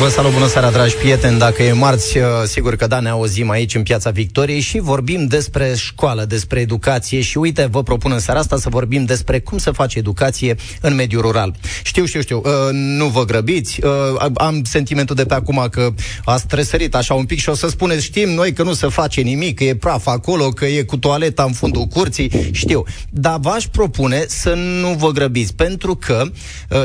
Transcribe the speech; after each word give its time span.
Vă 0.00 0.08
salut, 0.08 0.32
bună 0.32 0.46
seara, 0.46 0.70
dragi 0.70 0.96
prieteni. 0.96 1.38
Dacă 1.38 1.62
e 1.62 1.72
marți, 1.72 2.18
uh, 2.18 2.24
sigur 2.46 2.76
că 2.76 2.86
da, 2.86 3.00
ne 3.00 3.08
auzim 3.08 3.50
aici 3.50 3.74
în 3.74 3.82
Piața 3.82 4.10
Victoriei 4.10 4.60
și 4.60 4.78
vorbim 4.78 5.26
despre 5.26 5.74
școală, 5.76 6.24
despre 6.24 6.60
educație 6.60 7.20
și 7.20 7.38
uite, 7.38 7.68
vă 7.70 7.82
propun 7.82 8.12
în 8.12 8.18
seara 8.18 8.40
asta 8.40 8.56
să 8.56 8.68
vorbim 8.68 9.04
despre 9.04 9.40
cum 9.40 9.58
se 9.58 9.70
face 9.70 9.98
educație 9.98 10.56
în 10.80 10.94
mediul 10.94 11.22
rural. 11.22 11.54
Știu, 11.82 12.04
știu, 12.04 12.20
știu, 12.20 12.42
uh, 12.44 12.52
nu 12.72 13.06
vă 13.06 13.24
grăbiți, 13.24 13.80
uh, 13.84 14.30
am 14.34 14.62
sentimentul 14.64 15.16
de 15.16 15.24
pe 15.24 15.34
acum 15.34 15.66
că 15.70 15.88
ați 16.24 16.46
tresărit 16.46 16.94
așa 16.94 17.14
un 17.14 17.24
pic 17.24 17.38
și 17.38 17.48
o 17.48 17.54
să 17.54 17.68
spuneți, 17.68 18.04
știm 18.04 18.28
noi 18.28 18.52
că 18.52 18.62
nu 18.62 18.72
se 18.72 18.86
face 18.86 19.20
nimic, 19.20 19.56
că 19.56 19.64
e 19.64 19.76
praf 19.76 20.06
acolo, 20.06 20.48
că 20.48 20.64
e 20.64 20.82
cu 20.82 20.96
toaleta 20.96 21.42
în 21.42 21.52
fundul 21.52 21.84
curții, 21.84 22.48
știu. 22.52 22.84
Dar 23.10 23.38
v-aș 23.40 23.64
propune 23.64 24.24
să 24.28 24.54
nu 24.54 24.88
vă 24.88 25.10
grăbiți, 25.10 25.54
pentru 25.54 25.94
că, 25.94 26.24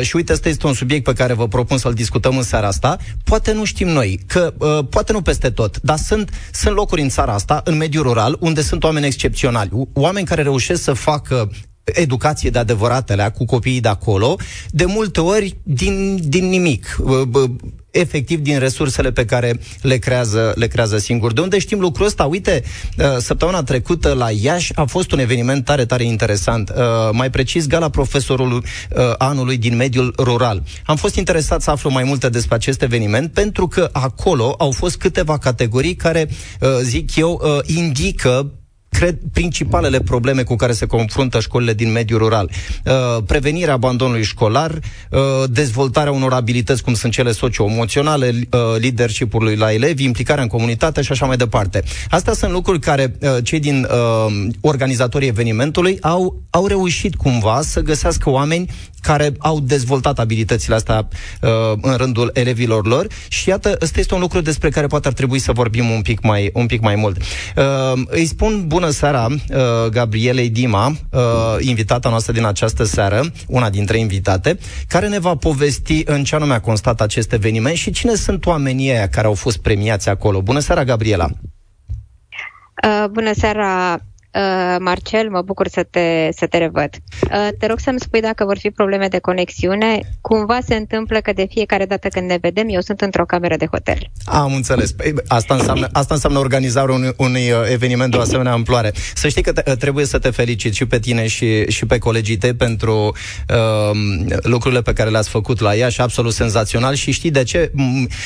și 0.02 0.16
uite, 0.16 0.34
ăsta 0.34 0.50
este 0.50 0.68
un 0.68 0.74
subiect 0.74 1.04
pe 1.04 1.14
care 1.14 1.34
vă 1.34 1.48
propun 1.48 1.78
să-l 1.78 1.94
discutăm 1.94 2.38
în 2.38 2.44
seara 2.44 2.68
asta, 2.68 2.98
poate 3.24 3.52
nu 3.52 3.64
știm 3.64 3.88
noi, 3.88 4.20
că 4.28 4.54
uh, 4.58 4.86
poate 4.90 5.12
nu 5.12 5.22
peste 5.22 5.50
tot, 5.50 5.82
dar 5.82 5.98
sunt, 5.98 6.32
sunt 6.52 6.76
locuri 6.76 7.02
în 7.02 7.10
țara 7.10 7.34
asta, 7.34 7.62
în 7.64 7.78
mediul 7.78 8.04
rural, 8.04 8.38
unde 8.40 8.62
sunt 8.62 8.84
oameni 8.84 9.06
excepționali, 9.06 9.70
oameni 9.94 10.26
care 10.26 10.42
reușesc 10.42 10.84
să 10.84 10.94
facă 10.94 11.50
educație 11.84 12.50
de 12.50 12.60
adevăratele 12.60 13.34
cu 13.38 13.46
copiii 13.46 13.80
de 13.80 13.88
acolo, 13.88 14.36
de 14.70 14.86
multe 14.86 15.22
ori 15.22 15.58
din, 15.64 16.20
din 16.30 16.50
nimic. 16.50 16.98
Uh, 17.04 17.50
efectiv 17.92 18.40
din 18.40 18.60
resursele 18.60 19.12
pe 19.12 19.26
care 19.26 19.60
le 19.82 19.98
creează, 19.98 20.54
le 20.56 20.68
creează 20.68 20.98
singur. 20.98 21.34
De 21.34 21.42
unde 21.42 21.60
știm 21.60 21.80
lucrul 21.80 22.06
ăsta? 22.06 22.26
Uite, 22.26 22.64
uh, 22.98 23.18
săptămâna 23.18 23.64
trecută 23.64 24.14
la 24.14 24.32
Iași 24.32 24.76
a 24.76 24.86
fost 24.86 25.12
un 25.12 25.20
eveniment 25.20 25.66
tare, 25.66 25.86
tare 25.86 26.04
interesant. 26.04 26.70
Uh, 26.70 26.84
mai 27.12 27.30
precis, 27.30 27.68
gala 27.68 27.90
profesorului 27.90 28.58
uh, 28.58 29.14
anului 29.18 29.58
din 29.58 29.76
mediul 29.76 30.14
rural. 30.18 30.64
Am 30.86 30.96
fost 30.96 31.16
interesat 31.16 31.62
să 31.62 31.72
aflu 31.72 31.90
mai 31.90 32.04
multe 32.04 32.30
despre 32.30 32.56
acest 32.56 32.82
eveniment 32.82 33.32
pentru 33.32 33.68
că 33.68 33.90
acolo 33.92 34.56
au 34.58 34.72
fost 34.72 34.98
câteva 34.98 35.38
categorii 35.38 35.96
care, 35.96 36.30
zic 36.82 37.16
eu, 37.16 37.42
indică 37.66 38.52
cred, 39.00 39.18
principalele 39.34 40.00
probleme 40.00 40.44
cu 40.44 40.56
care 40.56 40.72
se 40.72 40.86
confruntă 40.86 41.40
școlile 41.40 41.74
din 41.74 41.92
mediul 41.92 42.20
rural. 42.20 42.50
Uh, 42.86 43.24
prevenirea 43.26 43.74
abandonului 43.74 44.24
școlar, 44.24 44.72
uh, 45.10 45.20
dezvoltarea 45.50 46.12
unor 46.12 46.34
abilități 46.34 46.84
cum 46.84 46.94
sunt 46.94 47.12
cele 47.12 47.32
socio-emoționale, 47.32 48.28
uh, 48.28 48.60
leadership-ului 48.80 49.56
la 49.56 49.74
elevi, 49.74 50.04
implicarea 50.04 50.44
în 50.44 50.50
comunitate 50.50 51.02
și 51.02 51.12
așa 51.12 51.26
mai 51.26 51.38
departe. 51.38 51.84
Astea 52.10 52.34
sunt 52.34 52.52
lucruri 52.52 52.80
care 52.80 53.16
uh, 53.22 53.38
cei 53.44 53.60
din 53.60 53.88
uh, 53.90 54.48
organizatorii 54.62 55.28
evenimentului 55.28 55.98
au, 56.02 56.42
au 56.50 56.68
reușit 56.68 57.16
cumva 57.16 57.62
să 57.62 57.82
găsească 57.82 58.30
oameni 58.30 58.70
care 59.02 59.34
au 59.40 59.60
dezvoltat 59.60 60.20
abilitățile 60.20 60.76
astea 60.76 61.08
uh, 61.42 61.50
în 61.82 61.96
rândul 61.96 62.30
elevilor 62.34 62.88
lor 62.88 63.08
și 63.28 63.50
iată, 63.50 63.78
ăsta 63.82 64.00
este 64.00 64.14
un 64.14 64.20
lucru 64.20 64.42
despre 64.42 64.70
care 64.70 64.88
poate 64.88 65.08
ar 65.08 65.14
trebui 65.14 65.40
să 65.40 65.52
vorbim 65.52 65.90
un 65.90 66.02
pic 66.02 66.22
mai, 66.22 66.50
un 66.54 66.66
pic 66.66 66.82
mai 66.82 66.96
mult. 66.96 67.18
Uh, 67.18 68.02
îi 68.06 68.26
spun 68.26 68.64
bună 68.68 68.89
seara 68.92 69.26
uh, 69.26 69.38
Gabrielei 69.92 70.50
Dima, 70.50 70.88
uh, 70.88 71.22
invitata 71.60 72.10
noastră 72.10 72.34
din 72.34 72.46
această 72.46 72.84
seară, 72.84 73.22
una 73.48 73.70
dintre 73.70 73.98
invitate, 73.98 74.58
care 74.88 75.08
ne 75.08 75.20
va 75.20 75.36
povesti 75.36 76.02
în 76.06 76.24
ce 76.24 76.36
anume 76.36 76.54
a 76.54 76.60
constat 76.62 77.02
acest 77.02 77.34
eveniment 77.34 77.76
și 77.76 77.92
cine 77.92 78.14
sunt 78.14 78.46
oamenii 78.46 78.90
aia 78.90 79.10
care 79.10 79.28
au 79.28 79.34
fost 79.34 79.58
premiați 79.58 80.10
acolo. 80.10 80.42
Bună 80.42 80.60
seara, 80.60 80.84
Gabriela! 80.84 81.28
Uh, 82.84 83.06
bună 83.12 83.32
seara, 83.34 84.00
Uh, 84.36 84.76
Marcel, 84.80 85.30
mă 85.30 85.42
bucur 85.42 85.68
să 85.68 85.84
te, 85.90 86.30
să 86.32 86.48
te 86.48 86.58
revăd. 86.58 86.90
Uh, 87.24 87.48
te 87.60 87.66
rog 87.66 87.80
să-mi 87.80 88.00
spui 88.00 88.22
dacă 88.22 88.46
vor 88.46 88.58
fi 88.58 88.70
probleme 88.70 89.08
de 89.08 89.20
conexiune. 89.20 90.00
Cumva 90.22 90.60
se 90.68 90.76
întâmplă 90.76 91.20
că 91.20 91.34
de 91.34 91.46
fiecare 91.50 91.86
dată 91.86 92.08
când 92.08 92.30
ne 92.30 92.38
vedem, 92.42 92.68
eu 92.70 92.82
sunt 92.82 93.02
într-o 93.02 93.26
cameră 93.26 93.56
de 93.56 93.66
hotel. 93.72 93.98
Am 94.26 94.54
înțeles. 94.54 94.92
Păi, 94.92 95.14
asta 95.28 95.54
înseamnă, 95.54 95.88
asta 95.92 96.14
înseamnă 96.14 96.40
organizarea 96.40 96.96
unui, 96.96 97.14
unui 97.18 97.52
uh, 97.52 97.58
eveniment 97.72 98.12
de 98.12 98.18
o 98.18 98.22
asemenea 98.22 98.52
amploare. 98.52 98.92
Să 99.14 99.28
știi 99.28 99.42
că 99.42 99.52
te, 99.52 99.76
trebuie 99.76 100.06
să 100.06 100.20
te 100.20 100.30
felicit 100.30 100.74
și 100.74 100.86
pe 100.86 101.00
tine 101.00 101.28
și, 101.28 101.72
și 101.72 101.86
pe 101.86 101.98
colegii 101.98 102.38
tăi 102.38 102.54
pentru 102.54 103.16
uh, 103.50 103.98
lucrurile 104.42 104.82
pe 104.82 104.94
care 104.94 105.10
le-ați 105.10 105.30
făcut 105.30 105.60
la 105.60 105.76
ea 105.76 105.90
și 105.90 106.02
absolut 106.02 106.34
senzațional 106.34 106.94
și 106.94 107.12
știi 107.12 107.32
de 107.32 107.44
ce? 107.44 107.72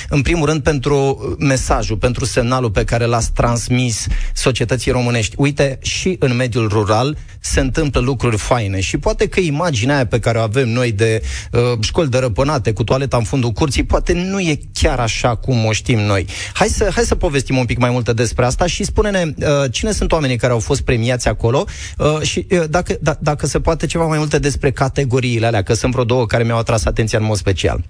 În 0.09 0.21
primul 0.21 0.45
rând 0.45 0.63
pentru 0.63 1.35
mesajul, 1.39 1.97
pentru 1.97 2.25
semnalul 2.25 2.71
pe 2.71 2.83
care 2.83 3.05
l-ați 3.05 3.31
transmis 3.31 4.07
societății 4.33 4.91
românești. 4.91 5.35
Uite, 5.37 5.79
și 5.93 6.15
în 6.19 6.35
mediul 6.35 6.67
rural 6.67 7.17
se 7.39 7.59
întâmplă 7.59 7.99
lucruri 7.99 8.37
faine 8.37 8.79
și 8.79 8.97
poate 8.97 9.27
că 9.27 9.39
imaginea 9.39 9.95
aia 9.95 10.05
pe 10.05 10.19
care 10.19 10.37
o 10.37 10.41
avem 10.41 10.69
noi 10.69 10.91
de 10.91 11.21
uh, 11.51 11.61
școli 11.79 12.09
dărăpânate 12.09 12.73
cu 12.73 12.83
toaleta 12.83 13.17
în 13.17 13.23
fundul 13.23 13.51
curții, 13.51 13.83
poate 13.83 14.13
nu 14.13 14.39
e 14.39 14.59
chiar 14.73 14.99
așa 14.99 15.35
cum 15.35 15.65
o 15.65 15.71
știm 15.71 15.99
noi. 15.99 16.25
Hai 16.53 16.67
să, 16.67 16.89
hai 16.93 17.03
să 17.03 17.15
povestim 17.15 17.57
un 17.57 17.65
pic 17.65 17.77
mai 17.77 17.89
multe 17.89 18.13
despre 18.13 18.45
asta 18.45 18.65
și 18.65 18.83
spune-ne 18.83 19.23
uh, 19.25 19.71
cine 19.71 19.91
sunt 19.91 20.11
oamenii 20.11 20.37
care 20.37 20.53
au 20.53 20.59
fost 20.59 20.81
premiați 20.81 21.27
acolo 21.27 21.65
uh, 21.97 22.21
și 22.21 22.47
uh, 22.51 22.63
dacă, 22.69 22.93
d- 22.93 23.19
dacă 23.19 23.45
se 23.45 23.59
poate 23.59 23.85
ceva 23.85 24.05
mai 24.05 24.17
multe 24.17 24.39
despre 24.39 24.71
categoriile 24.71 25.45
alea, 25.45 25.63
că 25.63 25.73
sunt 25.73 25.91
vreo 25.91 26.03
două 26.03 26.25
care 26.25 26.43
mi-au 26.43 26.57
atras 26.57 26.85
atenția 26.85 27.19
în 27.19 27.25
mod 27.25 27.37
special. 27.37 27.83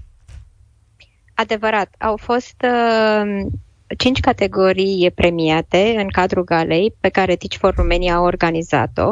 Adevărat. 1.33 1.95
Au 1.97 2.17
fost 2.21 2.55
uh, 2.63 3.51
cinci 3.97 4.19
categorii 4.19 5.11
premiate 5.15 5.93
în 5.97 6.07
cadrul 6.07 6.43
galei 6.43 6.93
pe 6.99 7.09
care 7.09 7.35
Teach 7.35 7.55
for 7.59 7.73
Romania 7.75 8.15
a 8.15 8.19
organizat-o 8.21 9.09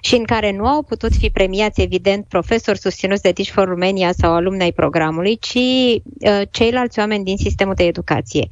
și 0.00 0.14
în 0.14 0.24
care 0.24 0.52
nu 0.52 0.66
au 0.66 0.82
putut 0.82 1.12
fi 1.12 1.30
premiați, 1.30 1.80
evident, 1.80 2.26
profesori 2.28 2.78
susținuți 2.78 3.22
de 3.22 3.32
Teach 3.32 3.50
for 3.50 3.68
Romania 3.68 4.12
sau 4.12 4.32
alumni 4.32 4.62
ai 4.62 4.72
programului, 4.72 5.38
ci 5.38 5.54
uh, 5.54 6.40
ceilalți 6.50 6.98
oameni 6.98 7.24
din 7.24 7.36
sistemul 7.36 7.74
de 7.74 7.84
educație. 7.84 8.48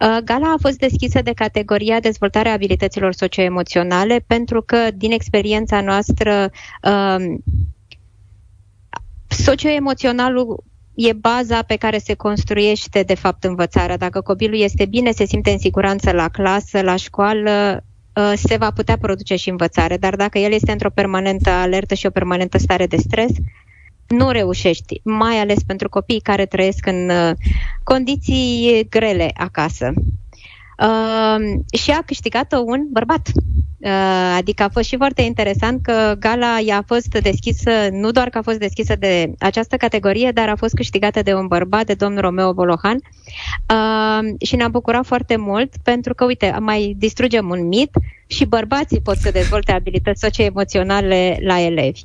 Uh, 0.00 0.18
gala 0.24 0.52
a 0.52 0.60
fost 0.60 0.78
deschisă 0.78 1.22
de 1.22 1.32
categoria 1.32 2.00
dezvoltarea 2.00 2.52
abilităților 2.52 3.12
socioemoționale 3.12 4.24
pentru 4.26 4.62
că, 4.62 4.76
din 4.94 5.12
experiența 5.12 5.80
noastră, 5.80 6.50
uh, 6.82 7.16
socioemoționalul 9.28 10.64
e 10.94 11.12
baza 11.12 11.62
pe 11.62 11.76
care 11.76 11.98
se 11.98 12.14
construiește, 12.14 13.02
de 13.02 13.14
fapt, 13.14 13.44
învățarea. 13.44 13.96
Dacă 13.96 14.20
copilul 14.20 14.60
este 14.60 14.84
bine, 14.84 15.10
se 15.10 15.24
simte 15.24 15.50
în 15.50 15.58
siguranță 15.58 16.10
la 16.10 16.28
clasă, 16.28 16.80
la 16.80 16.96
școală, 16.96 17.84
ă, 18.16 18.34
se 18.34 18.56
va 18.56 18.70
putea 18.70 18.98
produce 18.98 19.36
și 19.36 19.50
învățare, 19.50 19.96
dar 19.96 20.16
dacă 20.16 20.38
el 20.38 20.52
este 20.52 20.72
într-o 20.72 20.90
permanentă 20.90 21.50
alertă 21.50 21.94
și 21.94 22.06
o 22.06 22.10
permanentă 22.10 22.58
stare 22.58 22.86
de 22.86 22.96
stres, 22.96 23.30
nu 24.08 24.30
reușești, 24.30 25.00
mai 25.04 25.38
ales 25.38 25.62
pentru 25.62 25.88
copiii 25.88 26.20
care 26.20 26.46
trăiesc 26.46 26.86
în 26.86 27.08
ă, 27.08 27.34
condiții 27.82 28.86
grele 28.90 29.30
acasă. 29.34 29.92
Uh, 30.82 31.60
și 31.80 31.90
a 31.90 32.02
câștigat 32.06 32.52
un 32.64 32.86
bărbat. 32.90 33.28
Uh, 33.84 34.34
adică 34.36 34.62
a 34.62 34.68
fost 34.68 34.88
și 34.88 34.96
foarte 34.96 35.22
interesant 35.22 35.82
că 35.82 36.14
gala 36.18 36.58
i-a 36.64 36.82
fost 36.86 37.08
deschisă, 37.08 37.70
nu 37.90 38.10
doar 38.10 38.28
că 38.28 38.38
a 38.38 38.42
fost 38.42 38.58
deschisă 38.58 38.96
de 38.96 39.32
această 39.38 39.76
categorie, 39.76 40.30
dar 40.30 40.48
a 40.48 40.56
fost 40.56 40.74
câștigată 40.74 41.22
de 41.22 41.34
un 41.34 41.46
bărbat, 41.46 41.86
de 41.86 41.94
domnul 41.94 42.20
Romeo 42.20 42.52
Bolohan. 42.52 42.98
Uh, 43.70 44.34
și 44.46 44.56
ne-am 44.56 44.70
bucurat 44.70 45.06
foarte 45.06 45.36
mult 45.36 45.74
pentru 45.82 46.14
că, 46.14 46.24
uite, 46.24 46.56
mai 46.60 46.94
distrugem 46.98 47.48
un 47.48 47.66
mit 47.66 47.90
și 48.26 48.44
bărbații 48.44 49.00
pot 49.00 49.16
să 49.16 49.30
dezvolte 49.30 49.72
abilități 49.72 50.20
socioemoționale 50.20 51.36
la 51.40 51.60
elevi. 51.60 52.02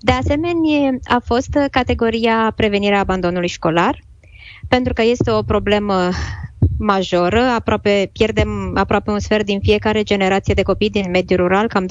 De 0.00 0.12
asemenea, 0.12 0.98
a 1.04 1.20
fost 1.24 1.58
categoria 1.70 2.52
prevenirea 2.56 3.00
abandonului 3.00 3.48
școlar, 3.48 4.02
pentru 4.68 4.92
că 4.92 5.02
este 5.02 5.30
o 5.30 5.42
problemă 5.42 6.10
majoră, 6.78 7.40
aproape, 7.40 8.10
pierdem 8.12 8.72
aproape 8.74 9.10
un 9.10 9.18
sfert 9.18 9.44
din 9.44 9.60
fiecare 9.60 10.02
generație 10.02 10.54
de 10.54 10.62
copii 10.62 10.90
din 10.90 11.10
mediul 11.10 11.38
rural, 11.38 11.66
cam 11.66 11.86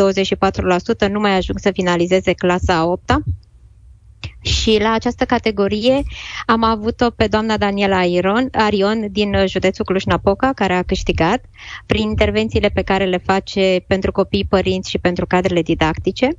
24% 1.07 1.11
nu 1.11 1.19
mai 1.19 1.35
ajung 1.35 1.59
să 1.59 1.71
finalizeze 1.73 2.33
clasa 2.33 2.75
a 2.75 2.85
8 2.85 3.11
-a. 3.11 3.15
Și 4.41 4.77
la 4.81 4.91
această 4.91 5.25
categorie 5.25 6.01
am 6.45 6.63
avut-o 6.63 7.09
pe 7.09 7.27
doamna 7.27 7.57
Daniela 7.57 7.97
Arion, 7.97 8.49
Arion 8.51 9.07
din 9.11 9.35
județul 9.47 9.85
Cluj-Napoca, 9.85 10.51
care 10.53 10.73
a 10.73 10.83
câștigat 10.83 11.45
prin 11.85 12.09
intervențiile 12.09 12.69
pe 12.69 12.81
care 12.81 13.05
le 13.05 13.17
face 13.17 13.83
pentru 13.87 14.11
copii, 14.11 14.45
părinți 14.49 14.89
și 14.89 14.97
pentru 14.97 15.25
cadrele 15.25 15.61
didactice. 15.61 16.29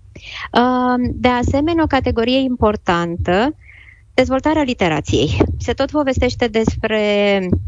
De 0.98 1.28
asemenea, 1.28 1.82
o 1.82 1.86
categorie 1.86 2.38
importantă, 2.38 3.54
dezvoltarea 4.14 4.62
literației. 4.62 5.36
Se 5.58 5.72
tot 5.72 5.90
povestește 5.90 6.46
despre 6.46 7.38
uh, 7.42 7.58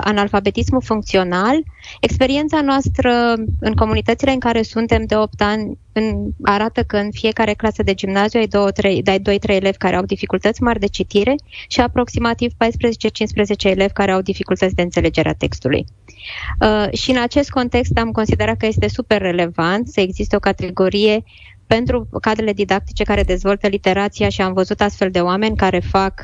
analfabetismul 0.00 0.82
funcțional. 0.82 1.62
Experiența 2.00 2.60
noastră 2.60 3.34
în 3.60 3.74
comunitățile 3.74 4.30
în 4.30 4.38
care 4.38 4.62
suntem 4.62 5.04
de 5.06 5.16
8 5.16 5.42
ani 5.42 5.78
în, 5.92 6.30
arată 6.42 6.82
că 6.82 6.96
în 6.96 7.10
fiecare 7.10 7.52
clasă 7.52 7.82
de 7.82 7.94
gimnaziu 7.94 8.40
ai 8.40 8.48
2-3 9.18 9.20
elevi 9.46 9.76
care 9.76 9.96
au 9.96 10.04
dificultăți 10.04 10.62
mari 10.62 10.78
de 10.78 10.86
citire 10.86 11.34
și 11.68 11.80
aproximativ 11.80 12.52
14-15 12.52 12.54
elevi 13.62 13.92
care 13.92 14.12
au 14.12 14.20
dificultăți 14.20 14.74
de 14.74 14.82
înțelegere 14.82 15.28
a 15.28 15.34
textului. 15.34 15.84
Uh, 16.60 16.92
și 16.92 17.10
în 17.10 17.22
acest 17.22 17.50
context 17.50 17.98
am 17.98 18.10
considerat 18.10 18.56
că 18.56 18.66
este 18.66 18.88
super 18.88 19.20
relevant 19.20 19.88
să 19.88 20.00
existe 20.00 20.36
o 20.36 20.38
categorie 20.38 21.24
pentru 21.66 22.08
cadrele 22.20 22.52
didactice 22.52 23.04
care 23.04 23.22
dezvoltă 23.22 23.68
literația 23.68 24.28
și 24.28 24.40
am 24.40 24.52
văzut 24.52 24.80
astfel 24.80 25.10
de 25.10 25.20
oameni 25.20 25.56
care 25.56 25.78
fac 25.78 26.22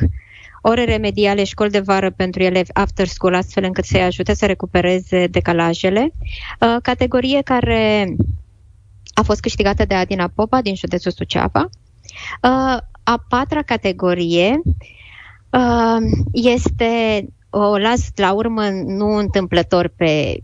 ore 0.61 0.85
remediale, 0.85 1.45
școli 1.45 1.71
de 1.71 1.81
vară 1.81 2.11
pentru 2.11 2.43
elevi 2.43 2.71
after 2.73 3.07
school, 3.07 3.35
astfel 3.35 3.65
încât 3.65 3.85
să-i 3.85 4.03
ajute 4.03 4.35
să 4.35 4.47
recupereze 4.47 5.27
decalajele. 5.27 6.13
Uh, 6.61 6.77
categorie 6.83 7.43
care 7.43 8.07
a 9.15 9.23
fost 9.23 9.41
câștigată 9.41 9.85
de 9.85 9.95
Adina 9.95 10.31
Popa 10.35 10.61
din 10.63 10.75
județul 10.75 11.11
Suceava. 11.11 11.69
Uh, 12.43 12.77
a 13.03 13.25
patra 13.29 13.63
categorie 13.63 14.61
uh, 15.51 15.97
este 16.33 17.25
o 17.51 17.79
las 17.79 18.09
la 18.15 18.33
urmă 18.33 18.63
nu 18.87 19.17
întâmplător 19.17 19.93
pe 19.97 20.39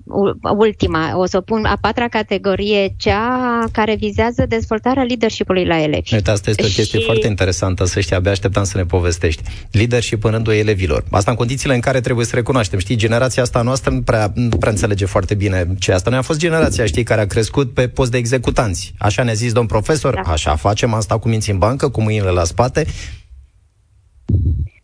ultima, 0.56 1.18
o 1.18 1.26
să 1.26 1.36
o 1.36 1.40
pun 1.40 1.64
a 1.64 1.78
patra 1.80 2.08
categorie, 2.08 2.94
cea 2.96 3.64
care 3.72 3.94
vizează 3.94 4.46
dezvoltarea 4.48 5.02
leadership-ului 5.02 5.64
la 5.64 5.82
elevi. 5.82 6.14
Uite, 6.14 6.30
asta 6.30 6.50
este 6.50 6.62
o 6.62 6.66
chestie 6.66 6.98
și... 6.98 7.04
foarte 7.04 7.26
interesantă, 7.26 7.84
să 7.84 8.00
știi, 8.00 8.16
abia 8.16 8.30
așteptam 8.30 8.64
să 8.64 8.76
ne 8.76 8.84
povestești. 8.84 9.42
Leadership 9.70 10.24
în 10.24 10.30
rândul 10.30 10.52
elevilor. 10.52 11.04
Asta 11.10 11.30
în 11.30 11.36
condițiile 11.36 11.74
în 11.74 11.80
care 11.80 12.00
trebuie 12.00 12.26
să 12.26 12.34
recunoaștem. 12.34 12.78
Știi, 12.78 12.96
generația 12.96 13.42
asta 13.42 13.62
noastră 13.62 13.90
nu 13.90 14.02
prea, 14.02 14.32
nu 14.34 14.56
prea 14.56 14.70
înțelege 14.70 15.04
foarte 15.04 15.34
bine 15.34 15.66
ce 15.78 15.92
asta. 15.92 16.10
Noi 16.10 16.18
a 16.18 16.22
fost 16.22 16.38
generația, 16.38 16.86
știi, 16.86 17.02
care 17.02 17.20
a 17.20 17.26
crescut 17.26 17.74
pe 17.74 17.88
post 17.88 18.10
de 18.10 18.16
executanți. 18.16 18.94
Așa 18.98 19.22
ne-a 19.22 19.34
zis 19.34 19.52
domn 19.52 19.66
profesor, 19.66 20.14
da. 20.14 20.32
așa 20.32 20.56
facem, 20.56 20.94
am 20.94 21.00
stat 21.00 21.20
cu 21.20 21.28
minții 21.28 21.52
în 21.52 21.58
bancă, 21.58 21.88
cu 21.88 22.02
mâinile 22.02 22.30
la 22.30 22.44
spate 22.44 22.86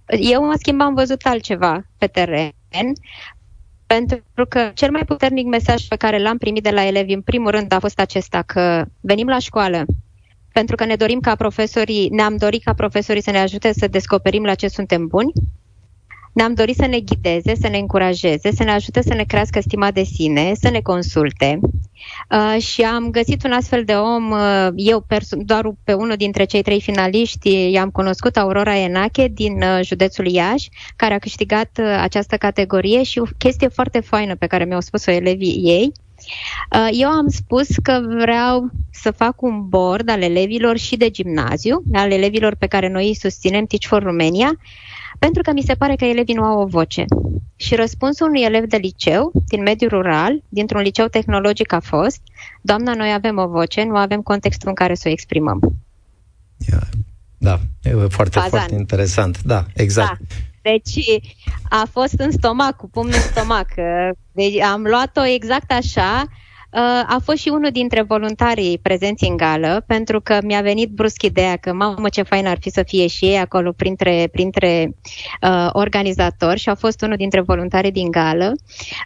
eu, 0.06 0.48
în 0.48 0.56
schimb, 0.56 0.80
am 0.80 0.94
văzut 0.94 1.22
altceva 1.22 1.86
pe 1.98 2.06
teren, 2.06 2.52
pentru 3.86 4.46
că 4.48 4.70
cel 4.74 4.90
mai 4.90 5.04
puternic 5.04 5.46
mesaj 5.46 5.86
pe 5.88 5.96
care 5.96 6.22
l-am 6.22 6.38
primit 6.38 6.62
de 6.62 6.70
la 6.70 6.86
elevi, 6.86 7.12
în 7.12 7.22
primul 7.22 7.50
rând, 7.50 7.72
a 7.72 7.78
fost 7.78 8.00
acesta, 8.00 8.42
că 8.42 8.84
venim 9.00 9.26
la 9.26 9.38
școală 9.38 9.84
pentru 10.52 10.76
că 10.76 10.84
ne 10.84 10.94
dorim 10.94 11.20
ca 11.20 11.34
profesorii, 11.34 12.08
ne-am 12.08 12.36
dorit 12.36 12.62
ca 12.62 12.72
profesorii 12.72 13.22
să 13.22 13.30
ne 13.30 13.38
ajute 13.38 13.72
să 13.72 13.86
descoperim 13.86 14.44
la 14.44 14.54
ce 14.54 14.68
suntem 14.68 15.06
buni, 15.06 15.32
ne-am 16.32 16.54
dorit 16.54 16.76
să 16.76 16.86
ne 16.86 17.00
ghideze, 17.00 17.54
să 17.54 17.68
ne 17.68 17.78
încurajeze, 17.78 18.50
să 18.52 18.62
ne 18.62 18.70
ajute 18.70 19.02
să 19.02 19.14
ne 19.14 19.24
crească 19.24 19.60
stima 19.60 19.90
de 19.90 20.02
sine, 20.02 20.52
să 20.54 20.70
ne 20.70 20.80
consulte. 20.80 21.60
Uh, 22.30 22.62
și 22.62 22.82
am 22.82 23.10
găsit 23.10 23.44
un 23.44 23.52
astfel 23.52 23.84
de 23.84 23.92
om, 23.94 24.30
uh, 24.30 24.68
eu 24.76 25.00
perso- 25.00 25.36
doar 25.36 25.72
pe 25.84 25.92
unul 25.92 26.16
dintre 26.16 26.44
cei 26.44 26.62
trei 26.62 26.80
finaliști, 26.80 27.70
i-am 27.70 27.90
cunoscut 27.90 28.36
Aurora 28.36 28.78
Enache 28.78 29.28
din 29.28 29.62
uh, 29.62 29.80
județul 29.82 30.26
Iași, 30.26 30.68
care 30.96 31.14
a 31.14 31.18
câștigat 31.18 31.70
uh, 31.80 31.98
această 32.00 32.36
categorie 32.36 33.02
și 33.02 33.18
o 33.18 33.24
chestie 33.38 33.68
foarte 33.68 34.00
faină 34.00 34.36
pe 34.36 34.46
care 34.46 34.64
mi-au 34.64 34.80
spus-o 34.80 35.10
elevii 35.10 35.60
ei. 35.64 35.92
Uh, 36.74 36.88
eu 36.90 37.08
am 37.08 37.28
spus 37.28 37.68
că 37.82 38.00
vreau 38.08 38.70
să 38.90 39.10
fac 39.10 39.42
un 39.42 39.68
board 39.68 40.08
al 40.08 40.22
elevilor 40.22 40.76
și 40.76 40.96
de 40.96 41.10
gimnaziu, 41.10 41.82
al 41.92 42.10
elevilor 42.10 42.54
pe 42.54 42.66
care 42.66 42.88
noi 42.88 43.06
îi 43.06 43.14
susținem, 43.14 43.64
Teach 43.64 43.86
for 43.86 44.02
Romania, 44.02 44.52
pentru 45.18 45.42
că 45.42 45.52
mi 45.52 45.62
se 45.62 45.74
pare 45.74 45.96
că 45.96 46.04
elevii 46.04 46.34
nu 46.34 46.44
au 46.44 46.60
o 46.60 46.66
voce. 46.66 47.04
Și 47.56 47.74
răspunsul 47.74 48.26
unui 48.26 48.42
elev 48.42 48.64
de 48.64 48.76
liceu, 48.76 49.32
din 49.46 49.62
mediul 49.62 49.90
rural, 49.90 50.42
dintr-un 50.48 50.80
liceu 50.80 51.06
tehnologic 51.06 51.72
a 51.72 51.80
fost, 51.80 52.20
doamna, 52.60 52.94
noi 52.94 53.12
avem 53.12 53.38
o 53.38 53.46
voce, 53.46 53.82
nu 53.82 53.96
avem 53.96 54.20
contextul 54.20 54.68
în 54.68 54.74
care 54.74 54.94
să 54.94 55.08
o 55.08 55.10
exprimăm. 55.10 55.60
Da, 57.38 57.60
e 57.82 57.90
foarte, 57.90 58.38
Fazan. 58.38 58.50
foarte 58.50 58.74
interesant. 58.74 59.42
Da, 59.42 59.64
exact. 59.74 60.18
Da. 60.18 60.36
Deci 60.62 61.20
a 61.68 61.88
fost 61.90 62.14
în 62.18 62.30
stomac, 62.30 62.76
cu 62.76 62.88
pumnul 62.88 63.14
în 63.14 63.20
stomac. 63.20 63.68
Deci 64.32 64.60
am 64.60 64.82
luat-o 64.82 65.24
exact 65.24 65.72
așa 65.72 66.24
Uh, 66.26 66.41
a 67.06 67.20
fost 67.24 67.38
și 67.38 67.48
unul 67.48 67.70
dintre 67.72 68.02
voluntarii 68.02 68.78
prezenți 68.78 69.24
în 69.24 69.36
gală, 69.36 69.84
pentru 69.86 70.20
că 70.20 70.38
mi-a 70.44 70.60
venit 70.60 70.90
brusc 70.90 71.22
ideea 71.22 71.56
că, 71.56 71.72
mamă, 71.72 72.08
ce 72.08 72.22
fain 72.22 72.46
ar 72.46 72.56
fi 72.60 72.70
să 72.70 72.82
fie 72.82 73.06
și 73.06 73.24
ei 73.24 73.38
acolo 73.38 73.72
printre, 73.72 74.28
printre 74.32 74.96
uh, 75.42 75.68
organizatori 75.72 76.58
și 76.58 76.68
a 76.68 76.74
fost 76.74 77.02
unul 77.02 77.16
dintre 77.16 77.40
voluntarii 77.40 77.92
din 77.92 78.10
gală. 78.10 78.52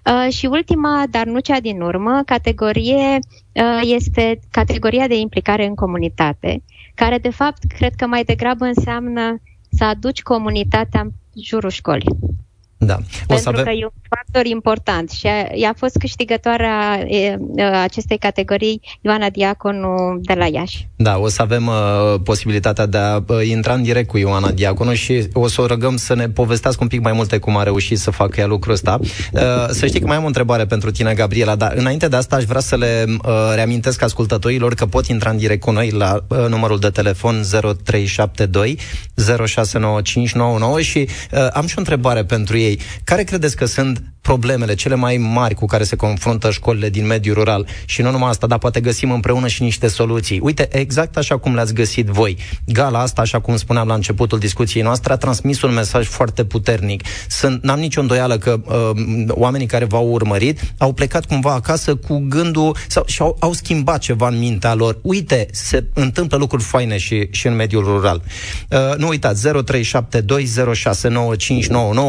Uh, 0.04 0.32
și 0.32 0.46
ultima, 0.46 1.04
dar 1.10 1.24
nu 1.26 1.38
cea 1.38 1.60
din 1.60 1.80
urmă, 1.80 2.22
categorie 2.26 3.18
uh, 3.52 3.80
este 3.82 4.40
categoria 4.50 5.06
de 5.06 5.18
implicare 5.18 5.66
în 5.66 5.74
comunitate, 5.74 6.62
care, 6.94 7.18
de 7.18 7.30
fapt, 7.30 7.62
cred 7.76 7.94
că 7.94 8.06
mai 8.06 8.24
degrabă 8.24 8.64
înseamnă 8.64 9.42
să 9.70 9.84
aduci 9.84 10.22
comunitatea 10.22 11.00
în 11.00 11.10
jurul 11.42 11.70
școlii. 11.70 12.35
Da. 12.78 12.94
O 12.94 13.24
Pentru 13.26 13.44
să 13.44 13.48
avem... 13.48 13.64
că 13.64 13.70
e 13.70 13.84
un 13.84 13.90
factor 14.16 14.44
important 14.44 15.10
și 15.10 15.26
a, 15.26 15.54
ea 15.54 15.68
a 15.68 15.74
fost 15.76 15.96
câștigătoarea 15.96 17.00
e, 17.08 17.38
acestei 17.82 18.18
categorii 18.18 18.80
Ioana 19.00 19.30
Diaconu 19.30 20.18
de 20.20 20.34
la 20.34 20.46
Iași. 20.46 20.88
Da, 20.96 21.18
o 21.18 21.28
să 21.28 21.42
avem 21.42 21.66
uh, 21.66 22.20
posibilitatea 22.24 22.86
de 22.86 22.98
a 22.98 23.16
uh, 23.16 23.46
intra 23.48 23.72
în 23.72 23.82
direct 23.82 24.08
cu 24.08 24.18
Ioana 24.18 24.50
Diaconu 24.50 24.94
și 24.94 25.28
o 25.32 25.48
să 25.48 25.60
o 25.60 25.66
rugăm 25.66 25.96
să 25.96 26.14
ne 26.14 26.28
povestească 26.28 26.82
un 26.82 26.88
pic 26.88 27.00
mai 27.00 27.12
multe 27.12 27.38
cum 27.38 27.56
a 27.56 27.62
reușit 27.62 27.98
să 27.98 28.10
facă 28.10 28.40
ea 28.40 28.46
lucrul 28.46 28.72
ăsta. 28.72 28.98
Uh, 29.32 29.40
să 29.68 29.86
știi 29.86 30.00
că 30.00 30.06
mai 30.06 30.16
am 30.16 30.24
o 30.24 30.26
întrebare 30.26 30.66
pentru 30.66 30.90
tine, 30.90 31.14
Gabriela, 31.14 31.54
dar 31.54 31.72
înainte 31.76 32.08
de 32.08 32.16
asta 32.16 32.36
aș 32.36 32.44
vrea 32.44 32.60
să 32.60 32.76
le 32.76 33.04
uh, 33.08 33.32
reamintesc 33.54 34.02
ascultătorilor 34.02 34.74
că 34.74 34.86
pot 34.86 35.06
intra 35.06 35.30
în 35.30 35.36
direct 35.36 35.60
cu 35.60 35.70
noi 35.70 35.90
la 35.90 36.24
uh, 36.28 36.46
numărul 36.48 36.78
de 36.78 36.90
telefon 36.90 37.42
0372 37.84 38.78
069599 39.14 40.80
și 40.80 41.08
uh, 41.32 41.48
am 41.52 41.66
și 41.66 41.74
o 41.76 41.80
întrebare 41.80 42.24
pentru 42.24 42.56
ei. 42.56 42.75
Care 43.04 43.22
credeți 43.22 43.56
că 43.56 43.64
sunt 43.64 44.02
problemele 44.26 44.74
cele 44.74 44.94
mai 44.94 45.16
mari 45.16 45.54
cu 45.54 45.66
care 45.66 45.84
se 45.84 45.96
confruntă 45.96 46.50
școlile 46.50 46.88
din 46.88 47.06
mediul 47.06 47.34
rural 47.34 47.66
și 47.84 48.02
nu 48.02 48.10
numai 48.10 48.28
asta, 48.28 48.46
dar 48.46 48.58
poate 48.58 48.80
găsim 48.80 49.10
împreună 49.10 49.46
și 49.46 49.62
niște 49.62 49.88
soluții. 49.88 50.40
Uite, 50.42 50.68
exact 50.70 51.16
așa 51.16 51.38
cum 51.38 51.54
le-ați 51.54 51.74
găsit 51.74 52.06
voi. 52.06 52.36
Gala 52.64 53.00
asta, 53.00 53.20
așa 53.20 53.40
cum 53.40 53.56
spuneam 53.56 53.88
la 53.88 53.94
începutul 53.94 54.38
discuției 54.38 54.82
noastre, 54.82 55.12
a 55.12 55.16
transmis 55.16 55.62
un 55.62 55.72
mesaj 55.72 56.06
foarte 56.06 56.44
puternic. 56.44 57.02
Sunt, 57.28 57.62
n-am 57.62 57.78
nicio 57.78 58.00
îndoială 58.00 58.38
că 58.38 58.60
uh, 58.64 58.90
oamenii 59.28 59.66
care 59.66 59.84
v-au 59.84 60.08
urmărit 60.08 60.60
au 60.78 60.92
plecat 60.92 61.26
cumva 61.26 61.52
acasă 61.52 61.94
cu 61.94 62.24
gândul 62.28 62.76
sau 62.88 63.02
și 63.06 63.22
au, 63.22 63.36
au 63.40 63.52
schimbat 63.52 63.98
ceva 63.98 64.28
în 64.28 64.38
mintea 64.38 64.74
lor. 64.74 64.98
Uite, 65.02 65.46
se 65.52 65.84
întâmplă 65.94 66.36
lucruri 66.36 66.62
faine 66.62 66.98
și, 66.98 67.28
și 67.30 67.46
în 67.46 67.54
mediul 67.54 67.84
rural. 67.84 68.22
Uh, 68.70 68.96
nu 68.96 69.08
uitați, 69.08 69.48
0372069599 69.48 69.52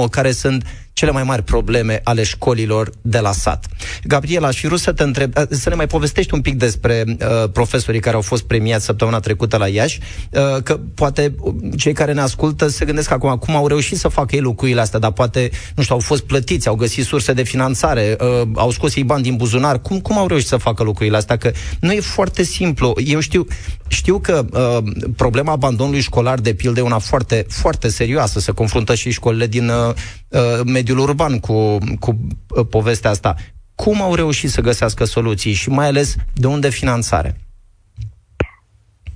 care 0.09 0.31
sunt 0.31 0.46
sunt 0.47 0.63
cele 0.97 1.11
mai 1.11 1.23
mari 1.23 1.43
probleme 1.43 2.01
ale 2.03 2.23
școlilor 2.23 2.89
de 3.01 3.19
la 3.19 3.31
sat. 3.31 3.65
Gabriela, 4.03 4.47
aș 4.47 4.59
fi 4.59 4.67
vrut 4.67 4.79
să 4.79 4.91
te 4.91 5.03
întreb, 5.03 5.33
uh, 5.37 5.43
să 5.49 5.69
ne 5.69 5.75
mai 5.75 5.87
povestești 5.87 6.33
un 6.33 6.41
pic 6.41 6.55
despre 6.55 7.03
uh, 7.07 7.49
profesorii 7.51 7.99
care 7.99 8.15
au 8.15 8.21
fost 8.21 8.43
premiați 8.43 8.85
săptămâna 8.85 9.19
trecută 9.19 9.57
la 9.57 9.67
Iași, 9.67 9.99
uh, 10.31 10.63
că 10.63 10.79
poate 10.93 11.35
cei 11.77 11.93
care 11.93 12.13
ne 12.13 12.21
ascultă 12.21 12.67
se 12.67 12.85
gândesc 12.85 13.11
acum 13.11 13.35
cum 13.35 13.55
au 13.55 13.67
reușit 13.67 13.97
să 13.97 14.07
facă 14.07 14.35
ei 14.35 14.41
lucrurile 14.41 14.81
astea, 14.81 14.99
dar 14.99 15.11
poate, 15.11 15.49
nu 15.75 15.83
știu, 15.83 15.95
au 15.95 16.01
fost 16.01 16.23
plătiți, 16.23 16.67
au 16.67 16.75
găsit 16.75 17.05
surse 17.05 17.33
de 17.33 17.43
finanțare, 17.43 18.15
uh, 18.19 18.47
au 18.55 18.71
scos 18.71 18.95
ei 18.95 19.03
bani 19.03 19.23
din 19.23 19.35
buzunar. 19.35 19.81
Cum, 19.81 19.99
cum 19.99 20.17
au 20.17 20.27
reușit 20.27 20.47
să 20.47 20.57
facă 20.57 20.83
lucrurile 20.83 21.17
astea? 21.17 21.37
Că 21.37 21.51
nu 21.79 21.91
e 21.91 21.99
foarte 21.99 22.43
simplu. 22.43 22.93
Eu 23.05 23.19
știu, 23.19 23.47
știu 23.87 24.19
că 24.19 24.45
uh, 24.51 24.91
problema 25.15 25.51
abandonului 25.51 26.01
școlar, 26.01 26.39
de 26.39 26.53
pildă, 26.53 26.79
e 26.79 26.83
una 26.83 26.99
foarte, 26.99 27.45
foarte 27.49 27.87
serioasă. 27.87 28.39
Se 28.39 28.51
confruntă 28.51 28.95
și 28.95 29.11
școlile 29.11 29.47
din 29.47 29.69
uh, 29.69 29.93
uh 30.29 30.85
mediul 30.87 31.09
urban 31.09 31.39
cu, 31.39 31.77
cu 31.99 32.17
uh, 32.57 32.65
povestea 32.69 33.09
asta. 33.09 33.35
Cum 33.75 34.01
au 34.01 34.15
reușit 34.15 34.49
să 34.49 34.61
găsească 34.61 35.03
soluții 35.03 35.53
și 35.53 35.69
mai 35.69 35.87
ales 35.87 36.15
de 36.33 36.47
unde 36.47 36.69
finanțare? 36.69 37.41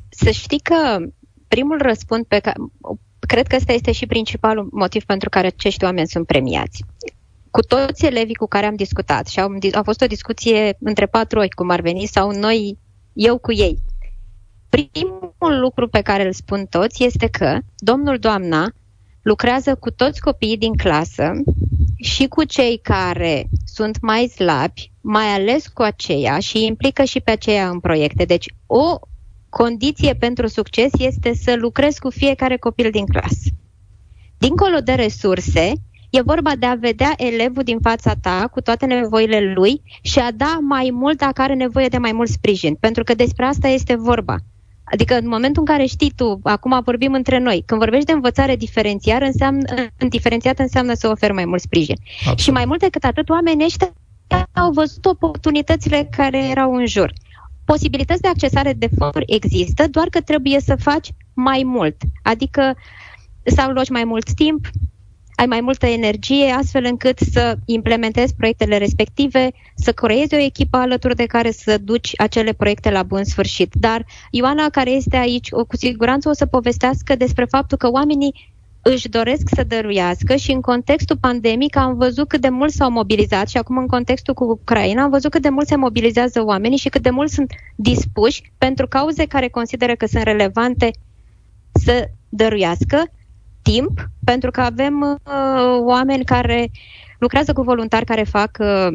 Să 0.09 0.31
știi 0.31 0.59
că 0.59 0.97
primul 1.47 1.79
răspund 1.81 2.25
pe 2.25 2.39
care 2.39 2.57
cred 3.19 3.47
că 3.47 3.55
ăsta 3.55 3.73
este 3.73 3.91
și 3.91 4.05
principalul 4.05 4.69
motiv 4.71 5.03
pentru 5.03 5.29
care 5.29 5.47
acești 5.47 5.83
oameni 5.83 6.07
sunt 6.07 6.25
premiați. 6.25 6.83
Cu 7.51 7.61
toți 7.61 8.05
elevii 8.05 8.35
cu 8.35 8.47
care 8.47 8.65
am 8.65 8.75
discutat 8.75 9.27
și 9.27 9.39
au, 9.39 9.51
a 9.71 9.81
fost 9.81 10.01
o 10.01 10.05
discuție 10.05 10.77
între 10.79 11.05
patru 11.05 11.39
ochi, 11.39 11.53
cum 11.53 11.69
ar 11.69 11.81
veni, 11.81 12.05
sau 12.05 12.31
noi, 12.31 12.77
eu 13.13 13.37
cu 13.37 13.51
ei. 13.51 13.77
Primul 14.69 15.59
lucru 15.59 15.87
pe 15.87 16.01
care 16.01 16.25
îl 16.25 16.33
spun 16.33 16.65
toți 16.69 17.03
este 17.03 17.27
că 17.27 17.59
domnul, 17.77 18.17
doamna, 18.17 18.71
lucrează 19.21 19.75
cu 19.75 19.91
toți 19.91 20.21
copiii 20.21 20.57
din 20.57 20.73
clasă 20.73 21.31
și 22.03 22.27
cu 22.27 22.43
cei 22.43 22.79
care 22.83 23.45
sunt 23.65 23.97
mai 24.01 24.27
slabi, 24.27 24.91
mai 25.01 25.25
ales 25.25 25.67
cu 25.67 25.81
aceia 25.81 26.39
și 26.39 26.65
implică 26.65 27.03
și 27.03 27.19
pe 27.19 27.31
aceia 27.31 27.69
în 27.69 27.79
proiecte. 27.79 28.25
Deci 28.25 28.53
o 28.65 28.99
condiție 29.49 30.13
pentru 30.13 30.47
succes 30.47 30.91
este 30.97 31.33
să 31.33 31.55
lucrezi 31.55 31.99
cu 31.99 32.09
fiecare 32.09 32.57
copil 32.57 32.89
din 32.91 33.05
clasă. 33.05 33.49
Dincolo 34.37 34.77
de 34.77 34.93
resurse, 34.93 35.73
e 36.09 36.21
vorba 36.21 36.55
de 36.55 36.65
a 36.65 36.75
vedea 36.75 37.13
elevul 37.17 37.63
din 37.63 37.79
fața 37.81 38.13
ta 38.21 38.47
cu 38.51 38.61
toate 38.61 38.85
nevoile 38.85 39.53
lui 39.53 39.81
și 40.01 40.19
a 40.19 40.31
da 40.31 40.57
mai 40.61 40.89
mult 40.93 41.17
dacă 41.17 41.41
are 41.41 41.53
nevoie 41.53 41.87
de 41.87 41.97
mai 41.97 42.11
mult 42.11 42.29
sprijin. 42.29 42.75
Pentru 42.75 43.03
că 43.03 43.13
despre 43.13 43.45
asta 43.45 43.67
este 43.67 43.95
vorba. 43.95 44.35
Adică 44.91 45.17
în 45.17 45.27
momentul 45.27 45.63
în 45.67 45.73
care 45.75 45.85
știi 45.85 46.13
tu, 46.15 46.39
acum 46.43 46.81
vorbim 46.83 47.13
între 47.13 47.37
noi, 47.37 47.63
când 47.65 47.79
vorbești 47.79 48.05
de 48.05 48.11
învățare 48.11 48.55
diferențiar, 48.55 49.21
înseamnă, 49.21 49.87
diferențiată 50.09 50.61
înseamnă 50.61 50.93
să 50.93 51.07
oferi 51.07 51.33
mai 51.33 51.45
mult 51.45 51.61
sprijin. 51.61 51.95
Absolut. 52.17 52.39
Și 52.39 52.51
mai 52.51 52.65
mult 52.65 52.79
decât 52.79 53.03
atât, 53.03 53.29
oamenii 53.29 53.65
ăștia 53.65 53.93
au 54.53 54.71
văzut 54.71 55.05
oportunitățile 55.05 56.07
care 56.17 56.47
erau 56.49 56.75
în 56.75 56.85
jur. 56.85 57.13
posibilități 57.65 58.21
de 58.21 58.27
accesare 58.27 58.73
de 58.73 58.89
fonduri 58.97 59.25
există, 59.27 59.87
doar 59.87 60.07
că 60.09 60.21
trebuie 60.21 60.59
să 60.59 60.75
faci 60.75 61.09
mai 61.33 61.63
mult. 61.65 61.95
Adică 62.23 62.75
să 63.43 63.61
aloci 63.61 63.89
mai 63.89 64.03
mult 64.03 64.33
timp, 64.33 64.67
ai 65.41 65.47
mai 65.47 65.61
multă 65.61 65.85
energie, 65.85 66.51
astfel 66.51 66.85
încât 66.85 67.19
să 67.19 67.57
implementezi 67.65 68.35
proiectele 68.35 68.77
respective, 68.77 69.51
să 69.75 69.91
creezi 69.91 70.33
o 70.33 70.37
echipă 70.37 70.77
alături 70.77 71.15
de 71.15 71.25
care 71.25 71.51
să 71.51 71.77
duci 71.77 72.11
acele 72.17 72.53
proiecte 72.53 72.91
la 72.91 73.03
bun 73.03 73.23
sfârșit. 73.23 73.73
Dar 73.73 74.05
Ioana, 74.31 74.69
care 74.69 74.91
este 74.91 75.15
aici, 75.15 75.49
cu 75.49 75.75
siguranță 75.77 76.29
o 76.29 76.33
să 76.33 76.45
povestească 76.45 77.15
despre 77.15 77.45
faptul 77.45 77.77
că 77.77 77.89
oamenii 77.89 78.53
își 78.81 79.09
doresc 79.09 79.49
să 79.55 79.63
dăruiască 79.63 80.35
și 80.35 80.51
în 80.51 80.61
contextul 80.61 81.17
pandemic 81.17 81.75
am 81.75 81.97
văzut 81.97 82.27
cât 82.27 82.41
de 82.41 82.49
mult 82.49 82.71
s-au 82.71 82.91
mobilizat 82.91 83.49
și 83.49 83.57
acum 83.57 83.77
în 83.77 83.87
contextul 83.87 84.33
cu 84.33 84.43
Ucraina 84.43 85.03
am 85.03 85.09
văzut 85.09 85.31
cât 85.31 85.41
de 85.41 85.49
mult 85.49 85.67
se 85.67 85.75
mobilizează 85.75 86.43
oamenii 86.45 86.77
și 86.77 86.89
cât 86.89 87.01
de 87.01 87.09
mult 87.09 87.29
sunt 87.29 87.53
dispuși 87.75 88.51
pentru 88.57 88.87
cauze 88.87 89.25
care 89.25 89.47
consideră 89.47 89.95
că 89.95 90.05
sunt 90.05 90.23
relevante 90.23 90.91
să 91.71 92.09
dăruiască 92.29 93.03
timp, 93.61 94.09
pentru 94.23 94.51
că 94.51 94.61
avem 94.61 95.01
uh, 95.01 95.79
oameni 95.79 96.23
care 96.23 96.71
lucrează 97.17 97.53
cu 97.53 97.61
voluntari 97.61 98.05
care 98.05 98.23
fac 98.23 98.57
uh, 98.59 98.87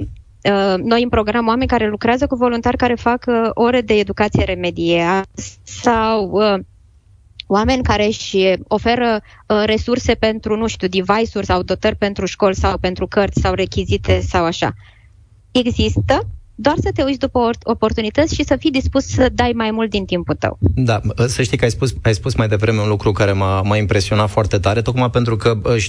uh, 0.53 0.75
noi 0.83 1.03
în 1.03 1.09
program 1.09 1.47
oameni 1.47 1.69
care 1.69 1.89
lucrează 1.89 2.27
cu 2.27 2.37
voluntari 2.37 2.77
care 2.77 2.95
fac 2.95 3.25
uh, 3.27 3.51
ore 3.55 3.81
de 3.81 3.95
educație 3.95 4.45
remedială 4.45 5.23
sau 5.63 6.31
uh, 6.31 6.59
oameni 7.47 7.83
care 7.83 8.07
își 8.07 8.37
oferă 8.69 9.21
uh, 9.47 9.63
resurse 9.65 10.15
pentru, 10.15 10.57
nu 10.57 10.67
știu, 10.67 10.89
device-uri 10.89 11.47
sau 11.47 11.63
dotări 11.63 11.97
pentru 11.97 12.27
școli 12.27 12.55
sau 12.55 12.79
pentru 12.79 13.07
cărți 13.07 13.41
sau 13.41 13.55
rechizite 13.55 14.21
sau 14.21 14.45
așa. 14.45 14.73
Există, 15.51 16.27
doar 16.59 16.77
să 16.83 16.91
te 16.95 17.03
uiți 17.03 17.19
după 17.19 17.51
oportunități 17.63 18.35
și 18.35 18.45
să 18.45 18.57
fii 18.59 18.71
dispus 18.71 19.07
să 19.07 19.29
dai 19.33 19.53
mai 19.55 19.71
mult 19.71 19.91
din 19.91 20.05
timpul 20.05 20.35
tău. 20.35 20.59
Da, 20.61 21.01
să 21.27 21.43
știi 21.43 21.57
că 21.57 21.65
ai 21.65 21.71
spus, 21.71 21.95
ai 22.03 22.15
spus 22.15 22.35
mai 22.35 22.49
devreme 22.49 22.81
un 22.81 22.89
lucru 22.89 23.13
care 23.13 23.33
m-a, 23.33 23.63
m-a 23.63 23.77
impresionat 23.77 24.31
foarte 24.31 24.59
tare, 24.59 24.83
tocmai 24.83 25.11
pentru 25.11 25.37
că 25.37 25.59
uh, 25.65 25.85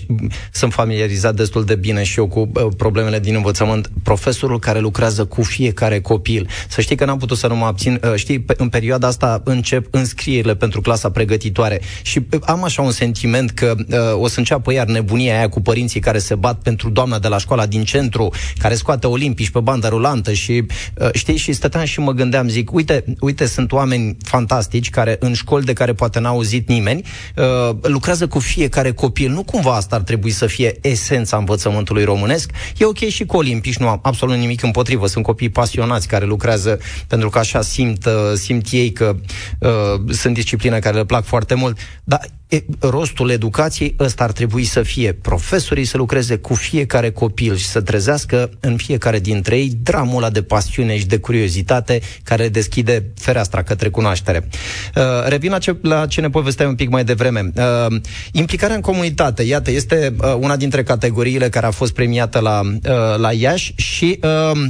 sunt 0.51 0.73
familiarizat 0.73 1.35
destul 1.35 1.63
de 1.63 1.75
bine 1.75 2.03
și 2.03 2.19
eu 2.19 2.27
cu 2.27 2.39
uh, 2.39 2.67
problemele 2.77 3.19
din 3.19 3.35
învățământ. 3.35 3.91
Profesorul 4.03 4.59
care 4.59 4.79
lucrează 4.79 5.25
cu 5.25 5.41
fiecare 5.41 6.01
copil. 6.01 6.47
Să 6.67 6.81
știi 6.81 6.95
că 6.95 7.05
n-am 7.05 7.17
putut 7.17 7.37
să 7.37 7.47
nu 7.47 7.55
mă 7.55 7.65
abțin. 7.65 8.01
Uh, 8.03 8.13
știi, 8.15 8.39
pe, 8.39 8.53
în 8.57 8.69
perioada 8.69 9.07
asta 9.07 9.41
încep 9.43 9.87
înscrierile 9.91 10.55
pentru 10.55 10.81
clasa 10.81 11.11
pregătitoare 11.11 11.81
și 12.01 12.17
uh, 12.31 12.39
am 12.45 12.63
așa 12.63 12.81
un 12.81 12.91
sentiment 12.91 13.51
că 13.51 13.75
uh, 13.77 14.21
o 14.21 14.27
să 14.27 14.39
înceapă 14.39 14.73
iar 14.73 14.87
nebunia 14.87 15.37
aia 15.37 15.49
cu 15.49 15.61
părinții 15.61 15.99
care 15.99 16.17
se 16.17 16.35
bat 16.35 16.61
pentru 16.61 16.89
doamna 16.89 17.19
de 17.19 17.27
la 17.27 17.37
școala 17.37 17.65
din 17.65 17.83
centru, 17.83 18.29
care 18.57 18.75
scoate 18.75 19.07
olimpici 19.07 19.49
pe 19.49 19.59
bandă 19.59 19.87
rulantă 19.87 20.33
și 20.33 20.56
uh, 20.59 21.09
știi, 21.13 21.37
și 21.37 21.53
stăteam 21.53 21.85
și 21.85 21.99
mă 21.99 22.11
gândeam, 22.11 22.47
zic, 22.47 22.73
uite, 22.73 23.03
uite, 23.19 23.45
sunt 23.45 23.71
oameni 23.71 24.17
fantastici 24.23 24.89
care 24.89 25.17
în 25.19 25.33
școli 25.33 25.65
de 25.65 25.73
care 25.73 25.93
poate 25.93 26.19
n-a 26.19 26.29
auzit 26.29 26.67
nimeni, 26.67 27.01
uh, 27.35 27.75
lucrează 27.81 28.27
cu 28.27 28.39
fiecare 28.39 28.91
copil. 28.91 29.31
Nu 29.31 29.43
cumva 29.43 29.75
asta 29.75 29.95
ar 29.95 30.01
trebui 30.01 30.31
să 30.31 30.45
fie 30.45 30.77
esența 30.81 31.37
învățământului 31.37 32.03
românesc? 32.03 32.51
E 32.77 32.85
ok 32.85 32.97
și 32.97 33.25
cu 33.25 33.37
olimpici, 33.37 33.77
nu 33.77 33.87
am 33.87 33.99
absolut 34.01 34.37
nimic 34.37 34.63
împotrivă. 34.63 35.07
Sunt 35.07 35.23
copii 35.23 35.49
pasionați 35.49 36.07
care 36.07 36.25
lucrează 36.25 36.79
pentru 37.07 37.29
că 37.29 37.39
așa 37.39 37.61
simt, 37.61 38.05
uh, 38.05 38.33
simt 38.33 38.65
ei 38.71 38.91
că 38.91 39.15
uh, 39.59 40.13
sunt 40.13 40.33
discipline 40.33 40.79
care 40.79 40.95
le 40.95 41.05
plac 41.05 41.23
foarte 41.23 41.53
mult. 41.53 41.77
Dar 42.03 42.21
e, 42.47 42.63
rostul 42.79 43.29
educației 43.29 43.95
ăsta 43.99 44.23
ar 44.23 44.31
trebui 44.31 44.63
să 44.63 44.81
fie 44.81 45.13
profesorii 45.13 45.85
să 45.85 45.97
lucreze 45.97 46.37
cu 46.37 46.53
fiecare 46.53 47.11
copil 47.11 47.55
și 47.55 47.65
să 47.65 47.81
trezească 47.81 48.49
în 48.59 48.77
fiecare 48.77 49.19
dintre 49.19 49.57
ei 49.57 49.71
dramul 49.83 50.17
ăla 50.17 50.29
de 50.29 50.43
pasiune 50.43 50.97
și 50.97 51.05
de 51.05 51.17
curiozitate 51.17 52.01
care 52.23 52.49
deschide 52.49 53.11
fereastra 53.15 53.63
către 53.63 53.89
cunoaștere. 53.89 54.47
Uh, 54.95 55.03
revin 55.27 55.51
la 55.51 55.57
ce, 55.57 55.77
la 55.81 56.05
ce 56.05 56.21
ne 56.21 56.29
povesteai 56.29 56.67
un 56.67 56.75
pic 56.75 56.89
mai 56.89 57.03
devreme. 57.03 57.51
Uh, 57.55 57.99
implicarea 58.31 58.75
în 58.75 58.81
comunitate, 58.81 59.43
iată, 59.43 59.71
este 59.71 60.15
uh, 60.21 60.35
una 60.39 60.55
dintre 60.55 60.83
categoriile 60.83 61.49
care 61.49 61.65
a 61.65 61.71
fost 61.71 61.93
premiată 61.93 62.39
la, 62.39 62.61
uh, 62.63 63.17
la 63.17 63.31
Iași 63.31 63.73
și 63.75 64.19
uh, 64.23 64.37
Uh, 64.47 64.69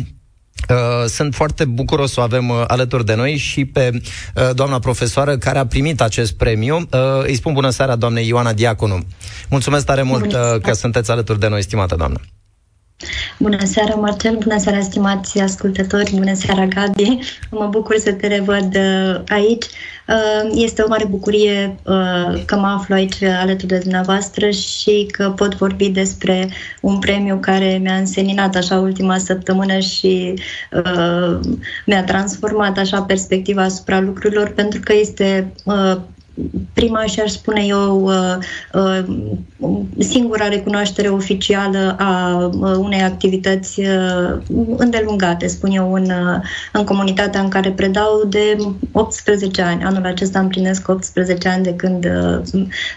sunt 1.07 1.35
foarte 1.35 1.65
bucuros 1.65 2.11
să 2.11 2.19
o 2.19 2.23
avem 2.23 2.49
uh, 2.49 2.63
alături 2.67 3.05
de 3.05 3.15
noi 3.15 3.37
și 3.37 3.65
pe 3.65 3.89
uh, 3.93 4.49
doamna 4.53 4.79
profesoară 4.79 5.37
care 5.37 5.57
a 5.57 5.65
primit 5.65 6.01
acest 6.01 6.33
premiu. 6.33 6.75
Uh, 6.75 7.23
îi 7.23 7.35
spun 7.35 7.53
bună 7.53 7.69
seara 7.69 7.95
doamnei 7.95 8.27
Ioana 8.27 8.53
Diaconu. 8.53 8.99
Mulțumesc 9.49 9.85
tare 9.85 10.01
mult 10.01 10.33
uh, 10.33 10.61
că 10.61 10.73
sunteți 10.73 11.11
alături 11.11 11.39
de 11.39 11.47
noi, 11.47 11.61
stimată 11.61 11.95
doamnă. 11.95 12.19
Bună 13.39 13.65
seara, 13.65 13.95
Marcel, 13.95 14.37
bună 14.37 14.57
seara, 14.57 14.81
stimați 14.81 15.39
ascultători, 15.39 16.15
bună 16.15 16.33
seara, 16.33 16.65
Gabi. 16.65 17.19
Mă 17.51 17.67
bucur 17.67 17.97
să 17.97 18.13
te 18.13 18.27
revăd 18.27 18.75
uh, 18.75 19.21
aici. 19.27 19.65
Uh, 20.07 20.51
este 20.53 20.81
o 20.81 20.87
mare 20.87 21.05
bucurie 21.05 21.75
uh, 21.83 22.43
că 22.45 22.55
mă 22.55 22.67
aflu 22.67 22.95
aici 22.95 23.23
alături 23.23 23.67
de 23.67 23.77
dumneavoastră 23.77 24.49
și 24.49 25.07
că 25.11 25.29
pot 25.35 25.55
vorbi 25.55 25.89
despre 25.89 26.49
un 26.81 26.99
premiu 26.99 27.37
care 27.41 27.79
mi-a 27.81 27.95
înseninat 27.95 28.55
așa 28.55 28.79
ultima 28.79 29.17
săptămână 29.17 29.79
și 29.79 30.33
mi-a 31.85 32.03
transformat 32.03 32.77
așa 32.77 33.01
perspectiva 33.01 33.61
asupra 33.63 33.99
lucrurilor, 33.99 34.49
pentru 34.49 34.79
că 34.83 34.93
este 34.93 35.53
prima 36.73 37.05
și 37.05 37.19
aș 37.19 37.31
spune 37.31 37.65
eu 37.65 38.03
uh, 38.03 38.37
uh, 38.73 39.03
singura 39.97 40.47
recunoaștere 40.47 41.07
oficială 41.07 41.95
a 41.99 42.37
uh, 42.45 42.75
unei 42.77 43.01
activități 43.01 43.81
îndelungate, 44.77 45.47
spun 45.47 45.71
eu, 45.71 45.93
în, 45.93 46.11
în 46.71 46.83
comunitatea 46.83 47.41
în 47.41 47.49
care 47.49 47.69
predau 47.71 48.23
de 48.29 48.57
18 48.91 49.61
ani. 49.61 49.83
Anul 49.83 50.05
acesta 50.05 50.39
împlinesc 50.39 50.87
18 50.87 51.47
ani 51.47 51.63
de 51.63 51.73
când 51.73 52.07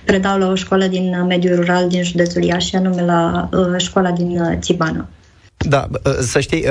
predau 0.05 0.39
la 0.39 0.49
o 0.49 0.55
școală 0.55 0.87
din 0.87 1.25
mediul 1.29 1.57
rural 1.57 1.89
din 1.89 2.03
județul 2.03 2.43
Iași, 2.43 2.77
anume 2.77 3.03
la 3.03 3.49
școala 3.77 4.11
din 4.11 4.59
Țibana. 4.61 5.09
Da, 5.57 5.89
să 6.21 6.41
știi, 6.41 6.65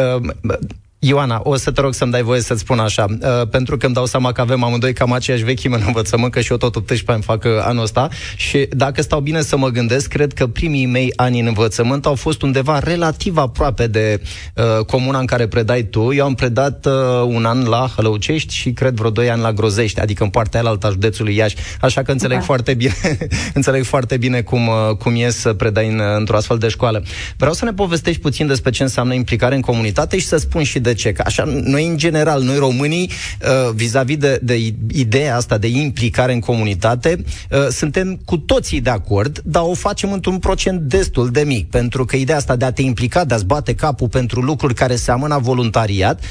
Ioana, 1.01 1.41
o 1.43 1.55
să 1.55 1.71
te 1.71 1.81
rog 1.81 1.93
să-mi 1.93 2.11
dai 2.11 2.21
voie 2.21 2.41
să-ți 2.41 2.59
spun 2.59 2.79
așa, 2.79 3.05
uh, 3.09 3.47
pentru 3.47 3.77
că 3.77 3.85
îmi 3.85 3.95
dau 3.95 4.05
seama 4.05 4.31
că 4.31 4.41
avem 4.41 4.63
amândoi 4.63 4.93
cam 4.93 5.11
aceeași 5.11 5.43
vechime 5.43 5.75
în 5.75 5.83
învățământ, 5.85 6.31
că 6.31 6.41
și 6.41 6.51
eu 6.51 6.57
tot 6.57 6.75
18 6.75 7.11
ani 7.11 7.21
fac 7.21 7.43
uh, 7.43 7.51
anul 7.61 7.83
ăsta 7.83 8.09
și 8.35 8.67
dacă 8.69 9.01
stau 9.01 9.19
bine 9.19 9.41
să 9.41 9.57
mă 9.57 9.69
gândesc, 9.69 10.07
cred 10.07 10.33
că 10.33 10.47
primii 10.47 10.85
mei 10.85 11.13
ani 11.15 11.39
în 11.39 11.45
învățământ 11.45 12.05
au 12.05 12.15
fost 12.15 12.41
undeva 12.41 12.79
relativ 12.79 13.37
aproape 13.37 13.87
de 13.87 14.21
uh, 14.55 14.85
comuna 14.85 15.19
în 15.19 15.25
care 15.25 15.47
predai 15.47 15.83
tu. 15.83 16.13
Eu 16.13 16.25
am 16.25 16.35
predat 16.35 16.85
uh, 16.85 16.93
un 17.25 17.45
an 17.45 17.63
la 17.63 17.91
Hălăucești 17.95 18.53
și 18.53 18.71
cred 18.71 18.95
vreo 18.95 19.09
2 19.09 19.29
ani 19.29 19.41
la 19.41 19.53
Grozești, 19.53 19.99
adică 19.99 20.23
în 20.23 20.29
partea 20.29 20.61
aia 20.61 20.77
a 20.81 20.89
județului 20.89 21.35
Iași, 21.35 21.55
așa 21.81 22.01
că 22.01 22.11
înțeleg 22.11 22.37
da. 22.37 22.43
foarte 22.43 22.73
bine 22.73 22.93
înțeleg 23.53 23.83
foarte 23.83 24.17
bine 24.17 24.41
cum, 24.41 24.67
uh, 24.67 24.95
cum 24.97 25.13
e 25.15 25.29
să 25.29 25.53
predai 25.53 25.87
în, 25.87 26.01
într-o 26.17 26.35
astfel 26.35 26.57
de 26.57 26.67
școală. 26.67 27.03
Vreau 27.37 27.53
să 27.53 27.65
ne 27.65 27.73
povestești 27.73 28.21
puțin 28.21 28.47
despre 28.47 28.71
ce 28.71 28.83
înseamnă 28.83 29.13
implicare 29.13 29.55
în 29.55 29.61
comunitate 29.61 30.17
și 30.17 30.25
să 30.25 30.37
spun 30.37 30.63
și 30.63 30.79
de 30.79 30.88
de 30.89 30.95
ce? 30.95 31.11
Că 31.11 31.23
așa, 31.25 31.43
noi 31.63 31.87
în 31.87 31.97
general, 31.97 32.41
noi 32.41 32.57
românii, 32.57 33.09
uh, 33.41 33.73
vis-a-vis 33.73 34.17
de, 34.17 34.39
de 34.41 34.73
ideea 34.93 35.35
asta 35.35 35.57
de 35.57 35.67
implicare 35.67 36.33
în 36.33 36.39
comunitate, 36.39 37.23
uh, 37.51 37.67
suntem 37.69 38.19
cu 38.25 38.37
toții 38.37 38.81
de 38.81 38.89
acord, 38.89 39.41
dar 39.43 39.63
o 39.65 39.73
facem 39.73 40.11
într-un 40.11 40.37
procent 40.39 40.81
destul 40.81 41.29
de 41.29 41.41
mic, 41.41 41.69
pentru 41.69 42.05
că 42.05 42.15
ideea 42.15 42.37
asta 42.37 42.55
de 42.55 42.65
a 42.65 42.71
te 42.71 42.81
implica, 42.81 43.25
de 43.25 43.33
a-ți 43.33 43.45
bate 43.45 43.75
capul 43.75 44.07
pentru 44.07 44.41
lucruri 44.41 44.73
care 44.73 44.95
seamănă 44.95 45.37
voluntariat, 45.41 46.23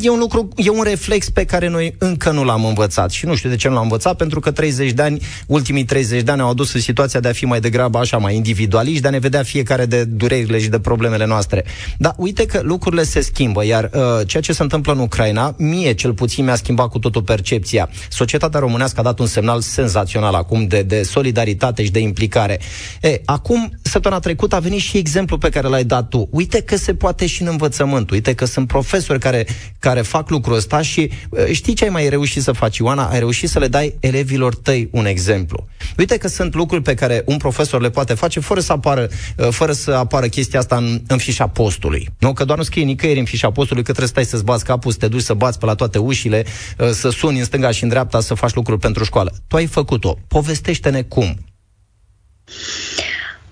e 0.00 0.10
un 0.10 0.18
lucru, 0.18 0.48
e 0.56 0.70
un 0.70 0.82
reflex 0.82 1.28
pe 1.30 1.44
care 1.44 1.68
noi 1.68 1.94
încă 1.98 2.30
nu 2.30 2.44
l-am 2.44 2.64
învățat. 2.64 3.10
Și 3.10 3.26
nu 3.26 3.34
știu 3.34 3.48
de 3.48 3.56
ce 3.56 3.68
nu 3.68 3.74
l-am 3.74 3.82
învățat, 3.82 4.16
pentru 4.16 4.40
că 4.40 4.50
30 4.50 4.92
de 4.92 5.02
ani, 5.02 5.20
ultimii 5.46 5.84
30 5.84 6.22
de 6.22 6.30
ani 6.30 6.40
au 6.40 6.50
adus 6.50 6.74
în 6.74 6.80
situația 6.80 7.20
de 7.20 7.28
a 7.28 7.32
fi 7.32 7.44
mai 7.44 7.60
degrabă 7.60 7.98
așa, 7.98 8.16
mai 8.16 8.34
individualiști, 8.34 9.00
de 9.00 9.08
a 9.08 9.10
ne 9.10 9.18
vedea 9.18 9.42
fiecare 9.42 9.86
de 9.86 10.04
durerile 10.04 10.58
și 10.58 10.68
de 10.68 10.78
problemele 10.78 11.26
noastre. 11.26 11.64
Dar 11.98 12.14
uite 12.16 12.46
că 12.46 12.60
lucrurile 12.62 13.02
se 13.02 13.20
schimbă, 13.20 13.64
iar 13.64 13.90
uh, 13.94 13.99
ceea 14.26 14.42
ce 14.42 14.52
se 14.52 14.62
întâmplă 14.62 14.92
în 14.92 14.98
Ucraina, 14.98 15.54
mie 15.58 15.92
cel 15.92 16.14
puțin 16.14 16.44
mi-a 16.44 16.54
schimbat 16.54 16.88
cu 16.88 16.98
totul 16.98 17.22
percepția. 17.22 17.88
Societatea 18.08 18.60
românească 18.60 19.00
a 19.00 19.02
dat 19.02 19.18
un 19.18 19.26
semnal 19.26 19.60
senzațional 19.60 20.34
acum 20.34 20.66
de, 20.66 20.82
de 20.82 21.02
solidaritate 21.02 21.84
și 21.84 21.90
de 21.90 21.98
implicare. 21.98 22.60
E, 23.00 23.20
acum, 23.24 23.72
săptămâna 23.82 24.20
trecută 24.20 24.56
a 24.56 24.58
venit 24.58 24.80
și 24.80 24.96
exemplu 24.96 25.38
pe 25.38 25.48
care 25.48 25.68
l-ai 25.68 25.84
dat 25.84 26.08
tu. 26.08 26.28
Uite 26.30 26.62
că 26.62 26.76
se 26.76 26.94
poate 26.94 27.26
și 27.26 27.42
în 27.42 27.48
învățământ, 27.48 28.10
uite 28.10 28.34
că 28.34 28.44
sunt 28.44 28.66
profesori 28.66 29.18
care, 29.18 29.46
care 29.78 30.00
fac 30.00 30.30
lucrul 30.30 30.56
ăsta 30.56 30.82
și 30.82 31.10
uh, 31.30 31.46
știi 31.52 31.74
ce 31.74 31.84
ai 31.84 31.90
mai 31.90 32.08
reușit 32.08 32.42
să 32.42 32.52
faci, 32.52 32.76
Ioana? 32.76 33.08
Ai 33.08 33.18
reușit 33.18 33.48
să 33.48 33.58
le 33.58 33.68
dai 33.68 33.96
elevilor 34.00 34.54
tăi 34.54 34.88
un 34.92 35.06
exemplu. 35.06 35.68
Uite 35.98 36.16
că 36.16 36.28
sunt 36.28 36.54
lucruri 36.54 36.82
pe 36.82 36.94
care 36.94 37.22
un 37.26 37.36
profesor 37.36 37.80
le 37.80 37.90
poate 37.90 38.14
face 38.14 38.40
fără 38.40 38.60
să 38.60 38.72
apară, 38.72 39.08
uh, 39.36 39.48
fără 39.50 39.72
să 39.72 39.90
apară 39.90 40.26
chestia 40.26 40.58
asta 40.58 40.76
în, 40.76 41.02
în 41.06 41.18
fișa 41.18 41.46
postului. 41.46 42.08
Nu? 42.18 42.32
Că 42.32 42.44
doar 42.44 42.58
nu 42.58 42.64
scrie 42.64 42.84
nicăieri 42.84 43.18
în 43.18 43.24
fișa 43.24 43.50
postului 43.50 43.82
că 43.92 43.96
trebuie 43.96 44.06
să 44.06 44.28
stai 44.28 44.38
să-ți 44.38 44.44
bați 44.44 44.64
capul, 44.64 44.92
să 44.92 44.98
te 44.98 45.08
duci 45.08 45.22
să 45.22 45.34
bați 45.34 45.58
pe 45.58 45.66
la 45.66 45.74
toate 45.74 45.98
ușile, 45.98 46.44
uh, 46.78 46.90
să 46.90 47.08
suni 47.08 47.38
în 47.38 47.44
stânga 47.44 47.70
și 47.70 47.82
în 47.82 47.88
dreapta, 47.88 48.20
să 48.20 48.34
faci 48.34 48.54
lucruri 48.54 48.80
pentru 48.80 49.04
școală. 49.04 49.32
Tu 49.46 49.56
ai 49.56 49.66
făcut-o. 49.66 50.18
Povestește-ne 50.28 51.02
cum. 51.02 51.38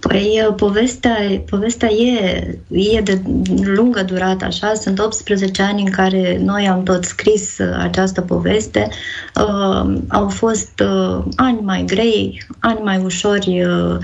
Păi, 0.08 0.42
uh, 0.48 0.54
povestea, 0.54 1.16
povestea 1.50 1.88
e, 1.88 2.58
e 2.68 3.00
de 3.00 3.22
lungă 3.64 4.02
durată, 4.02 4.44
așa. 4.44 4.74
Sunt 4.74 4.98
18 4.98 5.62
ani 5.62 5.82
în 5.82 5.90
care 5.90 6.40
noi 6.44 6.68
am 6.68 6.82
tot 6.82 7.04
scris 7.04 7.58
uh, 7.58 7.76
această 7.80 8.20
poveste. 8.20 8.88
Uh, 9.34 9.94
au 10.08 10.28
fost 10.28 10.82
uh, 10.82 11.24
ani 11.36 11.60
mai 11.62 11.84
grei, 11.86 12.46
ani 12.58 12.80
mai 12.82 13.00
ușori, 13.04 13.64
uh, 13.64 13.96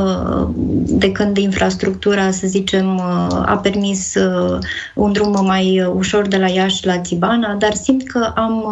uh, 0.00 0.48
de 0.86 1.12
când 1.12 1.36
infrastructura, 1.36 2.30
să 2.30 2.46
zicem, 2.46 2.96
uh, 2.96 3.42
a 3.46 3.60
permis 3.62 4.14
uh, 4.14 4.58
un 4.94 5.12
drum 5.12 5.44
mai 5.44 5.90
ușor 5.94 6.26
de 6.26 6.36
la 6.36 6.48
Iași 6.48 6.86
la 6.86 6.98
Tibana, 6.98 7.54
dar 7.54 7.74
simt 7.74 8.08
că 8.08 8.32
am, 8.34 8.64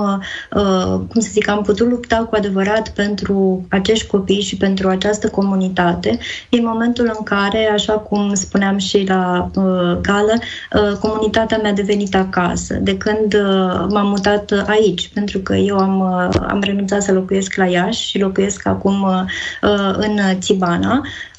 uh, 0.55 1.01
cum 1.09 1.21
să 1.21 1.29
zic, 1.33 1.49
am 1.49 1.63
putut 1.63 1.89
lupta 1.89 2.17
cu 2.17 2.37
adevărat 2.37 2.89
pentru 2.89 3.67
acești 3.69 4.07
copii 4.07 4.41
și 4.41 4.57
pentru 4.57 4.89
această 4.89 5.29
comunitate. 5.29 6.19
E 6.49 6.61
momentul 6.81 7.15
în 7.19 7.25
care, 7.25 7.71
așa 7.73 7.93
cum 7.93 8.35
spuneam 8.35 8.79
și 8.79 9.05
la 9.09 9.51
uh, 9.55 9.99
gală, 10.01 10.35
uh, 10.73 10.97
comunitatea 11.01 11.59
mea 11.59 11.71
a 11.71 11.75
devenit 11.75 12.15
acasă. 12.15 12.75
De 12.75 12.97
când 12.97 13.35
uh, 13.35 13.87
m-am 13.89 14.09
mutat 14.09 14.65
aici, 14.67 15.09
pentru 15.09 15.39
că 15.39 15.55
eu 15.55 15.77
am, 15.77 16.01
uh, 16.01 16.41
am 16.49 16.61
renunțat 16.63 17.03
să 17.03 17.13
locuiesc 17.13 17.55
la 17.55 17.67
Iași 17.67 18.09
și 18.09 18.19
locuiesc 18.19 18.67
acum 18.67 19.03
uh, 19.03 19.23
uh 19.63 19.95
în 19.97 20.39
Tibana, 20.39 20.93
uh, 20.93 21.30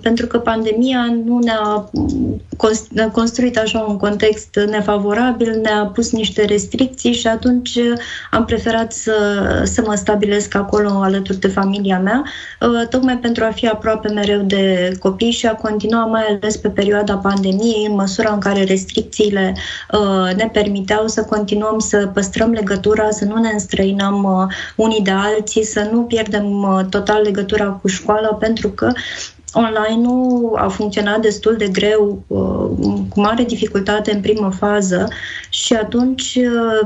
pentru 0.00 0.26
că 0.26 0.38
pandemia 0.38 1.18
nu 1.24 1.38
ne-a 1.38 1.90
construit 3.12 3.58
așa 3.58 3.78
un 3.88 3.96
context 3.96 4.58
nefavorabil, 4.70 5.60
ne-a 5.62 5.90
pus 5.94 6.12
niște 6.12 6.44
restricții 6.44 7.12
și 7.12 7.26
atunci 7.26 7.78
am 8.30 8.44
preferat 8.44 8.92
să, 8.92 9.14
să 9.64 9.82
mă 9.86 9.94
stabilesc 9.94 10.54
acolo 10.54 10.88
alături 10.88 11.38
de 11.38 11.48
familia 11.48 11.98
mea, 11.98 12.24
uh, 12.60 12.88
tocmai 12.88 13.18
pentru 13.18 13.44
a 13.44 13.50
fi 13.50 13.68
aproape 13.68 14.08
mereu 14.08 14.40
de 14.40 14.92
copii 14.98 15.30
și 15.30 15.46
a 15.46 15.54
continua 15.54 16.04
mai 16.04 16.22
ales 16.22 16.56
pe 16.56 16.68
perioada 16.68 17.16
pandemiei, 17.16 17.86
în 17.88 17.94
măsura 17.94 18.32
în 18.32 18.40
care 18.40 18.64
restricțiile 18.64 19.54
uh, 19.92 20.34
ne 20.36 20.50
permiteau 20.52 21.06
să 21.06 21.24
continuăm 21.24 21.78
să 21.78 22.10
păstrăm 22.14 22.50
legătura, 22.50 23.10
să 23.10 23.24
nu 23.24 23.36
ne 23.40 23.50
înstrăinăm 23.52 24.22
uh, 24.22 24.54
unii 24.76 25.02
de 25.02 25.10
alții, 25.10 25.64
să 25.64 25.88
nu 25.92 26.00
pierdem 26.00 26.86
total 26.90 27.22
legătura 27.22 27.64
cu 27.64 27.88
școala, 27.88 28.28
pentru 28.28 28.68
că 28.68 28.92
online-ul 29.52 30.56
a 30.56 30.68
funcționat 30.68 31.20
destul 31.20 31.54
de 31.58 31.68
greu, 31.68 32.22
uh, 32.26 32.98
cu 33.08 33.20
mare 33.20 33.42
dificultate 33.42 34.12
în 34.14 34.20
primă 34.20 34.50
fază 34.58 35.08
și 35.48 35.74
atunci 35.74 36.38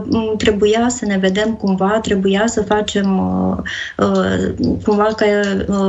uh, 0.08 0.32
trebuia 0.36 0.88
să 0.88 1.04
ne 1.04 1.16
vedem 1.16 1.54
cumva, 1.54 1.98
trebuia 2.02 2.46
să 2.46 2.62
facem 2.62 3.18
uh, 3.96 4.48
cumva 4.84 5.04
ca 5.16 5.26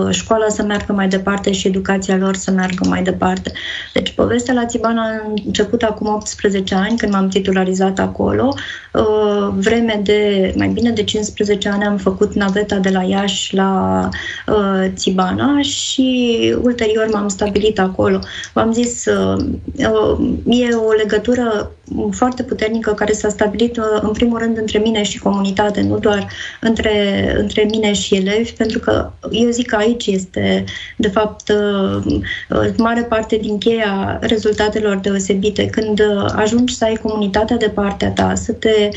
școala 0.10 0.48
să 0.50 0.64
meargă 0.64 0.94
mai 0.94 1.08
departe 1.08 1.52
și 1.52 1.68
educația 1.68 2.18
lor 2.18 2.36
să 2.36 2.52
meargă 2.52 2.88
mai 2.88 3.04
departe. 3.04 3.52
Deci 3.94 4.12
povestea 4.12 4.54
la 4.54 4.66
Țiban 4.66 4.98
a 4.98 5.32
început 5.46 5.82
acum 5.84 6.08
18 6.08 6.76
ani 6.76 6.98
când 6.98 7.12
m-am 7.12 7.28
titularizat 7.28 8.00
acolo. 8.00 8.54
Vreme 9.56 10.00
de 10.04 10.54
mai 10.58 10.68
bine 10.68 10.92
de 10.92 11.04
15 11.04 11.70
ani 11.70 11.84
am 11.84 11.98
făcut 11.98 12.34
naveta 12.34 12.78
de 12.78 12.90
la 12.90 13.02
Iași 13.04 13.56
la 13.56 14.10
Țibana 14.96 15.62
și 15.62 16.38
ulterior 16.68 17.08
m-am 17.12 17.28
stabilit 17.28 17.80
acolo. 17.80 18.20
V-am 18.54 18.72
zis, 18.72 19.06
uh, 19.06 19.46
uh, 19.76 20.20
e 20.46 20.76
o 20.76 20.92
legătură 20.92 21.72
foarte 22.12 22.44
puternică 22.44 22.94
care 22.94 23.12
s-a 23.12 23.30
stabilit 23.30 23.78
uh, 23.78 23.84
în 24.02 24.12
primul 24.12 24.38
rând 24.38 24.58
între 24.58 24.80
mine 24.80 25.04
și 25.04 25.20
comunitate, 25.20 25.82
nu 25.82 26.00
doar 26.00 26.28
între, 26.62 27.36
între 27.38 27.68
mine 27.72 27.94
și 27.94 28.16
elevi, 28.16 28.52
pentru 28.52 28.80
că 28.80 29.12
eu 29.32 29.50
zic 29.50 29.68
că 29.68 29.76
aici 29.76 30.06
este, 30.06 30.64
de 30.98 31.08
fapt, 31.08 31.52
mare 32.78 33.04
parte 33.04 33.36
din 33.36 33.58
cheia 33.58 34.20
rezultatelor 34.22 34.96
deosebite. 34.96 35.66
Când 35.66 36.02
ajungi 36.36 36.76
să 36.76 36.84
ai 36.84 36.96
comunitatea 36.96 37.58
de 37.58 37.70
partea 37.70 38.12
ta, 38.12 38.36
să 38.36 38.52
te 38.52 38.90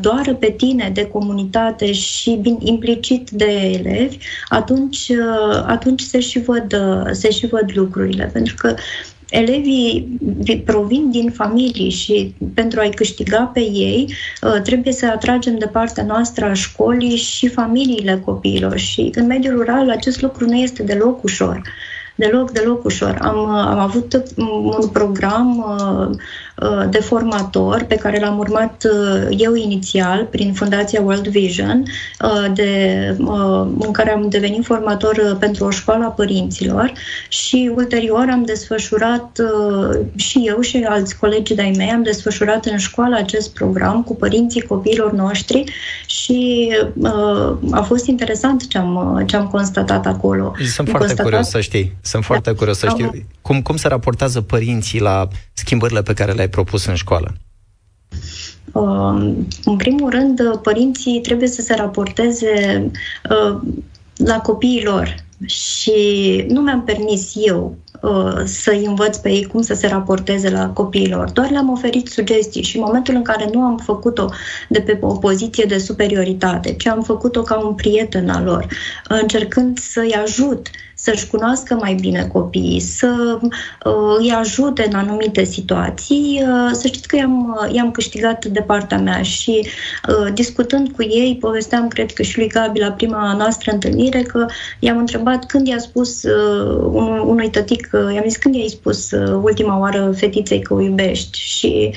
doară 0.00 0.34
pe 0.34 0.50
tine 0.50 0.90
de 0.94 1.06
comunitate 1.06 1.92
și 1.92 2.40
implicit 2.58 3.30
de 3.30 3.52
elevi, 3.52 4.18
atunci, 4.48 5.10
atunci 5.66 6.00
se 6.00 6.20
și 6.20 6.40
văd 6.40 6.76
se 7.10 7.30
și 7.30 7.46
văd 7.46 7.70
lucrurile, 7.74 8.30
pentru 8.32 8.54
că 8.58 8.74
elevii 9.30 10.18
provin 10.64 11.10
din 11.10 11.30
familii 11.30 11.90
și 11.90 12.34
pentru 12.54 12.80
a-i 12.80 12.90
câștiga 12.90 13.50
pe 13.54 13.60
ei 13.60 14.14
uh, 14.42 14.62
trebuie 14.62 14.92
să 14.92 15.06
atragem 15.06 15.58
de 15.58 15.66
partea 15.66 16.04
noastră 16.04 16.44
a 16.44 16.52
școlii 16.52 17.16
și 17.16 17.48
familiile 17.48 18.22
copiilor 18.24 18.78
și 18.78 19.10
în 19.14 19.26
mediul 19.26 19.56
rural 19.56 19.90
acest 19.90 20.20
lucru 20.20 20.44
nu 20.44 20.54
este 20.54 20.82
deloc 20.82 21.22
ușor 21.22 21.62
deloc, 22.14 22.50
deloc 22.50 22.84
ușor. 22.84 23.18
Am, 23.20 23.38
am 23.48 23.78
avut 23.78 24.22
un 24.36 24.88
program 24.92 25.58
uh, 25.58 25.80
Uh, 26.00 26.16
de 26.90 26.98
formator 26.98 27.84
pe 27.88 27.94
care 27.94 28.20
l-am 28.20 28.38
urmat 28.38 28.84
uh, 28.84 29.36
eu 29.38 29.54
inițial 29.54 30.24
prin 30.24 30.52
Fundația 30.52 31.00
World 31.00 31.26
Vision, 31.26 31.82
uh, 32.24 32.52
de, 32.54 33.14
în 33.78 33.90
care 33.92 34.10
am 34.10 34.28
devenit 34.28 34.64
formator 34.64 35.36
pentru 35.38 35.64
o 35.64 35.70
școală 35.70 36.04
a 36.04 36.08
părinților 36.08 36.92
și 37.28 37.70
ulterior 37.74 38.26
am 38.30 38.44
desfășurat 38.44 39.38
și 40.16 40.42
eu 40.44 40.60
și 40.60 40.86
alți 40.88 41.18
colegi 41.18 41.54
de-ai 41.54 41.72
mei 41.76 41.90
am 41.90 42.02
desfășurat 42.02 42.64
în 42.64 42.78
școală 42.78 43.16
acest 43.16 43.54
program 43.54 44.02
cu 44.02 44.16
părinții 44.16 44.62
copiilor 44.62 45.12
noștri 45.12 45.64
și 46.06 46.70
a 47.70 47.80
fost 47.80 48.06
interesant 48.06 48.68
ce 48.68 48.78
am, 48.78 49.22
ce 49.26 49.36
am 49.36 49.46
constatat 49.46 50.06
acolo. 50.06 50.52
Sunt 50.56 50.78
am 50.78 50.84
foarte 50.84 50.98
constatat... 50.98 51.24
curios 51.24 51.48
să 51.48 51.60
știi. 51.60 51.96
Sunt 52.00 52.24
foarte 52.24 52.50
da. 52.50 52.56
curios 52.56 52.78
să 52.78 52.88
știu 52.88 53.10
cum, 53.42 53.62
cum 53.62 53.76
se 53.76 53.88
raportează 53.88 54.40
părinții 54.40 55.00
la 55.00 55.28
schimbările 55.52 56.02
pe 56.02 56.14
care 56.14 56.32
le-ai 56.32 56.48
propus 56.50 56.86
în 56.86 56.94
școală? 56.94 57.34
Uh, 58.72 59.34
în 59.64 59.76
primul 59.76 60.10
rând, 60.10 60.56
părinții 60.62 61.20
trebuie 61.20 61.48
să 61.48 61.62
se 61.62 61.74
raporteze 61.74 62.90
uh, 63.30 63.60
la 64.16 64.40
copiilor 64.40 65.14
și 65.46 66.44
nu 66.48 66.60
mi-am 66.60 66.84
permis 66.84 67.32
eu 67.34 67.76
uh, 68.02 68.42
să-i 68.44 68.84
învăț 68.84 69.16
pe 69.16 69.30
ei 69.30 69.46
cum 69.46 69.62
să 69.62 69.74
se 69.74 69.86
raporteze 69.86 70.50
la 70.50 70.68
copiilor. 70.68 71.30
Doar 71.30 71.50
le-am 71.50 71.70
oferit 71.70 72.08
sugestii 72.08 72.62
și 72.62 72.76
în 72.76 72.82
momentul 72.86 73.14
în 73.14 73.22
care 73.22 73.48
nu 73.52 73.60
am 73.60 73.76
făcut-o 73.76 74.30
de 74.68 74.80
pe 74.80 74.98
o 75.00 75.16
poziție 75.16 75.64
de 75.68 75.78
superioritate, 75.78 76.72
ci 76.72 76.86
am 76.86 77.02
făcut-o 77.02 77.42
ca 77.42 77.66
un 77.66 77.74
prieten 77.74 78.28
al 78.28 78.44
lor, 78.44 78.66
încercând 79.08 79.78
să-i 79.78 80.12
ajut 80.12 80.70
să-și 81.02 81.26
cunoască 81.26 81.74
mai 81.74 81.94
bine 81.94 82.26
copiii, 82.32 82.80
să 82.80 83.38
uh, 83.42 84.16
îi 84.18 84.30
ajute 84.30 84.86
în 84.86 84.94
anumite 84.94 85.44
situații. 85.44 86.42
Uh, 86.42 86.70
să 86.72 86.86
știți 86.86 87.08
că 87.08 87.16
i-am, 87.16 87.58
uh, 87.62 87.74
i-am 87.74 87.90
câștigat 87.90 88.44
de 88.44 88.60
partea 88.60 88.98
mea 88.98 89.22
și 89.22 89.66
uh, 90.08 90.32
discutând 90.34 90.90
cu 90.90 91.02
ei, 91.02 91.36
povesteam, 91.40 91.88
cred 91.88 92.12
că 92.12 92.22
și 92.22 92.38
lui 92.38 92.48
Gabi 92.48 92.80
la 92.80 92.92
prima 92.92 93.34
noastră 93.34 93.72
întâlnire, 93.72 94.22
că 94.22 94.46
i-am 94.78 94.98
întrebat 94.98 95.46
când 95.46 95.66
i-a 95.66 95.78
spus 95.78 96.22
uh, 96.22 96.90
un, 96.92 97.18
unui 97.18 97.50
tătic, 97.50 97.90
uh, 97.92 98.14
i-am 98.14 98.24
zis 98.26 98.36
când 98.36 98.54
i-ai 98.54 98.68
spus 98.68 99.10
uh, 99.10 99.40
ultima 99.42 99.78
oară 99.78 100.12
fetiței 100.16 100.60
că 100.60 100.74
o 100.74 100.80
iubești 100.80 101.38
și 101.38 101.94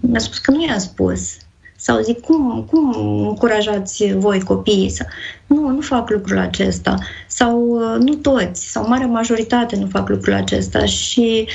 mi-a 0.00 0.20
spus 0.20 0.38
că 0.38 0.50
nu 0.50 0.64
i-a 0.64 0.78
spus. 0.78 1.36
Sau 1.76 2.00
zic, 2.00 2.20
cum, 2.20 2.66
cum 2.70 2.92
încurajați 3.28 4.12
voi 4.16 4.40
copiii 4.40 4.88
să... 4.88 5.06
Nu, 5.48 5.68
nu 5.68 5.80
fac 5.80 6.10
lucrul 6.10 6.38
acesta. 6.38 6.94
Sau 7.26 7.68
uh, 7.68 8.02
nu 8.04 8.14
toți, 8.14 8.70
sau 8.70 8.88
marea 8.88 9.06
majoritate 9.06 9.76
nu 9.76 9.86
fac 9.86 10.08
lucrul 10.08 10.34
acesta. 10.34 10.84
Și 10.84 11.48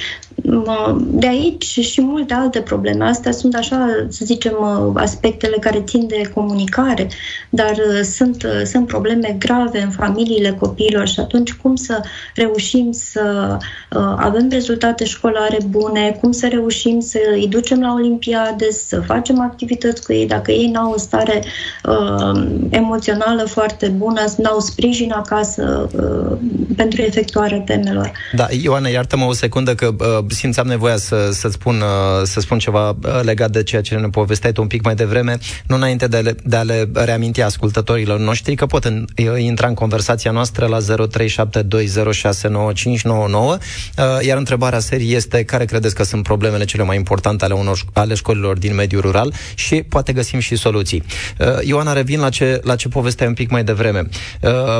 de 0.97 1.27
aici 1.27 1.63
și 1.63 2.01
multe 2.01 2.33
alte 2.33 2.61
probleme. 2.61 3.05
Astea 3.05 3.31
sunt 3.31 3.55
așa, 3.55 4.05
să 4.09 4.25
zicem, 4.25 4.53
uh, 4.59 4.93
aspectele 4.95 5.57
care 5.59 5.81
țin 5.81 6.07
de 6.07 6.31
comunicare, 6.33 7.07
dar 7.49 7.71
uh, 7.71 8.01
sunt, 8.01 8.47
sunt 8.65 8.87
probleme 8.87 9.35
grave 9.39 9.81
în 9.81 9.89
familiile 9.89 10.51
copiilor 10.51 11.07
și 11.07 11.19
atunci 11.19 11.53
cum 11.53 11.75
să 11.75 12.01
reușim 12.35 12.91
să 12.91 13.57
avem 14.17 14.47
rezultate 14.49 15.05
școlare 15.05 15.57
bune, 15.69 16.17
cum 16.21 16.31
să 16.31 16.47
reușim 16.47 16.99
să 16.99 17.17
îi 17.33 17.47
ducem 17.47 17.81
la 17.81 17.93
olimpiade, 17.93 18.71
să 18.71 19.01
facem 19.01 19.41
activități 19.41 20.05
cu 20.05 20.13
ei, 20.13 20.27
dacă 20.27 20.51
ei 20.51 20.71
n-au 20.71 20.91
o 20.91 20.97
stare 20.97 21.43
uh, 21.83 22.45
emoțională 22.69 23.43
foarte 23.43 23.82
foarte 23.83 24.03
bună, 24.05 24.21
n-au 24.37 24.59
sprijin 24.59 25.11
acasă 25.11 25.89
uh, 25.95 26.37
pentru 26.75 27.01
efectuarea 27.01 27.59
temelor. 27.59 28.11
Da, 28.35 28.47
Ioana, 28.61 28.87
iartă-mă 28.87 29.25
o 29.25 29.33
secundă 29.33 29.75
că 29.75 29.89
uh, 29.99 30.25
simțeam 30.27 30.67
nevoia 30.67 30.97
să, 30.97 31.29
să, 31.31 31.49
spun, 31.49 31.75
uh, 31.75 32.21
să 32.23 32.39
spun 32.39 32.57
ceva 32.57 32.89
uh, 32.89 32.95
legat 33.21 33.51
de 33.51 33.63
ceea 33.63 33.81
ce 33.81 33.95
ne 33.95 34.07
povesteai 34.07 34.51
tu 34.51 34.61
un 34.61 34.67
pic 34.67 34.83
mai 34.83 34.95
devreme, 34.95 35.37
nu 35.67 35.75
înainte 35.75 36.07
de, 36.07 36.17
le, 36.17 36.35
de 36.43 36.55
a 36.55 36.61
le 36.61 36.89
reaminti 36.93 37.41
ascultătorilor 37.41 38.19
noștri 38.19 38.55
că 38.55 38.65
pot 38.65 38.85
în, 38.85 39.05
intra 39.37 39.67
în 39.67 39.73
conversația 39.73 40.31
noastră 40.31 40.65
la 40.65 40.77
0372069599, 40.77 40.81
uh, 43.31 43.57
iar 44.21 44.37
întrebarea 44.37 44.79
serii 44.79 45.13
este 45.15 45.43
care 45.43 45.65
credeți 45.65 45.95
că 45.95 46.03
sunt 46.03 46.23
problemele 46.23 46.65
cele 46.65 46.83
mai 46.83 46.95
importante 46.95 47.45
ale, 47.45 47.53
unor, 47.53 47.79
ale 47.93 48.13
școlilor 48.13 48.57
din 48.57 48.75
mediul 48.75 49.01
rural 49.01 49.33
și 49.55 49.75
poate 49.75 50.13
găsim 50.13 50.39
și 50.39 50.55
soluții. 50.55 51.03
Uh, 51.39 51.47
Ioana, 51.61 51.93
revin 51.93 52.19
la 52.19 52.29
ce, 52.29 52.61
la 52.63 52.75
ce 52.75 52.87
povesteai 52.87 53.27
un 53.27 53.33
pic 53.33 53.49
mai 53.49 53.63
devreme 53.63 53.72
devreme. 53.73 54.09
Uh, 54.41 54.79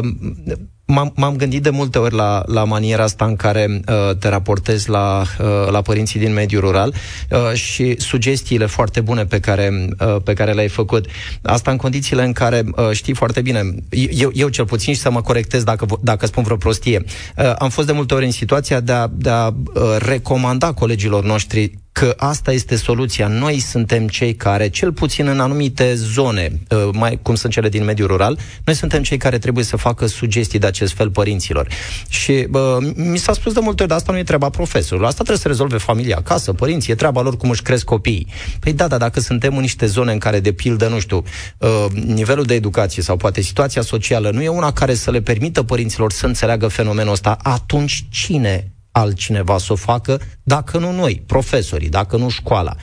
m-am, 0.85 1.13
m-am 1.15 1.35
gândit 1.35 1.63
de 1.63 1.69
multe 1.69 1.99
ori 1.99 2.15
la, 2.15 2.43
la 2.45 2.63
maniera 2.63 3.03
asta 3.03 3.25
în 3.25 3.35
care 3.35 3.81
uh, 3.87 4.15
te 4.17 4.27
raportezi 4.27 4.89
la, 4.89 5.23
uh, 5.39 5.71
la 5.71 5.81
părinții 5.81 6.19
din 6.19 6.33
mediul 6.33 6.61
rural 6.61 6.93
uh, 7.29 7.53
și 7.53 7.99
sugestiile 7.99 8.65
foarte 8.65 9.01
bune 9.01 9.25
pe 9.25 9.39
care, 9.39 9.87
uh, 9.99 10.15
pe 10.23 10.33
care 10.33 10.51
le-ai 10.51 10.67
făcut. 10.67 11.05
Asta 11.41 11.71
în 11.71 11.77
condițiile 11.77 12.23
în 12.23 12.31
care 12.31 12.63
uh, 12.75 12.89
știi 12.91 13.13
foarte 13.13 13.41
bine, 13.41 13.61
eu, 14.09 14.31
eu 14.33 14.49
cel 14.49 14.65
puțin 14.65 14.93
și 14.93 14.99
să 14.99 15.11
mă 15.11 15.21
corectez 15.21 15.63
dacă, 15.63 15.85
dacă 16.01 16.25
spun 16.25 16.43
vreo 16.43 16.57
prostie, 16.57 17.03
uh, 17.37 17.53
am 17.57 17.69
fost 17.69 17.87
de 17.87 17.93
multe 17.93 18.13
ori 18.13 18.25
în 18.25 18.31
situația 18.31 18.79
de 18.79 18.91
a, 18.91 19.07
de 19.11 19.29
a 19.29 19.47
uh, 19.47 19.53
recomanda 19.97 20.73
colegilor 20.73 21.23
noștri 21.23 21.82
că 21.93 22.13
asta 22.17 22.51
este 22.51 22.75
soluția. 22.75 23.27
Noi 23.27 23.59
suntem 23.59 24.07
cei 24.07 24.35
care, 24.35 24.69
cel 24.69 24.91
puțin 24.91 25.27
în 25.27 25.39
anumite 25.39 25.95
zone, 25.95 26.59
uh, 26.69 26.89
mai 26.93 27.19
cum 27.21 27.35
sunt 27.35 27.53
cele 27.53 27.69
din 27.69 27.83
mediul 27.83 28.07
rural, 28.07 28.39
noi 28.63 28.75
suntem 28.75 29.03
cei 29.03 29.17
care 29.17 29.37
trebuie 29.37 29.63
să 29.63 29.77
facă 29.77 30.05
sugestii 30.05 30.59
de 30.59 30.67
acest 30.67 30.93
fel 30.93 31.09
părinților. 31.09 31.67
Și 32.09 32.45
bă, 32.49 32.77
mi 32.95 33.17
s-a 33.17 33.33
spus 33.33 33.53
de 33.53 33.59
multe 33.59 33.81
ori, 33.81 33.89
dar 33.89 33.99
asta 33.99 34.11
nu 34.11 34.17
e 34.17 34.23
treaba 34.23 34.49
profesorului. 34.49 35.07
Asta 35.07 35.23
trebuie 35.23 35.41
să 35.41 35.47
rezolve 35.47 35.77
familia 35.77 36.15
acasă, 36.17 36.53
părinții, 36.53 36.91
e 36.91 36.95
treaba 36.95 37.21
lor 37.21 37.37
cum 37.37 37.49
își 37.49 37.61
cresc 37.61 37.83
copiii. 37.85 38.27
Păi 38.59 38.73
da, 38.73 38.87
da, 38.87 38.97
dacă 38.97 39.19
suntem 39.19 39.55
în 39.55 39.61
niște 39.61 39.85
zone 39.85 40.11
în 40.11 40.19
care, 40.19 40.39
de 40.39 40.51
pildă, 40.51 40.87
nu 40.87 40.99
știu, 40.99 41.23
uh, 41.57 41.85
nivelul 41.91 42.43
de 42.43 42.53
educație 42.53 43.03
sau 43.03 43.17
poate 43.17 43.41
situația 43.41 43.81
socială 43.81 44.29
nu 44.29 44.41
e 44.41 44.47
una 44.47 44.71
care 44.71 44.93
să 44.93 45.11
le 45.11 45.21
permită 45.21 45.63
părinților 45.63 46.11
să 46.11 46.25
înțeleagă 46.25 46.67
fenomenul 46.67 47.11
ăsta, 47.11 47.37
atunci 47.41 48.05
cine 48.09 48.72
altcineva 48.93 49.57
să 49.57 49.73
o 49.73 49.75
facă, 49.75 50.21
dacă 50.43 50.77
nu 50.77 50.91
noi, 50.91 51.23
profesorii, 51.27 51.89
dacă 51.89 52.17
nu 52.17 52.29
școala. 52.29 52.75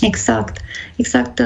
Exact, 0.00 0.56
exact. 0.96 1.42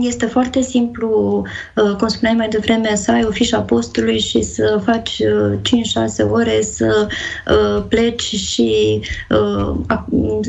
Este 0.00 0.26
foarte 0.26 0.60
simplu, 0.60 1.42
uh, 1.74 1.96
cum 1.96 2.08
spuneai 2.08 2.36
mai 2.36 2.48
devreme, 2.48 2.94
să 2.94 3.10
ai 3.10 3.24
o 3.24 3.30
fișă 3.30 3.58
postului 3.58 4.20
și 4.20 4.42
să 4.42 4.80
faci 4.84 5.22
5-6 5.22 5.22
uh, 5.22 6.30
ore, 6.30 6.62
să 6.62 7.08
uh, 7.46 7.84
pleci 7.88 8.22
și 8.22 9.00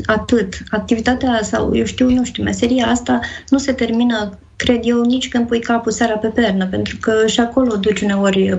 atât. 0.06 0.62
Activitatea 0.70 1.40
sau, 1.42 1.76
eu 1.76 1.84
știu, 1.84 2.10
nu 2.10 2.24
știu, 2.24 2.42
meseria 2.42 2.86
asta 2.86 3.20
nu 3.48 3.58
se 3.58 3.72
termină 3.72 4.38
cred 4.58 4.80
eu, 4.82 5.02
nici 5.02 5.28
când 5.28 5.46
pui 5.46 5.60
capul 5.60 5.92
seara 5.92 6.16
pe 6.16 6.26
pernă, 6.26 6.66
pentru 6.66 6.96
că 7.00 7.26
și 7.26 7.40
acolo 7.40 7.76
duci 7.76 8.00
uneori 8.00 8.52
uh, 8.52 8.58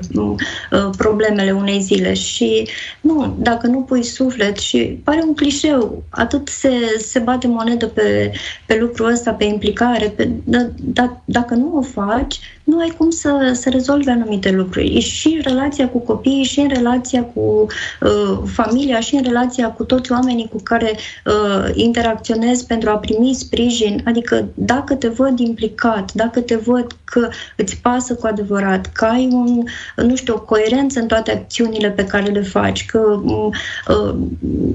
uh, 0.71 0.89
problemele 0.97 1.51
unei 1.51 1.81
zile 1.81 2.13
și 2.13 2.67
nu, 3.01 3.37
dacă 3.39 3.67
nu 3.67 3.81
pui 3.81 4.03
suflet 4.03 4.57
și 4.57 4.99
pare 5.03 5.21
un 5.27 5.33
clișeu, 5.35 6.03
atât 6.09 6.47
se, 6.47 6.71
se 6.97 7.19
bate 7.19 7.47
monedă 7.47 7.87
pe, 7.87 8.31
pe 8.65 8.77
lucrul 8.79 9.11
ăsta, 9.11 9.31
pe 9.31 9.43
implicare, 9.43 10.07
pe, 10.07 10.29
da, 10.43 10.69
da, 10.75 11.21
dacă 11.25 11.53
nu 11.53 11.77
o 11.77 11.81
faci, 11.81 12.39
nu 12.69 12.79
ai 12.79 12.93
cum 12.97 13.09
să, 13.09 13.51
să 13.53 13.69
rezolvi 13.69 14.09
anumite 14.09 14.51
lucruri. 14.51 14.95
E 14.95 14.99
și 14.99 15.27
în 15.27 15.41
relația 15.43 15.89
cu 15.89 15.99
copiii, 15.99 16.43
și 16.43 16.59
în 16.59 16.67
relația 16.67 17.23
cu 17.23 17.67
uh, 18.01 18.37
familia, 18.45 18.99
și 18.99 19.15
în 19.15 19.23
relația 19.23 19.71
cu 19.71 19.83
toți 19.83 20.11
oamenii 20.11 20.47
cu 20.47 20.61
care 20.63 20.97
uh, 21.25 21.69
interacționezi 21.73 22.65
pentru 22.65 22.89
a 22.89 22.97
primi 22.97 23.33
sprijin. 23.33 24.01
Adică 24.05 24.47
dacă 24.53 24.95
te 24.95 25.07
văd 25.07 25.39
implicat, 25.39 26.13
dacă 26.13 26.41
te 26.41 26.55
văd 26.55 26.87
că 27.03 27.29
îți 27.55 27.77
pasă 27.77 28.15
cu 28.15 28.27
adevărat, 28.27 28.85
că 28.85 29.05
ai 29.05 29.27
un, 29.31 29.63
nu 29.95 30.15
știu, 30.15 30.33
o 30.33 30.41
coerență 30.41 30.99
în 30.99 31.07
toate 31.07 31.31
acțiunile 31.31 31.89
pe 31.89 32.05
care 32.05 32.31
le 32.31 32.41
faci, 32.41 32.85
că 32.85 33.21
uh, 33.23 34.15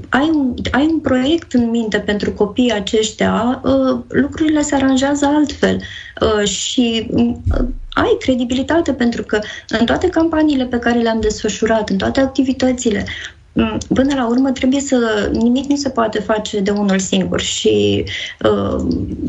ai, 0.09 0.29
un, 0.33 0.53
ai 0.71 0.87
un 0.91 0.99
proiect 0.99 1.53
în 1.53 1.69
minte 1.69 1.97
pentru 1.97 2.31
copiii 2.31 2.71
aceștia, 2.71 3.61
uh, 3.63 3.99
lucrurile 4.07 4.61
se 4.61 4.75
aranjează 4.75 5.25
altfel. 5.25 5.81
Uh, 6.21 6.47
și 6.47 7.07
uh, 7.09 7.65
ai 7.95 8.17
credibilitate 8.19 8.93
pentru 8.93 9.23
că 9.23 9.39
în 9.67 9.85
toate 9.85 10.09
campaniile 10.09 10.65
pe 10.65 10.79
care 10.79 10.99
le-am 10.99 11.19
desfășurat, 11.19 11.89
în 11.89 11.97
toate 11.97 12.19
activitățile, 12.19 13.05
Mm, 13.05 13.44
până 13.93 14.15
la 14.15 14.27
urmă 14.27 14.51
trebuie 14.51 14.79
să 14.79 15.29
nimic 15.33 15.65
nu 15.65 15.75
se 15.75 15.89
poate 15.89 16.19
face 16.19 16.59
de 16.59 16.71
unul 16.71 16.99
singur 16.99 17.41
și 17.41 18.03
uh, 18.43 18.85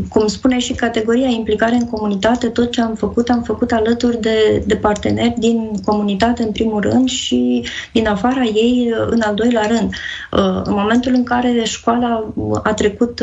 cum 0.09 0.27
spune 0.27 0.59
și 0.59 0.73
categoria 0.73 1.29
implicare 1.29 1.75
în 1.75 1.89
comunitate, 1.89 2.49
tot 2.49 2.71
ce 2.71 2.81
am 2.81 2.95
făcut 2.95 3.29
am 3.29 3.43
făcut 3.43 3.73
alături 3.73 4.21
de, 4.21 4.63
de 4.67 4.77
parteneri 4.77 5.35
din 5.39 5.71
comunitate 5.85 6.43
în 6.43 6.53
primul 6.53 6.81
rând 6.81 7.09
și 7.09 7.65
din 7.93 8.07
afara 8.07 8.43
ei 8.43 8.93
uh, 8.93 9.07
în 9.11 9.21
al 9.21 9.35
doilea 9.35 9.67
rând. 9.67 9.95
Uh, 10.33 10.63
în 10.65 10.75
momentul 10.75 11.13
în 11.15 11.23
care 11.23 11.63
școala 11.65 12.33
a 12.63 12.75
trecut 12.75 13.21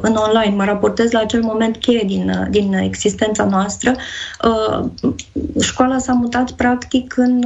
în 0.00 0.16
online, 0.16 0.54
mă 0.56 0.64
raportez 0.64 1.10
la 1.10 1.18
acel 1.18 1.42
moment 1.42 1.76
cheie 1.76 2.02
din, 2.06 2.48
din 2.50 2.72
existența 2.72 3.44
noastră, 3.44 3.94
școala 5.60 5.98
s-a 5.98 6.12
mutat 6.12 6.50
practic 6.50 7.14
în, 7.16 7.44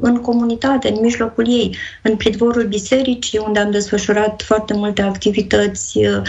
în 0.00 0.16
comunitate, 0.16 0.88
în 0.88 0.98
mijlocul 1.00 1.48
ei 1.48 1.76
în 2.02 2.16
pridvorul 2.16 2.66
bisericii, 2.66 3.40
unde 3.46 3.58
am 3.58 3.70
desfășurat 3.70 4.42
foarte 4.42 4.74
multe 4.74 5.02
activități, 5.02 5.98
uh, 5.98 6.22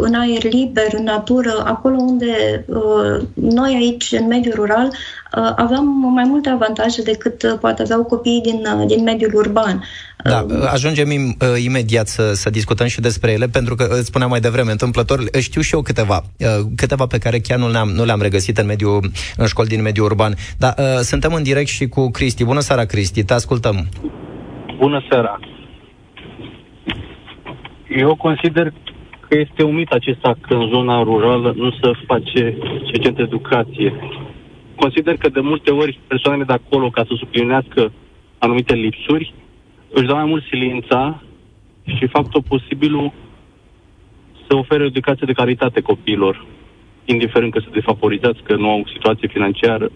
în 0.00 0.14
aer 0.14 0.42
liber, 0.42 0.86
în 0.92 1.04
natură, 1.04 1.62
acolo 1.64 1.96
unde 1.98 2.64
uh, 2.66 3.26
noi 3.34 3.74
aici, 3.74 4.12
în 4.18 4.26
mediul 4.26 4.54
rural, 4.54 4.86
uh, 4.86 5.52
aveam 5.56 5.86
mai 6.14 6.24
multe 6.24 6.48
avantaje 6.48 7.02
decât 7.02 7.56
poate 7.60 7.82
aveau 7.82 8.04
copiii 8.04 8.40
din, 8.40 8.66
din 8.86 9.02
mediul 9.02 9.34
urban. 9.34 9.84
Da, 10.24 10.46
ajungem 10.70 11.10
im, 11.10 11.36
imediat 11.56 12.08
să, 12.08 12.32
să 12.34 12.50
discutăm 12.50 12.86
și 12.86 13.00
despre 13.00 13.32
ele, 13.32 13.48
pentru 13.48 13.74
că 13.74 13.88
îți 13.90 14.06
spuneam 14.06 14.30
mai 14.30 14.40
devreme, 14.40 14.70
întâmplător, 14.70 15.24
știu 15.38 15.60
și 15.60 15.74
eu 15.74 15.82
câteva, 15.82 16.24
câteva 16.76 17.06
pe 17.06 17.18
care 17.18 17.38
chiar 17.38 17.58
nu 17.58 17.70
le-am, 17.70 17.88
nu 17.88 18.04
le-am 18.04 18.20
regăsit 18.20 18.58
în, 18.58 18.66
mediul, 18.66 19.10
în 19.36 19.46
școli 19.46 19.68
din 19.68 19.82
mediul 19.82 20.06
urban. 20.06 20.36
Dar 20.58 20.74
suntem 21.02 21.34
în 21.34 21.42
direct 21.42 21.68
și 21.68 21.88
cu 21.88 22.10
Cristi. 22.10 22.44
Bună 22.44 22.60
seara, 22.60 22.84
Cristi, 22.84 23.24
te 23.24 23.32
ascultăm. 23.32 23.88
Bună 24.82 25.02
seara! 25.08 25.38
Eu 27.88 28.14
consider 28.14 28.72
că 29.28 29.38
este 29.38 29.62
un 29.62 29.74
mit 29.74 29.90
acesta 29.90 30.34
că 30.40 30.54
în 30.54 30.68
zona 30.68 31.02
rurală 31.02 31.52
nu 31.56 31.70
se 31.70 31.90
face 32.06 32.56
suficient 32.84 33.18
educație. 33.18 33.94
Consider 34.74 35.16
că 35.16 35.28
de 35.28 35.40
multe 35.40 35.70
ori 35.70 35.98
persoanele 36.06 36.44
de 36.44 36.52
acolo, 36.52 36.90
ca 36.90 37.04
să 37.04 37.14
suplinească 37.16 37.92
anumite 38.38 38.74
lipsuri, 38.74 39.34
își 39.92 40.06
dau 40.06 40.16
mai 40.16 40.24
mult 40.24 40.44
silința 40.44 41.22
și 41.96 42.06
fac 42.06 42.28
tot 42.28 42.44
posibilul 42.44 43.12
să 44.48 44.56
ofere 44.56 44.82
o 44.82 44.86
educație 44.86 45.26
de 45.26 45.32
calitate 45.32 45.80
copiilor, 45.80 46.46
indiferent 47.04 47.52
că 47.52 47.60
se 47.60 47.70
defavorizați, 47.72 48.42
că 48.42 48.56
nu 48.56 48.70
au 48.70 48.86
situație 48.92 49.28
financiară 49.28 49.90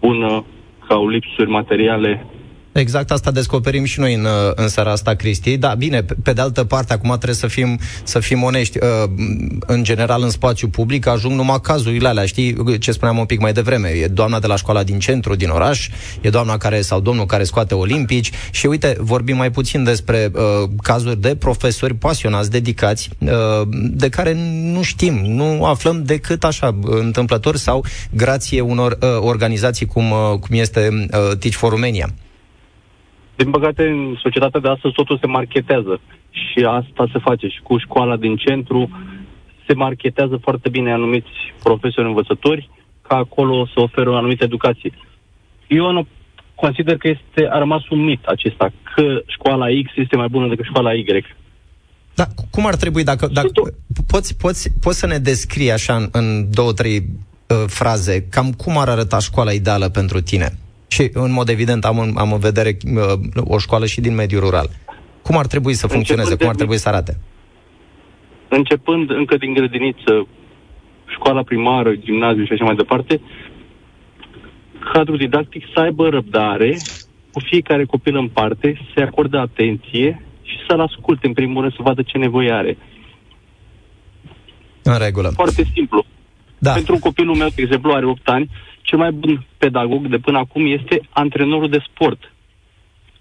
bună, 0.00 0.44
că 0.86 0.92
au 0.92 1.08
lipsuri 1.08 1.50
materiale 1.50 2.26
Exact 2.72 3.10
asta 3.10 3.30
descoperim 3.30 3.84
și 3.84 4.00
noi 4.00 4.14
în, 4.14 4.26
în 4.54 4.68
seara 4.68 4.90
asta, 4.90 5.14
Cristi. 5.14 5.56
Da, 5.56 5.74
bine, 5.74 6.02
pe, 6.02 6.14
pe 6.22 6.32
de 6.32 6.40
altă 6.40 6.64
parte, 6.64 6.92
acum 6.92 7.08
trebuie 7.08 7.34
să 7.34 7.46
fim, 7.46 7.78
să 8.04 8.18
fim 8.18 8.42
onești. 8.42 8.78
Uh, 8.78 8.88
în 9.66 9.84
general, 9.84 10.22
în 10.22 10.30
spațiu 10.30 10.68
public 10.68 11.06
ajung 11.06 11.34
numai 11.34 11.60
cazurile 11.62 12.08
alea, 12.08 12.26
știi 12.26 12.78
ce 12.78 12.92
spuneam 12.92 13.18
un 13.18 13.24
pic 13.24 13.40
mai 13.40 13.52
devreme. 13.52 13.88
E 13.88 14.06
doamna 14.06 14.38
de 14.38 14.46
la 14.46 14.56
școala 14.56 14.82
din 14.82 14.98
centru, 14.98 15.34
din 15.34 15.48
oraș, 15.48 15.88
e 16.20 16.30
doamna 16.30 16.56
care, 16.56 16.80
sau 16.80 17.00
domnul 17.00 17.26
care 17.26 17.44
scoate 17.44 17.74
olimpici 17.74 18.30
și 18.50 18.66
uite, 18.66 18.96
vorbim 19.00 19.36
mai 19.36 19.50
puțin 19.50 19.84
despre 19.84 20.30
uh, 20.34 20.68
cazuri 20.82 21.20
de 21.20 21.36
profesori 21.36 21.94
pasionați, 21.94 22.50
dedicați, 22.50 23.10
uh, 23.18 23.30
de 23.70 24.08
care 24.08 24.34
nu 24.72 24.82
știm, 24.82 25.14
nu 25.14 25.64
aflăm 25.64 26.02
decât 26.04 26.44
așa, 26.44 26.78
întâmplător 26.82 27.56
sau 27.56 27.84
grație 28.10 28.60
unor 28.60 28.98
uh, 29.00 29.08
organizații 29.20 29.86
cum, 29.86 30.10
uh, 30.10 30.38
cum 30.40 30.58
este 30.58 30.88
uh, 30.90 31.36
Teach 31.38 31.54
for 31.54 31.70
Romania. 31.70 32.14
Din 33.42 33.50
păcate, 33.50 33.82
în 33.82 34.16
societatea 34.22 34.60
de 34.60 34.68
astăzi 34.68 34.94
totul 34.94 35.18
se 35.18 35.26
marketează 35.26 36.00
și 36.30 36.58
asta 36.64 37.04
se 37.12 37.18
face 37.18 37.46
și 37.48 37.60
cu 37.62 37.78
școala 37.78 38.16
din 38.16 38.36
centru 38.36 38.90
se 39.66 39.74
marketează 39.74 40.36
foarte 40.42 40.68
bine 40.68 40.92
anumiți 40.92 41.34
profesori 41.62 42.06
învățători 42.06 42.70
ca 43.08 43.16
acolo 43.16 43.66
să 43.66 43.80
oferă 43.80 44.10
o 44.10 44.16
anumită 44.16 44.44
educație. 44.44 44.92
Eu 45.66 45.92
nu 45.92 46.06
consider 46.54 46.96
că 46.96 47.08
este, 47.08 47.48
a 47.50 47.58
rămas 47.58 47.88
un 47.88 48.04
mit 48.04 48.24
acesta, 48.24 48.72
că 48.94 49.22
școala 49.26 49.66
X 49.84 49.90
este 49.94 50.16
mai 50.16 50.28
bună 50.30 50.48
decât 50.48 50.64
școala 50.64 50.92
Y. 50.92 51.24
Da, 52.14 52.26
cum 52.50 52.66
ar 52.66 52.76
trebui, 52.76 53.04
dacă, 53.04 53.26
dacă 53.26 53.50
poți, 54.06 54.36
poți, 54.36 54.70
poți 54.80 54.98
să 54.98 55.06
ne 55.06 55.18
descrii 55.18 55.72
așa 55.72 55.94
în, 55.96 56.08
în 56.12 56.50
două, 56.50 56.72
trei 56.72 56.96
uh, 56.98 57.64
fraze, 57.66 58.26
cam 58.30 58.52
cum 58.52 58.78
ar 58.78 58.88
arăta 58.88 59.18
școala 59.18 59.52
ideală 59.52 59.88
pentru 59.88 60.20
tine? 60.20 60.58
Și, 60.92 61.10
în 61.12 61.32
mod 61.32 61.48
evident, 61.48 61.84
am 61.84 61.98
în, 61.98 62.12
am 62.16 62.32
în 62.32 62.38
vedere 62.38 62.76
uh, 62.94 63.02
o 63.54 63.58
școală 63.58 63.86
și 63.86 64.00
din 64.00 64.14
mediul 64.14 64.40
rural. 64.40 64.68
Cum 65.22 65.36
ar 65.36 65.46
trebui 65.46 65.74
să 65.74 65.86
funcționeze? 65.86 66.30
Începând 66.30 66.40
cum 66.40 66.48
ar 66.48 66.54
trebui 66.54 66.78
să 66.78 66.88
arate? 66.88 67.18
Începând 68.48 69.10
încă 69.10 69.36
din 69.36 69.52
grădiniță, 69.52 70.26
școala 71.06 71.42
primară, 71.42 71.94
gimnaziu 71.94 72.44
și 72.44 72.52
așa 72.52 72.64
mai 72.64 72.74
departe, 72.74 73.20
cadrul 74.92 75.16
didactic 75.16 75.64
să 75.74 75.80
aibă 75.80 76.08
răbdare 76.08 76.76
cu 77.32 77.40
fiecare 77.40 77.84
copil 77.84 78.16
în 78.16 78.28
parte, 78.28 78.80
să-i 78.94 79.02
acorde 79.02 79.36
atenție 79.38 80.22
și 80.42 80.56
să-l 80.68 80.80
asculte 80.80 81.26
în 81.26 81.32
primul 81.32 81.60
rând 81.60 81.74
să 81.74 81.82
vadă 81.82 82.02
ce 82.02 82.18
nevoie 82.18 82.52
are. 82.52 82.78
În 84.82 84.98
regulă. 84.98 85.28
Foarte 85.28 85.64
simplu. 85.74 86.04
Da. 86.62 86.72
Pentru 86.72 86.98
copilul 86.98 87.36
meu, 87.36 87.48
de 87.54 87.62
exemplu, 87.62 87.92
are 87.92 88.06
8 88.06 88.28
ani, 88.28 88.50
cel 88.82 88.98
mai 88.98 89.10
bun 89.12 89.46
pedagog 89.58 90.06
de 90.06 90.18
până 90.18 90.38
acum 90.38 90.66
este 90.66 91.00
antrenorul 91.10 91.68
de 91.68 91.84
sport. 91.90 92.32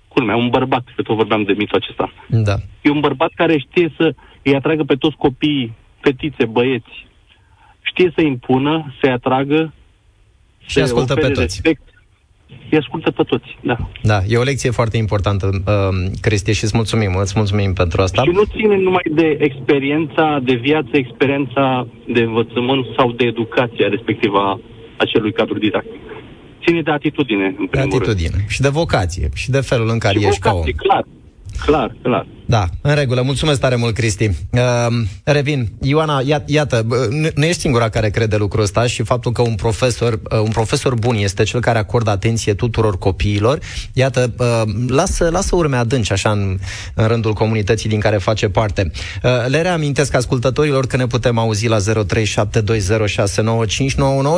Culmea, 0.07 0.35
un 0.35 0.49
bărbat, 0.49 0.83
că 0.95 1.01
tot 1.01 1.15
vorbeam 1.15 1.43
de 1.43 1.53
mitul 1.53 1.77
acesta. 1.77 2.13
Da. 2.27 2.55
E 2.81 2.89
un 2.89 2.99
bărbat 2.99 3.31
care 3.35 3.57
știe 3.57 3.93
să 3.97 4.15
îi 4.43 4.55
atragă 4.55 4.83
pe 4.83 4.95
toți 4.95 5.15
copiii, 5.15 5.73
fetițe, 5.99 6.45
băieți. 6.45 7.07
Știe 7.81 8.11
să 8.15 8.21
impună, 8.21 8.93
să-i 8.99 9.11
atragă, 9.11 9.73
și 10.65 10.79
ascultă 10.79 11.13
pe 11.13 11.27
toți. 11.27 11.39
Respect, 11.39 11.81
îi 12.71 12.77
ascultă 12.77 13.11
pe 13.11 13.23
toți, 13.23 13.57
da. 13.61 13.77
Da, 14.01 14.19
e 14.27 14.37
o 14.37 14.43
lecție 14.43 14.71
foarte 14.71 14.97
importantă, 14.97 15.49
uh, 15.53 16.11
Cristi, 16.21 16.51
și 16.51 16.63
îți 16.63 16.75
mulțumim, 16.75 17.15
îți 17.19 17.33
mulțumim 17.35 17.73
pentru 17.73 18.01
asta. 18.01 18.21
Și 18.21 18.29
nu 18.29 18.43
ține 18.43 18.77
numai 18.77 19.03
de 19.11 19.37
experiența 19.39 20.39
de 20.43 20.53
viață, 20.53 20.89
experiența 20.91 21.87
de 22.13 22.21
învățământ 22.21 22.85
sau 22.97 23.11
de 23.11 23.25
educație 23.25 23.85
respectivă 23.87 24.37
a 24.39 24.59
acelui 24.97 25.33
cadru 25.33 25.57
didactic. 25.57 25.99
Ține 26.65 26.81
de 26.81 26.91
atitudine, 26.91 27.45
în 27.45 27.67
primul 27.67 27.89
de 27.89 27.95
atitudine 27.95 28.35
rând. 28.35 28.47
și 28.47 28.61
de 28.61 28.69
vocație 28.69 29.29
și 29.35 29.49
de 29.49 29.61
felul 29.61 29.89
în 29.89 29.97
care 29.97 30.19
și 30.19 30.25
ești 30.25 30.39
vocație, 30.41 30.71
ca 30.71 30.77
om. 30.81 30.87
clar. 30.87 31.03
Clar, 31.65 31.95
clar. 32.01 32.25
Da, 32.51 32.69
în 32.81 32.95
regulă. 32.95 33.21
Mulțumesc 33.21 33.59
tare 33.59 33.75
mult, 33.75 33.93
Cristi. 33.93 34.29
Uh, 34.51 34.87
revin. 35.23 35.71
Ioana, 35.81 36.21
ia, 36.25 36.43
iată, 36.45 36.85
nu, 37.09 37.27
nu 37.35 37.45
ești 37.45 37.61
singura 37.61 37.89
care 37.89 38.09
crede 38.09 38.35
lucrul 38.35 38.63
ăsta 38.63 38.87
și 38.87 39.03
faptul 39.03 39.31
că 39.31 39.41
un 39.41 39.55
profesor, 39.55 40.13
uh, 40.13 40.39
un 40.39 40.49
profesor 40.49 40.93
bun 40.95 41.15
este 41.15 41.43
cel 41.43 41.59
care 41.59 41.77
acordă 41.77 42.09
atenție 42.09 42.53
tuturor 42.53 42.97
copiilor. 42.97 43.59
Iată, 43.93 44.33
uh, 44.37 44.61
lasă, 44.87 45.29
lasă 45.29 45.55
urme 45.55 45.77
adânci 45.77 46.11
așa 46.11 46.31
în, 46.31 46.57
în 46.93 47.07
rândul 47.07 47.33
comunității 47.33 47.89
din 47.89 47.99
care 47.99 48.17
face 48.17 48.49
parte. 48.49 48.91
Uh, 49.23 49.31
le 49.47 49.61
reamintesc 49.61 50.13
ascultătorilor 50.13 50.87
că 50.87 50.97
ne 50.97 51.07
putem 51.07 51.37
auzi 51.37 51.67
la 51.67 51.77
0372069599 51.77 51.83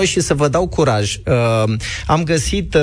și 0.04 0.20
să 0.20 0.34
vă 0.34 0.48
dau 0.48 0.68
curaj. 0.68 1.16
Uh, 1.26 1.64
am 2.08 2.24
găsit 2.24 2.74
uh, 2.74 2.82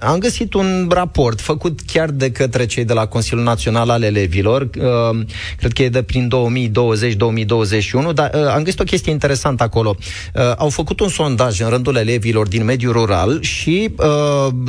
am 0.00 0.18
găsit 0.18 0.54
un 0.54 0.88
raport 0.90 1.40
făcut 1.40 1.80
chiar 1.86 2.10
de 2.10 2.30
către 2.30 2.66
cei 2.66 2.84
de 2.84 2.92
la 2.92 3.06
Consiliul 3.06 3.44
Național 3.44 3.90
al 3.90 4.02
Elevilor 4.02 4.52
anilor, 4.54 4.68
uh, 5.12 5.26
cred 5.56 5.72
că 5.72 5.82
e 5.82 5.88
de 5.88 6.02
prin 6.02 6.28
2020-2021, 6.28 8.12
dar 8.14 8.30
uh, 8.34 8.46
am 8.54 8.62
găsit 8.62 8.80
o 8.80 8.84
chestie 8.84 9.12
interesantă 9.12 9.62
acolo. 9.62 9.96
Uh, 10.34 10.42
au 10.56 10.68
făcut 10.68 11.00
un 11.00 11.08
sondaj 11.08 11.60
în 11.60 11.68
rândul 11.68 11.96
elevilor 11.96 12.48
din 12.48 12.64
mediul 12.64 12.92
rural 12.92 13.42
și 13.42 13.94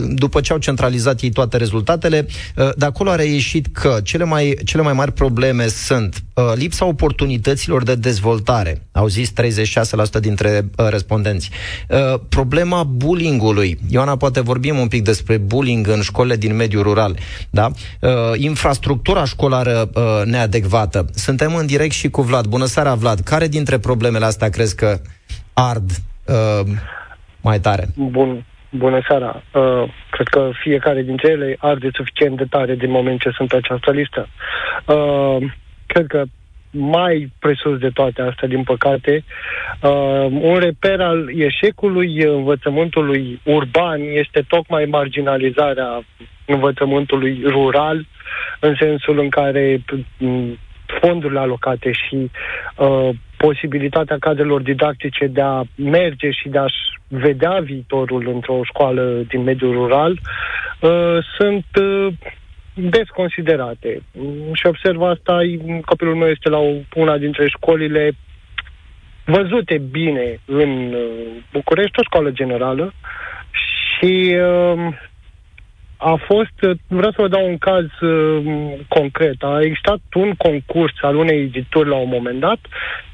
după 0.07 0.41
ce 0.41 0.51
au 0.51 0.57
centralizat 0.57 1.21
ei 1.21 1.29
toate 1.29 1.57
rezultatele, 1.57 2.27
de 2.75 2.85
acolo 2.85 3.09
a 3.09 3.15
reieșit 3.15 3.67
că 3.71 3.99
cele 4.03 4.23
mai, 4.23 4.57
cele 4.65 4.81
mai 4.81 4.93
mari 4.93 5.11
probleme 5.11 5.67
sunt 5.67 6.23
lipsa 6.55 6.85
oportunităților 6.85 7.83
de 7.83 7.95
dezvoltare, 7.95 8.87
au 8.91 9.07
zis 9.07 9.31
36% 10.17 10.19
dintre 10.19 10.69
respondenți, 10.75 11.49
problema 12.29 12.83
bullyingului. 12.83 13.79
Ioana, 13.89 14.17
poate 14.17 14.41
vorbim 14.41 14.77
un 14.77 14.87
pic 14.87 15.03
despre 15.03 15.37
bullying 15.37 15.87
în 15.87 16.01
școlile 16.01 16.35
din 16.35 16.55
mediul 16.55 16.83
rural, 16.83 17.17
da? 17.49 17.71
Infrastructura 18.35 19.25
școlară 19.25 19.64
uh, 19.71 20.21
neadecvată. 20.25 21.05
Suntem 21.13 21.55
în 21.55 21.65
direct 21.65 21.93
și 21.93 22.09
cu 22.09 22.21
Vlad. 22.21 22.45
Bună 22.45 22.65
seara, 22.65 22.93
Vlad. 22.93 23.19
Care 23.19 23.47
dintre 23.47 23.77
problemele 23.77 24.25
astea 24.25 24.49
crezi 24.49 24.75
că 24.75 24.97
ard 25.53 25.89
uh, 26.27 26.67
mai 27.41 27.59
tare? 27.59 27.87
Bun. 27.95 28.45
Bună 28.69 29.01
seara. 29.07 29.43
Uh, 29.53 29.83
cred 30.11 30.27
că 30.27 30.49
fiecare 30.61 31.01
dintre 31.01 31.31
ele 31.31 31.55
arde 31.59 31.89
suficient 31.93 32.37
de 32.37 32.45
tare 32.49 32.75
din 32.75 32.91
moment 32.91 33.19
ce 33.19 33.29
sunt 33.29 33.47
pe 33.47 33.55
această 33.55 33.91
listă. 33.91 34.27
Uh, 34.85 35.51
cred 35.85 36.07
că 36.07 36.23
mai 36.77 37.31
presus 37.39 37.77
de 37.77 37.89
toate 37.89 38.21
astea, 38.21 38.47
din 38.47 38.63
păcate, 38.63 39.23
uh, 39.81 40.25
un 40.41 40.57
reper 40.57 41.01
al 41.01 41.29
eșecului 41.35 42.23
învățământului 42.23 43.41
urban 43.43 44.01
este 44.01 44.45
tocmai 44.47 44.85
marginalizarea 44.85 46.03
învățământului 46.45 47.41
rural, 47.45 48.05
în 48.59 48.75
sensul 48.79 49.19
în 49.19 49.29
care 49.29 49.83
mm, 50.17 50.57
fondurile 51.01 51.39
alocate 51.39 51.91
și 51.91 52.31
uh, 52.75 53.09
posibilitatea 53.37 54.17
cadrelor 54.19 54.61
didactice 54.61 55.27
de 55.27 55.41
a 55.41 55.63
merge 55.75 56.31
și 56.31 56.49
de 56.49 56.57
a-și 56.57 56.83
vedea 57.07 57.59
viitorul 57.59 58.27
într-o 58.33 58.59
școală 58.63 59.23
din 59.27 59.43
mediul 59.43 59.73
rural 59.73 60.11
uh, 60.11 61.17
sunt 61.37 61.65
uh, 61.81 62.13
desconsiderate. 62.75 64.01
Și 64.53 64.67
observ 64.67 65.01
asta, 65.01 65.39
copilul 65.85 66.15
meu 66.15 66.27
este 66.27 66.49
la 66.49 66.57
o, 66.57 66.71
una 66.95 67.17
dintre 67.17 67.47
școlile 67.47 68.11
văzute 69.25 69.77
bine 69.77 70.39
în 70.45 70.93
uh, 70.93 71.43
București, 71.51 71.99
o 71.99 72.03
școală 72.03 72.29
generală, 72.29 72.93
și 73.51 74.35
uh, 74.35 74.93
a 75.97 76.15
fost, 76.25 76.61
uh, 76.61 76.77
vreau 76.87 77.11
să 77.11 77.21
vă 77.21 77.27
dau 77.27 77.47
un 77.47 77.57
caz 77.57 77.85
uh, 78.01 78.43
concret, 78.87 79.43
a 79.43 79.59
existat 79.61 79.99
un 80.13 80.33
concurs 80.37 80.93
al 81.01 81.15
unei 81.15 81.41
edituri 81.41 81.89
la 81.89 81.95
un 81.95 82.09
moment 82.09 82.39
dat 82.39 82.59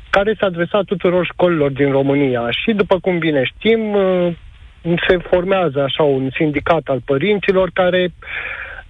care 0.10 0.36
s-a 0.39 0.45
adresat 0.45 0.84
tuturor 0.84 1.26
școlilor 1.26 1.71
din 1.71 1.91
România. 1.91 2.52
Și, 2.52 2.71
după 2.71 3.00
cum 3.00 3.17
bine 3.17 3.43
știm, 3.43 3.93
uh, 3.93 4.34
se 5.08 5.17
formează 5.17 5.82
așa 5.84 6.04
un 6.04 6.30
sindicat 6.34 6.82
al 6.86 7.02
părinților 7.06 7.69
care 7.74 8.13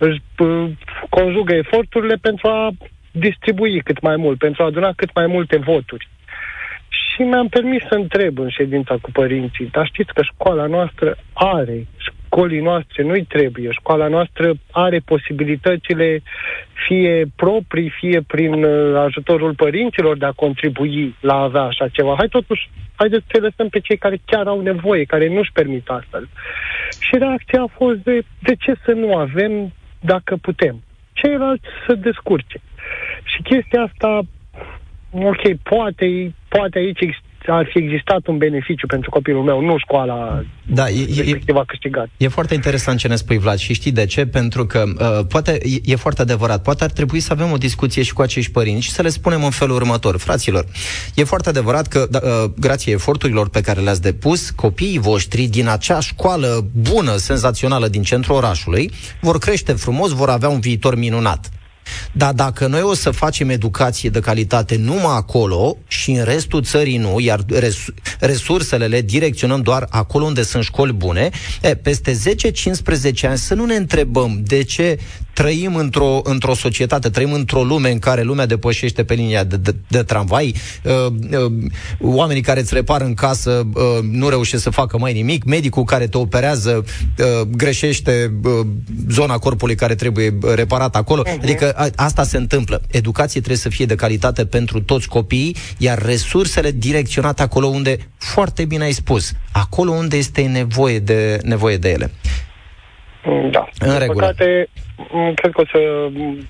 își 0.07 0.21
uh, 0.37 0.69
conjugă 1.09 1.53
eforturile 1.53 2.15
pentru 2.15 2.47
a 2.47 2.69
distribui 3.11 3.81
cât 3.81 4.01
mai 4.01 4.15
mult, 4.15 4.37
pentru 4.37 4.63
a 4.63 4.65
aduna 4.65 4.91
cât 4.95 5.13
mai 5.13 5.27
multe 5.27 5.57
voturi. 5.57 6.07
Și 6.89 7.21
mi-am 7.21 7.47
permis 7.47 7.81
să 7.89 7.95
întreb 7.95 8.37
în 8.39 8.49
ședința 8.49 8.95
cu 9.01 9.11
părinții, 9.11 9.69
dar 9.71 9.85
știți 9.85 10.13
că 10.13 10.21
școala 10.21 10.65
noastră 10.65 11.17
are, 11.33 11.87
școlii 11.97 12.61
noastre 12.61 13.03
nu-i 13.03 13.25
trebuie. 13.25 13.69
Școala 13.71 14.07
noastră 14.07 14.53
are 14.71 14.99
posibilitățile 15.05 16.21
fie 16.87 17.25
proprii, 17.35 17.89
fie 17.99 18.21
prin 18.27 18.63
uh, 18.63 18.95
ajutorul 18.95 19.53
părinților 19.53 20.17
de 20.17 20.25
a 20.25 20.31
contribui 20.31 21.15
la 21.19 21.33
a 21.33 21.43
avea 21.43 21.61
așa 21.61 21.87
ceva. 21.87 22.13
Hai 22.17 22.27
totuși, 22.27 22.69
haideți 22.95 23.25
să 23.31 23.41
lăsăm 23.41 23.69
pe 23.69 23.79
cei 23.79 23.97
care 23.97 24.17
chiar 24.25 24.47
au 24.47 24.61
nevoie, 24.61 25.03
care 25.03 25.27
nu-și 25.27 25.51
permit 25.51 25.89
astfel. 25.89 26.27
Și 26.99 27.17
reacția 27.17 27.61
a 27.61 27.73
fost 27.77 27.97
de, 27.97 28.21
de 28.39 28.55
ce 28.55 28.73
să 28.85 28.91
nu 28.91 29.15
avem 29.15 29.71
dacă 30.01 30.35
putem. 30.35 30.83
Ceilalți 31.13 31.65
să 31.87 31.93
descurce. 31.95 32.61
Și 33.23 33.41
chestia 33.41 33.81
asta, 33.81 34.21
ok, 35.11 35.57
poate, 35.63 36.33
poate 36.47 36.77
aici 36.77 37.19
ar 37.47 37.67
fi 37.71 37.77
existat 37.77 38.27
un 38.27 38.37
beneficiu 38.37 38.87
pentru 38.87 39.09
copilul 39.09 39.43
meu, 39.43 39.61
nu 39.61 39.77
școala 39.77 40.43
da, 40.73 40.89
e, 40.89 41.07
e, 41.47 41.51
a 41.55 41.63
câștigat. 41.67 42.09
E 42.17 42.27
foarte 42.27 42.53
interesant 42.53 42.99
ce 42.99 43.07
ne 43.07 43.15
spui, 43.15 43.37
Vlad, 43.37 43.57
și 43.57 43.73
știi 43.73 43.91
de 43.91 44.05
ce? 44.05 44.25
Pentru 44.25 44.65
că 44.65 44.83
uh, 44.87 45.25
poate 45.27 45.51
e, 45.51 45.91
e 45.91 45.95
foarte 45.95 46.21
adevărat, 46.21 46.61
poate 46.61 46.83
ar 46.83 46.89
trebui 46.89 47.19
să 47.19 47.33
avem 47.33 47.51
o 47.51 47.57
discuție 47.57 48.03
și 48.03 48.13
cu 48.13 48.21
acești 48.21 48.51
părinți 48.51 48.85
și 48.85 48.91
să 48.91 49.01
le 49.01 49.09
spunem 49.09 49.43
în 49.43 49.49
felul 49.49 49.75
următor. 49.75 50.17
Fraților, 50.17 50.65
e 51.15 51.23
foarte 51.23 51.49
adevărat 51.49 51.87
că, 51.87 52.07
da, 52.09 52.19
uh, 52.23 52.51
grație 52.59 52.93
eforturilor 52.93 53.49
pe 53.49 53.61
care 53.61 53.81
le-ați 53.81 54.01
depus, 54.01 54.49
copiii 54.49 54.99
voștri 54.99 55.43
din 55.43 55.67
acea 55.67 55.99
școală 55.99 56.65
bună, 56.91 57.15
senzațională 57.15 57.87
din 57.87 58.03
centrul 58.03 58.35
orașului, 58.35 58.91
vor 59.21 59.37
crește 59.37 59.73
frumos, 59.73 60.11
vor 60.11 60.29
avea 60.29 60.49
un 60.49 60.59
viitor 60.59 60.95
minunat. 60.95 61.49
Dar 62.11 62.33
dacă 62.33 62.67
noi 62.67 62.81
o 62.81 62.93
să 62.93 63.11
facem 63.11 63.49
educație 63.49 64.09
de 64.09 64.19
calitate 64.19 64.75
numai 64.75 65.15
acolo 65.15 65.77
și 65.87 66.11
în 66.11 66.23
restul 66.23 66.63
țării 66.63 66.97
nu, 66.97 67.19
iar 67.19 67.45
resursele 68.19 68.87
le 68.87 69.01
direcționăm 69.01 69.61
doar 69.61 69.87
acolo 69.89 70.25
unde 70.25 70.43
sunt 70.43 70.63
școli 70.63 70.93
bune, 70.93 71.29
e, 71.61 71.75
peste 71.75 72.13
10-15 72.13 73.21
ani 73.21 73.37
să 73.37 73.53
nu 73.53 73.65
ne 73.65 73.75
întrebăm 73.75 74.41
de 74.43 74.63
ce 74.63 74.99
trăim 75.33 75.75
într-o, 75.75 76.21
într-o 76.23 76.53
societate, 76.53 77.09
trăim 77.09 77.33
într-o 77.33 77.63
lume 77.63 77.91
în 77.91 77.99
care 77.99 78.21
lumea 78.21 78.45
depășește 78.45 79.03
pe 79.03 79.13
linia 79.13 79.43
de, 79.43 79.57
de, 79.57 79.75
de 79.87 80.03
tramvai, 80.03 80.55
uh, 80.83 80.93
uh, 81.45 81.51
oamenii 81.99 82.41
care 82.41 82.59
îți 82.59 82.73
repară 82.73 83.03
în 83.03 83.13
casă 83.13 83.67
uh, 83.73 83.83
nu 84.11 84.29
reușesc 84.29 84.63
să 84.63 84.69
facă 84.69 84.97
mai 84.97 85.13
nimic, 85.13 85.43
medicul 85.43 85.83
care 85.83 86.07
te 86.07 86.17
operează 86.17 86.85
uh, 87.19 87.25
greșește 87.55 88.33
uh, 88.43 88.51
zona 89.09 89.37
corpului 89.37 89.75
care 89.75 89.95
trebuie 89.95 90.37
reparat 90.55 90.95
acolo. 90.95 91.23
Uh-huh. 91.25 91.41
Adică 91.41 91.71
a, 91.71 91.87
asta 91.95 92.23
se 92.23 92.37
întâmplă. 92.37 92.81
Educație 92.91 93.39
trebuie 93.39 93.57
să 93.57 93.69
fie 93.69 93.85
de 93.85 93.95
calitate 93.95 94.45
pentru 94.45 94.81
toți 94.81 95.07
copiii, 95.07 95.55
iar 95.77 96.01
resursele 96.01 96.71
direcționate 96.71 97.41
acolo 97.41 97.67
unde, 97.67 97.97
foarte 98.17 98.65
bine 98.65 98.83
ai 98.83 98.91
spus, 98.91 99.31
acolo 99.51 99.91
unde 99.91 100.17
este 100.17 100.41
nevoie 100.41 100.99
de, 100.99 101.39
nevoie 101.43 101.77
de 101.77 101.89
ele. 101.89 102.11
Da. 103.51 103.69
În 103.79 103.97
regulă. 103.97 104.25
Păcate, 104.25 104.69
mm, 104.73 104.90
cred 105.35 105.51
că 105.51 105.61
o 105.61 105.65
să 105.65 105.79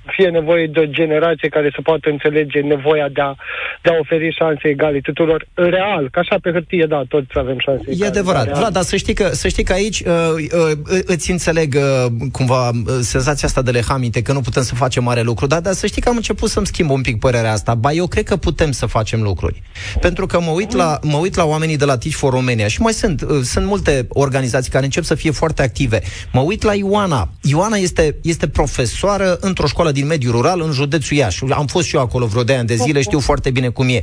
fie 0.05 0.29
nevoie 0.29 0.67
de 0.67 0.79
o 0.79 0.85
generație 0.85 1.49
care 1.49 1.71
să 1.75 1.81
poată 1.83 2.09
înțelege 2.09 2.59
nevoia 2.59 3.07
de 3.09 3.21
a, 3.21 3.35
de 3.81 3.89
a 3.89 3.97
oferi 3.99 4.35
șanse 4.37 4.67
egale 4.67 4.99
tuturor 4.99 5.47
real, 5.53 6.09
ca 6.11 6.19
așa 6.19 6.35
pe 6.41 6.51
hârtie, 6.51 6.85
da, 6.85 7.03
toți 7.07 7.27
avem 7.33 7.59
șanse 7.59 7.83
egale. 7.87 8.05
E 8.05 8.07
adevărat. 8.07 8.45
Real. 8.45 8.57
Vlad, 8.57 8.73
dar 8.73 8.83
să 8.83 8.95
știi 8.95 9.13
că, 9.13 9.27
să 9.27 9.47
știi 9.47 9.63
că 9.63 9.73
aici 9.73 9.99
uh, 9.99 10.07
uh, 10.07 11.01
îți 11.05 11.31
înțeleg 11.31 11.75
uh, 11.75 12.11
cumva 12.31 12.69
uh, 12.69 12.73
senzația 13.01 13.47
asta 13.47 13.61
de 13.61 13.71
lehamite, 13.71 14.21
că 14.21 14.33
nu 14.33 14.41
putem 14.41 14.63
să 14.63 14.75
facem 14.75 15.03
mare 15.03 15.21
lucru, 15.21 15.47
dar, 15.47 15.61
dar 15.61 15.73
să 15.73 15.87
știi 15.87 16.01
că 16.01 16.09
am 16.09 16.15
început 16.15 16.49
să-mi 16.49 16.65
schimb 16.65 16.89
un 16.89 17.01
pic 17.01 17.19
părerea 17.19 17.51
asta. 17.51 17.75
Ba, 17.75 17.91
eu 17.91 18.07
cred 18.07 18.23
că 18.23 18.35
putem 18.35 18.71
să 18.71 18.85
facem 18.85 19.21
lucruri. 19.21 19.61
Pentru 20.01 20.25
că 20.25 20.39
mă 20.39 20.51
uit 20.51 20.75
la, 20.75 20.99
mă 21.01 21.17
uit 21.17 21.35
la 21.35 21.45
oamenii 21.45 21.77
de 21.77 21.85
la 21.85 21.97
Teach 21.97 22.15
for 22.15 22.33
Romania 22.33 22.67
și 22.67 22.81
mai 22.81 22.93
sunt, 22.93 23.21
uh, 23.21 23.41
sunt 23.43 23.65
multe 23.65 24.05
organizații 24.09 24.71
care 24.71 24.83
încep 24.83 25.03
să 25.03 25.15
fie 25.15 25.31
foarte 25.31 25.61
active. 25.61 26.01
Mă 26.31 26.41
uit 26.41 26.63
la 26.63 26.73
Ioana. 26.73 27.29
Ioana 27.41 27.75
este, 27.75 28.15
este 28.21 28.40
profesoară 28.47 29.37
într-o 29.41 29.67
școală 29.67 29.91
din 29.91 30.05
mediul 30.05 30.31
rural 30.31 30.61
în 30.61 30.71
județul 30.71 31.17
Iași. 31.17 31.43
Am 31.49 31.65
fost 31.65 31.87
și 31.87 31.95
eu 31.95 32.01
acolo 32.01 32.25
vreo 32.25 32.43
de 32.43 32.55
ani 32.55 32.67
de 32.67 32.75
zile, 32.75 33.01
știu 33.01 33.19
foarte 33.19 33.51
bine 33.51 33.69
cum 33.69 33.89
e. 33.89 34.01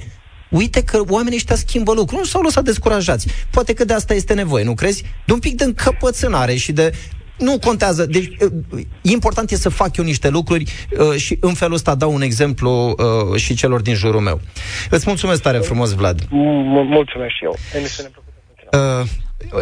Uite 0.51 0.83
că 0.83 1.03
oamenii 1.09 1.37
ăștia 1.37 1.57
schimbă 1.57 1.92
lucruri, 1.92 2.20
nu 2.20 2.27
s-au 2.27 2.42
lăsat 2.42 2.64
descurajați. 2.64 3.29
Poate 3.51 3.72
că 3.72 3.85
de 3.85 3.92
asta 3.92 4.14
este 4.14 4.35
nevoie, 4.35 4.64
nu 4.64 4.74
crezi? 4.74 5.05
De 5.27 5.33
un 5.33 5.38
pic 5.38 5.57
de 5.57 5.64
încăpățânare 5.64 6.55
și 6.55 6.72
de 6.72 6.92
nu 7.38 7.59
contează. 7.59 8.07
Deci, 8.07 8.27
uh, 8.27 8.83
important 9.03 9.51
e 9.51 9.57
să 9.57 9.68
fac 9.68 9.96
eu 9.96 10.05
niște 10.05 10.29
lucruri 10.29 10.72
uh, 10.98 11.16
și 11.16 11.37
în 11.40 11.55
felul 11.55 11.74
ăsta 11.74 11.94
dau 11.94 12.12
un 12.12 12.22
exemplu 12.22 12.96
uh, 13.31 13.40
și 13.40 13.55
celor 13.55 13.81
din 13.81 13.94
jurul 13.94 14.20
meu. 14.20 14.40
Îți 14.90 15.05
mulțumesc 15.07 15.42
tare 15.42 15.59
frumos, 15.59 15.94
Vlad. 15.94 16.20
Mulțumesc 16.31 17.35
și 17.35 17.44
eu. 17.44 17.57
Emisiune 17.77 18.11
Uh, 18.72 19.07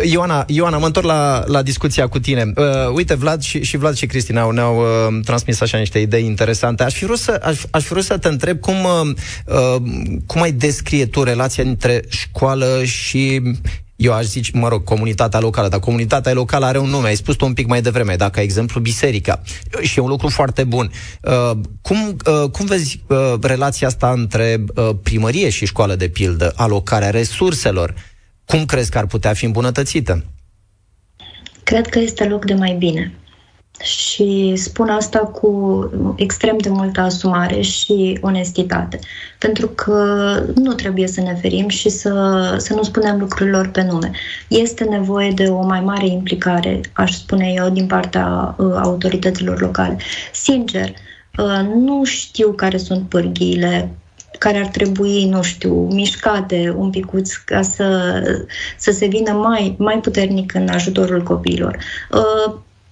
Ioana, 0.05 0.45
Ioana, 0.47 0.79
mă 0.79 0.87
întorc 0.87 1.07
la, 1.07 1.45
la 1.47 1.63
discuția 1.63 2.09
cu 2.09 2.19
tine. 2.19 2.53
Uh, 2.57 2.65
uite, 2.95 3.15
Vlad 3.15 3.43
și, 3.43 3.63
și 3.63 3.77
Vlad 3.77 3.97
și 3.97 4.07
Cristina 4.07 4.41
au, 4.41 4.51
ne-au 4.51 4.79
uh, 4.79 5.21
transmis 5.25 5.61
așa 5.61 5.79
niște 5.79 5.99
idei 5.99 6.25
interesante. 6.25 6.83
Aș 6.83 6.95
fi 6.95 7.05
vrut 7.05 7.19
să, 7.19 7.41
aș, 7.43 7.63
aș 7.71 7.83
fi 7.83 7.89
vrut 7.89 8.05
să 8.05 8.19
te 8.19 8.29
întreb 8.29 8.61
cum, 8.61 8.85
uh, 8.85 9.15
uh, 9.47 9.83
cum 10.27 10.43
ai 10.43 10.53
descrie 10.53 11.07
tu 11.07 11.23
relația 11.23 11.65
între 11.65 12.05
școală 12.09 12.85
și 12.85 13.43
eu 13.97 14.13
aș 14.13 14.25
zice, 14.25 14.51
mă 14.55 14.69
rog, 14.69 14.85
comunitatea 14.85 15.41
locală, 15.41 15.69
dar 15.69 15.81
comunitatea 15.81 16.33
locală 16.33 16.67
are 16.67 16.79
un 16.79 16.89
nume, 16.89 17.09
ai 17.09 17.17
spus-o 17.17 17.45
un 17.45 17.53
pic 17.53 17.67
mai 17.67 17.83
devreme, 17.83 18.17
dacă 18.17 18.41
exemplu 18.41 18.81
biserica. 18.81 19.43
Și 19.81 19.99
e 19.99 20.03
un 20.03 20.09
lucru 20.09 20.29
foarte 20.29 20.65
bun. 20.65 20.91
Uh, 21.23 21.51
cum, 21.83 22.17
uh, 22.27 22.51
cum 22.51 22.67
vezi 22.67 23.03
uh, 23.07 23.35
relația 23.41 23.87
asta 23.87 24.11
între 24.11 24.65
uh, 24.75 24.91
primărie 25.03 25.49
și 25.49 25.67
școală 25.67 25.95
de 25.95 26.09
pildă, 26.09 26.53
alocarea 26.57 27.11
resurselor? 27.11 27.95
Cum 28.47 28.65
crezi 28.65 28.91
că 28.91 28.99
ar 28.99 29.07
putea 29.07 29.33
fi 29.33 29.45
îmbunătățită? 29.45 30.25
Cred 31.63 31.87
că 31.87 31.99
este 31.99 32.25
loc 32.25 32.45
de 32.45 32.55
mai 32.55 32.75
bine. 32.79 33.15
Și 33.83 34.53
spun 34.57 34.89
asta 34.89 35.19
cu 35.19 35.91
extrem 36.17 36.57
de 36.59 36.69
multă 36.69 37.01
asumare 37.01 37.61
și 37.61 38.19
onestitate. 38.21 38.99
Pentru 39.39 39.69
că 39.69 40.43
nu 40.55 40.73
trebuie 40.73 41.07
să 41.07 41.21
ne 41.21 41.35
ferim 41.35 41.69
și 41.69 41.89
să, 41.89 42.55
să 42.59 42.75
nu 42.75 42.83
spunem 42.83 43.19
lucrurilor 43.19 43.69
pe 43.69 43.83
nume. 43.83 44.11
Este 44.49 44.85
nevoie 44.85 45.31
de 45.31 45.45
o 45.45 45.63
mai 45.63 45.81
mare 45.81 46.07
implicare, 46.07 46.81
aș 46.93 47.13
spune 47.13 47.53
eu, 47.57 47.69
din 47.69 47.87
partea 47.87 48.55
uh, 48.59 48.75
autorităților 48.83 49.61
locale. 49.61 49.97
Sincer, 50.33 50.89
uh, 51.39 51.69
nu 51.75 52.05
știu 52.05 52.53
care 52.53 52.77
sunt 52.77 53.09
pârghiile 53.09 53.97
care 54.39 54.59
ar 54.59 54.67
trebui, 54.67 55.29
nu 55.29 55.43
știu, 55.43 55.75
mișcate 55.75 56.75
un 56.77 56.91
picuț 56.91 57.33
ca 57.33 57.63
să, 57.63 58.23
să 58.79 58.91
se 58.91 59.07
vină 59.07 59.33
mai, 59.33 59.75
mai 59.79 59.99
puternic 59.99 60.55
în 60.55 60.69
ajutorul 60.69 61.23
copiilor. 61.23 61.79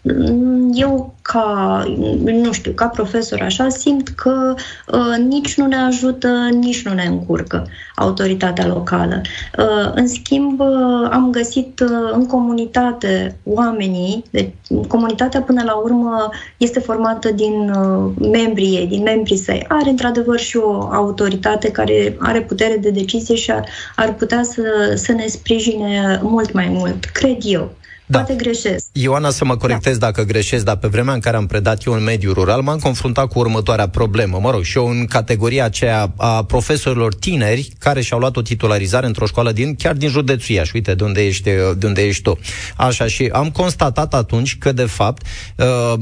Uh, 0.05 0.55
eu 0.73 1.15
ca, 1.23 1.83
nu 2.25 2.53
știu, 2.53 2.73
ca 2.73 2.87
profesor 2.87 3.41
așa, 3.41 3.69
simt 3.69 4.09
că 4.09 4.55
uh, 4.93 5.25
nici 5.27 5.57
nu 5.57 5.67
ne 5.67 5.77
ajută, 5.77 6.49
nici 6.53 6.85
nu 6.87 6.95
ne 6.95 7.03
încurcă 7.03 7.67
autoritatea 7.97 8.67
locală. 8.67 9.21
Uh, 9.59 9.93
în 9.95 10.07
schimb, 10.09 10.61
uh, 10.61 11.09
am 11.11 11.31
găsit 11.31 11.81
uh, 11.81 12.11
în 12.13 12.27
comunitate 12.27 13.37
oamenii, 13.45 14.25
deci 14.31 14.51
comunitatea 14.89 15.41
până 15.43 15.63
la 15.65 15.75
urmă 15.75 16.29
este 16.57 16.81
formată 16.81 17.31
din 17.31 17.71
uh, 17.71 18.13
membrii 18.33 18.77
ei, 18.77 18.87
din 18.87 19.03
membrii 19.03 19.37
săi. 19.37 19.65
Are 19.69 19.91
într-adevăr 19.91 20.39
și 20.39 20.57
o 20.57 20.89
autoritate 20.93 21.71
care 21.71 22.17
are 22.19 22.41
putere 22.43 22.77
de 22.77 22.91
decizie 22.91 23.35
și 23.35 23.51
ar, 23.51 23.69
ar 23.97 24.15
putea 24.15 24.43
să, 24.43 24.63
să 24.95 25.13
ne 25.13 25.27
sprijine 25.27 26.21
mult 26.23 26.53
mai 26.53 26.69
mult, 26.73 27.05
cred 27.05 27.37
eu. 27.43 27.71
Da. 28.07 28.19
Poate 28.19 28.35
greșesc. 28.35 28.87
Ioana, 28.93 29.31
să 29.31 29.45
mă 29.45 29.57
corectez 29.57 29.99
da. 29.99 30.07
dacă 30.07 30.23
greșesc, 30.23 30.65
dar 30.65 30.77
pe 30.77 30.89
vremea 30.89 31.15
în 31.15 31.21
care 31.21 31.37
am 31.37 31.47
predat 31.47 31.85
eu 31.85 31.93
în 31.93 32.03
mediul 32.03 32.35
rural, 32.35 32.63
m-am 32.63 32.79
confruntat 32.79 33.27
cu 33.27 33.39
următoarea 33.39 33.89
problemă. 33.89 34.39
Mă 34.41 34.51
rog, 34.51 34.63
și 34.63 34.79
eu 34.79 34.87
în 34.87 35.05
categoria 35.05 35.65
aceea 35.65 36.13
a 36.17 36.45
profesorilor 36.45 37.15
tineri 37.15 37.71
care 37.79 38.01
și-au 38.01 38.19
luat 38.19 38.37
o 38.37 38.43
titularizare 38.43 39.07
într-o 39.07 39.27
școală 39.27 39.53
din, 39.53 39.75
chiar 39.75 39.95
din 39.95 40.09
județul 40.09 40.55
Iași, 40.55 40.71
uite, 40.75 40.95
de 40.95 41.05
unde 41.05 41.27
ești, 41.27 41.51
de 41.77 41.87
unde 41.87 42.07
ești 42.07 42.23
tu. 42.23 42.39
Așa, 42.77 43.07
și 43.07 43.31
am 43.33 43.51
constatat 43.51 44.15
atunci 44.15 44.59
că, 44.59 44.73
de 44.73 44.85
fapt, 44.85 45.27
uh, 45.57 45.95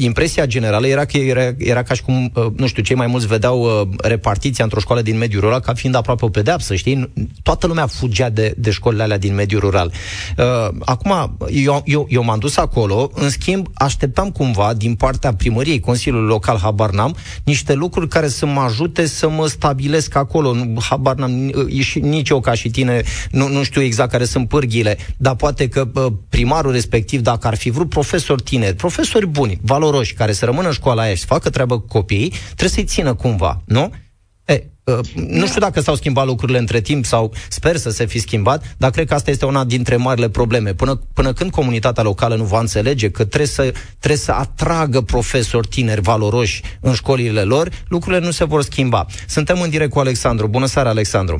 impresia 0.00 0.46
generală 0.46 0.86
era 0.86 1.04
că 1.04 1.16
era, 1.16 1.54
era 1.58 1.82
ca 1.82 1.94
și 1.94 2.02
cum, 2.02 2.30
uh, 2.34 2.46
nu 2.56 2.66
știu, 2.66 2.82
cei 2.82 2.96
mai 2.96 3.06
mulți 3.06 3.26
vedeau 3.26 3.60
uh, 3.62 3.88
repartiția 4.02 4.64
într-o 4.64 4.80
școală 4.80 5.02
din 5.02 5.18
mediul 5.18 5.40
rural 5.40 5.60
ca 5.60 5.74
fiind 5.74 5.94
aproape 5.94 6.24
o 6.24 6.28
pedeapsă, 6.28 6.74
știi? 6.74 7.12
Toată 7.42 7.66
lumea 7.66 7.86
fugea 7.86 8.30
de, 8.30 8.54
de 8.56 8.70
școlile 8.70 9.02
alea 9.02 9.18
din 9.18 9.34
mediul 9.34 9.60
rural. 9.60 9.92
Uh, 10.36 10.44
acum, 10.84 11.37
eu, 11.50 11.82
eu, 11.84 12.06
eu 12.10 12.24
m-am 12.24 12.38
dus 12.38 12.56
acolo, 12.56 13.10
în 13.14 13.30
schimb, 13.30 13.68
așteptam 13.74 14.30
cumva 14.30 14.74
din 14.74 14.94
partea 14.94 15.34
primăriei 15.34 15.80
Consiliului 15.80 16.28
Local, 16.28 16.58
habar 16.58 16.90
n-am, 16.90 17.16
niște 17.44 17.74
lucruri 17.74 18.08
care 18.08 18.28
să 18.28 18.46
mă 18.46 18.60
ajute 18.60 19.06
să 19.06 19.28
mă 19.28 19.46
stabilesc 19.46 20.14
acolo. 20.14 20.56
Habar 20.88 21.14
n-am, 21.14 21.30
nici 22.00 22.28
eu 22.28 22.40
ca 22.40 22.54
și 22.54 22.70
tine, 22.70 23.02
nu, 23.30 23.48
nu 23.48 23.62
știu 23.62 23.82
exact 23.82 24.10
care 24.10 24.24
sunt 24.24 24.48
pârghile, 24.48 24.98
dar 25.16 25.34
poate 25.34 25.68
că 25.68 25.88
primarul 26.28 26.72
respectiv, 26.72 27.20
dacă 27.20 27.46
ar 27.46 27.56
fi 27.56 27.70
vrut 27.70 27.88
profesori 27.88 28.42
tineri, 28.42 28.74
profesori 28.74 29.26
buni, 29.26 29.58
valoroși, 29.62 30.14
care 30.14 30.32
să 30.32 30.44
rămână 30.44 30.66
în 30.66 30.72
școala 30.72 31.02
aia 31.02 31.14
și 31.14 31.20
să 31.20 31.26
facă 31.26 31.50
treabă 31.50 31.78
cu 31.78 31.86
copiii, 31.86 32.32
trebuie 32.46 32.68
să-i 32.68 32.84
țină 32.84 33.14
cumva, 33.14 33.62
nu? 33.64 33.90
E, 34.48 34.64
Uh, 34.88 34.98
nu 35.14 35.46
știu 35.46 35.60
dacă 35.60 35.80
s-au 35.80 35.94
schimbat 35.94 36.26
lucrurile 36.26 36.58
între 36.58 36.80
timp 36.80 37.04
sau 37.04 37.30
sper 37.48 37.76
să 37.76 37.90
se 37.90 38.06
fi 38.06 38.18
schimbat, 38.18 38.74
dar 38.78 38.90
cred 38.90 39.06
că 39.06 39.14
asta 39.14 39.30
este 39.30 39.46
una 39.46 39.64
dintre 39.64 39.96
marile 39.96 40.28
probleme. 40.28 40.70
Până, 40.72 40.92
până 41.14 41.32
când 41.32 41.50
comunitatea 41.50 42.02
locală 42.02 42.34
nu 42.34 42.44
va 42.44 42.58
înțelege 42.58 43.10
că 43.10 43.24
trebuie 43.24 43.46
să, 43.58 43.62
trebuie 43.98 44.26
să 44.28 44.32
atragă 44.32 45.00
profesori 45.00 45.66
tineri 45.66 46.00
valoroși 46.00 46.62
în 46.80 46.92
școlile 46.92 47.42
lor, 47.42 47.68
lucrurile 47.88 48.24
nu 48.24 48.30
se 48.30 48.44
vor 48.44 48.62
schimba. 48.62 49.04
Suntem 49.26 49.56
în 49.60 49.70
direct 49.70 49.90
cu 49.90 49.98
Alexandru. 49.98 50.46
Bună 50.48 50.66
seara, 50.66 50.88
Alexandru. 50.88 51.36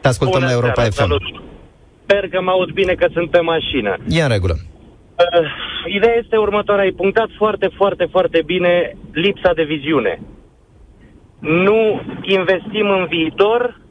Te 0.00 0.08
ascultăm 0.08 0.40
Bună 0.40 0.50
la 0.50 0.56
Europa 0.58 0.82
seara, 0.82 0.90
FM. 0.90 0.96
Salut. 0.96 1.22
Sper 2.02 2.28
că 2.28 2.40
mă 2.40 2.50
aud 2.50 2.70
bine 2.70 2.94
că 2.94 3.06
sunt 3.12 3.30
pe 3.30 3.40
mașină. 3.40 3.96
E 4.08 4.22
în 4.22 4.28
regulă. 4.28 4.54
Uh, 4.54 5.94
ideea 5.96 6.14
este 6.22 6.36
următoarea. 6.36 6.84
Ai 6.84 6.90
punctat 6.90 7.28
foarte, 7.36 7.70
foarte, 7.76 8.04
foarte 8.10 8.42
bine 8.46 8.96
lipsa 9.12 9.52
de 9.54 9.62
viziune 9.62 10.20
nu 11.44 12.00
investim 12.22 12.90
în 12.90 13.06
viitor, 13.06 13.82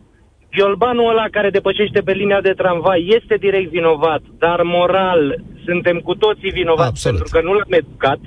Violbanul 0.55 1.09
ăla 1.09 1.25
care 1.31 1.49
depășește 1.49 2.01
pe 2.01 2.11
linia 2.11 2.41
de 2.41 2.51
tramvai 2.51 3.05
este 3.17 3.35
direct 3.35 3.69
vinovat, 3.69 4.21
dar 4.37 4.61
moral 4.63 5.41
suntem 5.65 5.97
cu 5.99 6.15
toții 6.15 6.49
vinovați 6.49 6.87
Absolut. 6.87 7.17
pentru 7.17 7.39
că 7.39 7.45
nu 7.45 7.53
l-am 7.53 7.71
educat 7.81 8.19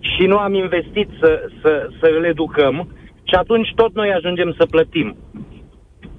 și 0.00 0.26
nu 0.26 0.36
am 0.36 0.54
investit 0.54 1.08
să, 1.20 1.48
să, 1.62 1.88
să 2.00 2.06
îl 2.18 2.24
educăm 2.24 2.88
și 3.22 3.34
atunci 3.34 3.72
tot 3.74 3.94
noi 3.94 4.12
ajungem 4.12 4.54
să 4.58 4.66
plătim. 4.66 5.16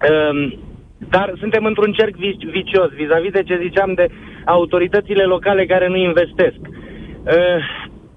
Um, 0.10 0.60
dar 1.10 1.34
suntem 1.40 1.66
într-un 1.66 1.92
cerc 1.92 2.16
vici- 2.16 2.52
vicios 2.52 2.90
vis-a-vis 2.90 3.32
de 3.32 3.44
ce 3.44 3.60
ziceam 3.62 3.94
de 3.94 4.08
autoritățile 4.46 5.24
locale 5.24 5.66
care 5.66 5.88
nu 5.88 5.98
investesc. 5.98 6.60
Uh, 6.62 7.60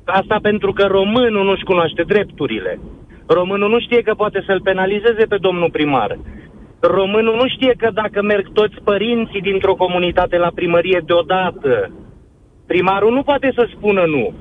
asta 0.04 0.38
pentru 0.42 0.72
că 0.72 0.84
românul 0.86 1.44
nu-și 1.44 1.64
cunoaște 1.64 2.02
drepturile. 2.02 2.78
Românul 3.26 3.70
nu 3.70 3.80
știe 3.80 4.02
că 4.02 4.14
poate 4.14 4.42
să-l 4.46 4.60
penalizeze 4.60 5.24
pe 5.28 5.36
domnul 5.40 5.70
primar. 5.70 6.18
Românul 6.80 7.34
nu 7.34 7.48
știe 7.48 7.74
că 7.76 7.90
dacă 7.94 8.22
merg 8.22 8.52
toți 8.52 8.76
părinții 8.84 9.40
dintr-o 9.40 9.74
comunitate 9.74 10.36
la 10.36 10.50
primărie 10.54 11.02
deodată, 11.06 11.92
primarul 12.66 13.12
nu 13.12 13.22
poate 13.22 13.52
să 13.54 13.68
spună 13.76 14.04
nu. 14.06 14.34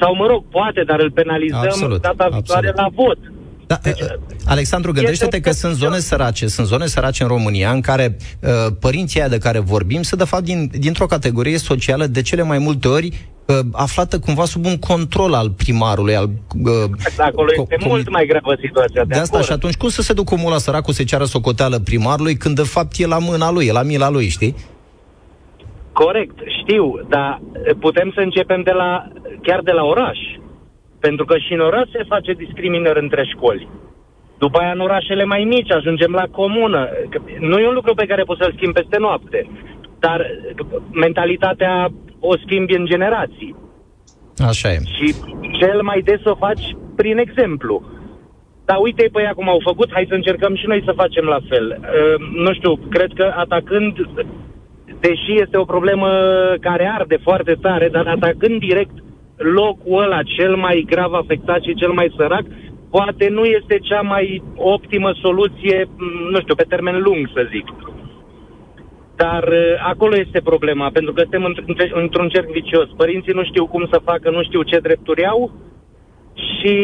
Sau, 0.00 0.14
mă 0.14 0.26
rog, 0.26 0.44
poate, 0.50 0.82
dar 0.86 1.00
îl 1.00 1.10
penalizăm 1.10 1.60
Absolut, 1.60 2.02
data 2.02 2.28
viitoare 2.30 2.68
absolut. 2.68 2.96
la 2.96 3.04
vot. 3.04 3.18
Da, 3.66 3.78
deci, 3.82 4.00
Alexandru, 4.46 4.92
gândește-te 4.92 5.36
este 5.36 5.48
că 5.48 5.56
sunt 5.56 5.74
zone 5.74 5.98
sărace, 5.98 6.46
sunt 6.46 6.66
zone 6.66 6.86
sărace 6.86 7.22
în 7.22 7.28
România 7.28 7.70
în 7.70 7.80
care 7.80 8.16
uh, 8.42 8.48
părinții 8.80 9.20
aia 9.20 9.28
de 9.28 9.38
care 9.38 9.58
vorbim 9.58 10.02
sunt 10.02 10.20
de 10.20 10.26
fapt 10.26 10.42
din, 10.42 10.70
dintr-o 10.72 11.06
categorie 11.06 11.58
socială 11.58 12.06
de 12.06 12.22
cele 12.22 12.42
mai 12.42 12.58
multe 12.58 12.88
ori 12.88 13.06
uh, 13.06 13.29
aflată 13.72 14.18
cumva 14.18 14.44
sub 14.44 14.64
un 14.64 14.78
control 14.78 15.34
al 15.34 15.50
primarului, 15.50 16.14
al 16.16 16.24
uh, 16.24 16.90
Acolo 17.18 17.48
este 17.58 17.74
co- 17.76 17.86
mult 17.88 18.10
mai 18.10 18.26
gravă 18.26 18.54
situația. 18.60 19.04
de 19.04 19.14
asta 19.14 19.26
acord. 19.36 19.44
și 19.44 19.52
atunci 19.52 19.76
cum 19.76 19.88
să 19.88 20.02
se 20.02 20.12
ducă 20.12 20.34
omul 20.34 20.50
la 20.50 20.58
săracul 20.58 20.92
să 20.92 21.04
ceară 21.04 21.24
socoteală 21.24 21.78
primarului 21.78 22.36
când 22.36 22.54
de 22.56 22.62
fapt 22.62 22.98
e 22.98 23.06
la 23.06 23.18
mâna 23.18 23.50
lui, 23.50 23.66
e 23.66 23.72
la 23.72 23.82
mila 23.82 24.10
lui, 24.10 24.28
știi? 24.28 24.54
Corect, 25.92 26.38
știu, 26.60 26.84
dar 27.08 27.40
putem 27.80 28.10
să 28.14 28.20
începem 28.20 28.62
de 28.62 28.70
la, 28.70 29.08
chiar 29.42 29.60
de 29.62 29.72
la 29.72 29.84
oraș. 29.84 30.18
Pentru 31.00 31.24
că 31.24 31.38
și 31.38 31.52
în 31.52 31.60
oraș 31.60 31.86
se 31.92 32.04
face 32.08 32.32
discriminări 32.32 33.00
între 33.02 33.24
școli. 33.34 33.68
După 34.38 34.58
aia 34.58 34.72
în 34.72 34.80
orașele 34.80 35.24
mai 35.24 35.44
mici 35.44 35.70
ajungem 35.72 36.12
la 36.12 36.26
comună. 36.30 36.88
Nu 37.40 37.58
e 37.58 37.68
un 37.68 37.74
lucru 37.74 37.94
pe 37.94 38.06
care 38.06 38.22
poți 38.22 38.40
să-l 38.42 38.52
schimbi 38.56 38.78
peste 38.80 38.98
noapte, 38.98 39.50
dar 39.98 40.26
mentalitatea 40.92 41.88
o 42.20 42.36
schimbi 42.36 42.76
în 42.76 42.86
generații. 42.86 43.54
Așa 44.48 44.72
e. 44.72 44.78
Și 44.96 45.14
cel 45.58 45.82
mai 45.82 46.00
des 46.00 46.24
o 46.24 46.34
faci 46.34 46.76
prin 46.96 47.18
exemplu. 47.18 47.82
Dar 48.64 48.78
uite 48.80 49.08
pe 49.12 49.22
ea 49.22 49.32
cum 49.32 49.48
au 49.48 49.60
făcut, 49.64 49.88
hai 49.92 50.06
să 50.08 50.14
încercăm 50.14 50.54
și 50.54 50.66
noi 50.66 50.82
să 50.84 50.92
facem 51.02 51.24
la 51.24 51.38
fel. 51.48 51.66
Uh, 51.80 52.14
nu 52.44 52.52
știu, 52.52 52.76
cred 52.76 53.10
că 53.14 53.32
atacând, 53.36 53.92
deși 55.00 55.32
este 55.40 55.56
o 55.56 55.64
problemă 55.64 56.08
care 56.60 56.92
arde 56.98 57.18
foarte 57.22 57.54
tare, 57.60 57.88
dar 57.88 58.06
atacând 58.06 58.58
direct 58.58 58.96
locul 59.36 60.02
ăla 60.02 60.22
cel 60.22 60.56
mai 60.56 60.84
grav 60.86 61.12
afectat 61.12 61.62
și 61.62 61.74
cel 61.74 61.92
mai 61.92 62.12
sărac, 62.16 62.44
poate 62.90 63.28
nu 63.28 63.44
este 63.44 63.78
cea 63.82 64.00
mai 64.00 64.42
optimă 64.56 65.10
soluție, 65.20 65.88
nu 66.30 66.40
știu, 66.40 66.54
pe 66.54 66.66
termen 66.68 67.02
lung, 67.02 67.30
să 67.34 67.48
zic. 67.50 67.66
Dar 69.22 69.44
uh, 69.48 69.74
acolo 69.92 70.14
este 70.16 70.40
problema, 70.40 70.90
pentru 70.92 71.12
că 71.12 71.20
suntem 71.20 71.42
într-un 72.02 72.28
cerc 72.28 72.48
vicios. 72.50 72.88
Părinții 72.96 73.32
nu 73.32 73.44
știu 73.44 73.66
cum 73.66 73.88
să 73.92 74.00
facă, 74.04 74.30
nu 74.30 74.42
știu 74.42 74.62
ce 74.62 74.78
drepturi 74.78 75.26
au 75.26 75.50
și 76.34 76.76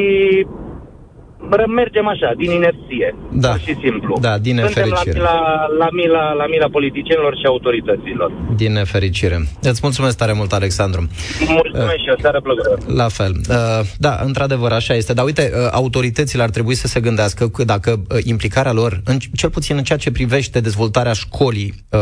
mergem 1.66 2.06
așa, 2.08 2.32
din 2.36 2.50
inerție, 2.50 3.14
da. 3.32 3.48
pur 3.48 3.58
și 3.58 3.76
simplu. 3.82 4.18
Da, 4.20 4.38
din 4.38 4.54
nefericire. 4.54 5.18
La, 5.18 5.32
la, 5.32 5.66
la, 5.78 5.88
mila, 5.92 6.32
la 6.32 6.46
mila 6.46 6.68
politicienilor 6.68 7.36
și 7.36 7.46
autorităților. 7.46 8.32
Din 8.56 8.72
nefericire. 8.72 9.46
Îți 9.62 9.80
mulțumesc 9.82 10.16
tare 10.16 10.32
mult, 10.32 10.52
Alexandru. 10.52 11.08
Mulțumesc 11.48 11.94
uh, 11.94 12.00
și 12.04 12.12
o 12.16 12.20
seară 12.20 12.40
plăcută. 12.40 12.78
La 12.92 13.08
fel. 13.08 13.32
Uh, 13.48 13.56
da, 13.98 14.18
într-adăvăr, 14.24 14.72
așa 14.72 14.94
este. 14.94 15.12
Dar 15.12 15.24
uite, 15.24 15.52
uh, 15.54 15.68
autoritățile 15.72 16.42
ar 16.42 16.50
trebui 16.50 16.74
să 16.74 16.86
se 16.86 17.00
gândească 17.00 17.48
că 17.48 17.64
dacă 17.64 17.90
uh, 18.10 18.18
implicarea 18.24 18.72
lor, 18.72 19.00
în, 19.04 19.18
cel 19.34 19.50
puțin 19.50 19.76
în 19.76 19.82
ceea 19.82 19.98
ce 19.98 20.10
privește 20.10 20.60
dezvoltarea 20.60 21.12
școlii 21.12 21.74
uh, 21.90 22.00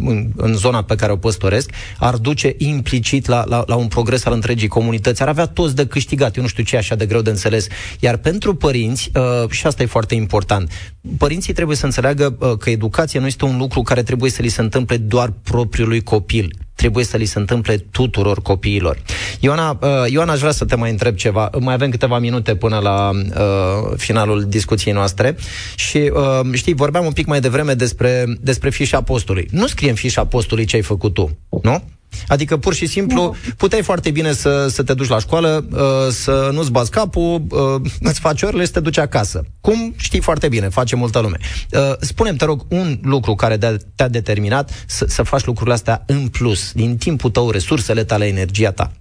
în, 0.00 0.26
în 0.36 0.54
zona 0.54 0.82
pe 0.82 0.94
care 0.94 1.12
o 1.12 1.16
păstoresc, 1.16 1.70
ar 1.98 2.14
duce 2.14 2.54
implicit 2.58 3.26
la, 3.26 3.44
la, 3.46 3.64
la 3.66 3.74
un 3.74 3.86
progres 3.86 4.26
al 4.26 4.32
întregii 4.32 4.68
comunități. 4.68 5.22
Ar 5.22 5.28
avea 5.28 5.46
toți 5.46 5.76
de 5.76 5.86
câștigat. 5.86 6.36
Eu 6.36 6.42
nu 6.42 6.48
știu 6.48 6.64
ce 6.64 6.74
e 6.74 6.78
așa 6.78 6.94
de 6.94 7.06
greu 7.06 7.20
de 7.20 7.30
înțeles. 7.30 7.66
Iar 8.00 8.16
pentru 8.16 8.54
părinți, 8.54 8.82
părinți, 8.84 9.10
uh, 9.14 9.50
și 9.50 9.66
asta 9.66 9.82
e 9.82 9.86
foarte 9.86 10.14
important, 10.14 10.70
părinții 11.18 11.52
trebuie 11.52 11.76
să 11.76 11.84
înțeleagă 11.84 12.36
uh, 12.38 12.56
că 12.58 12.70
educația 12.70 13.20
nu 13.20 13.26
este 13.26 13.44
un 13.44 13.58
lucru 13.58 13.82
care 13.82 14.02
trebuie 14.02 14.30
să 14.30 14.42
li 14.42 14.48
se 14.48 14.60
întâmple 14.60 14.96
doar 14.96 15.32
propriului 15.42 16.02
copil 16.02 16.56
trebuie 16.74 17.04
să 17.04 17.16
li 17.16 17.24
se 17.24 17.38
întâmple 17.38 17.76
tuturor 17.76 18.42
copiilor. 18.42 18.98
Ioana, 19.40 19.78
uh, 19.82 20.10
Ioana, 20.10 20.32
aș 20.32 20.38
vrea 20.38 20.50
să 20.52 20.64
te 20.64 20.74
mai 20.74 20.90
întreb 20.90 21.14
ceva. 21.14 21.50
Mai 21.60 21.74
avem 21.74 21.90
câteva 21.90 22.18
minute 22.18 22.56
până 22.56 22.78
la 22.78 23.10
uh, 23.10 23.96
finalul 23.96 24.44
discuției 24.44 24.94
noastre 24.94 25.36
și 25.74 26.12
uh, 26.14 26.52
știi, 26.52 26.74
vorbeam 26.74 27.04
un 27.04 27.12
pic 27.12 27.26
mai 27.26 27.40
devreme 27.40 27.74
despre, 27.74 28.24
despre 28.40 28.70
fișa 28.70 29.02
postului. 29.02 29.48
Nu 29.50 29.66
scrie 29.66 29.90
în 29.90 29.96
fișa 29.96 30.24
postului 30.24 30.64
ce 30.64 30.76
ai 30.76 30.82
făcut 30.82 31.14
tu, 31.14 31.38
nu? 31.62 31.84
Adică, 32.28 32.56
pur 32.56 32.74
și 32.74 32.86
simplu, 32.86 33.34
puteai 33.56 33.82
foarte 33.82 34.10
bine 34.10 34.32
să, 34.32 34.68
să 34.68 34.82
te 34.82 34.94
duci 34.94 35.08
la 35.08 35.18
școală, 35.18 35.66
uh, 35.72 35.80
să 36.10 36.50
nu-ți 36.52 36.70
bați 36.70 36.90
capul, 36.90 37.42
uh, 37.50 37.90
îți 38.00 38.20
faci 38.20 38.42
orele 38.42 38.64
și 38.64 38.70
te 38.70 38.80
duci 38.80 38.98
acasă. 38.98 39.44
Cum 39.60 39.94
știi 39.96 40.20
foarte 40.20 40.48
bine, 40.48 40.68
face 40.68 40.96
multă 40.96 41.18
lume. 41.18 41.36
Uh, 41.72 41.92
spune-mi, 42.00 42.36
te 42.36 42.44
rog, 42.44 42.66
un 42.68 42.98
lucru 43.02 43.34
care 43.34 43.58
te-a 43.94 44.08
determinat 44.08 44.84
să, 44.86 45.04
să 45.08 45.22
faci 45.22 45.44
lucrurile 45.44 45.74
astea 45.74 46.02
în 46.06 46.28
plus, 46.28 46.72
din 46.72 46.96
timpul 46.96 47.30
tău, 47.30 47.50
resursele 47.50 48.04
tale, 48.04 48.26
energia 48.26 48.72
ta. 48.72 48.92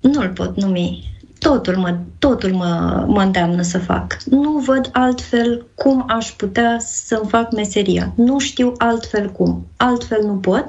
Nu-l 0.00 0.28
pot 0.28 0.56
numi 0.56 1.19
totul 1.40 1.76
mă, 1.76 1.96
totul 2.18 2.52
mă, 2.52 3.04
mă 3.08 3.22
îndeamnă 3.22 3.62
să 3.62 3.78
fac. 3.78 4.16
Nu 4.24 4.50
văd 4.50 4.88
altfel 4.92 5.66
cum 5.74 6.04
aș 6.08 6.30
putea 6.30 6.76
să-mi 6.80 7.28
fac 7.28 7.52
meseria. 7.52 8.12
Nu 8.16 8.38
știu 8.38 8.72
altfel 8.78 9.30
cum. 9.30 9.66
Altfel 9.76 10.22
nu 10.24 10.34
pot 10.34 10.64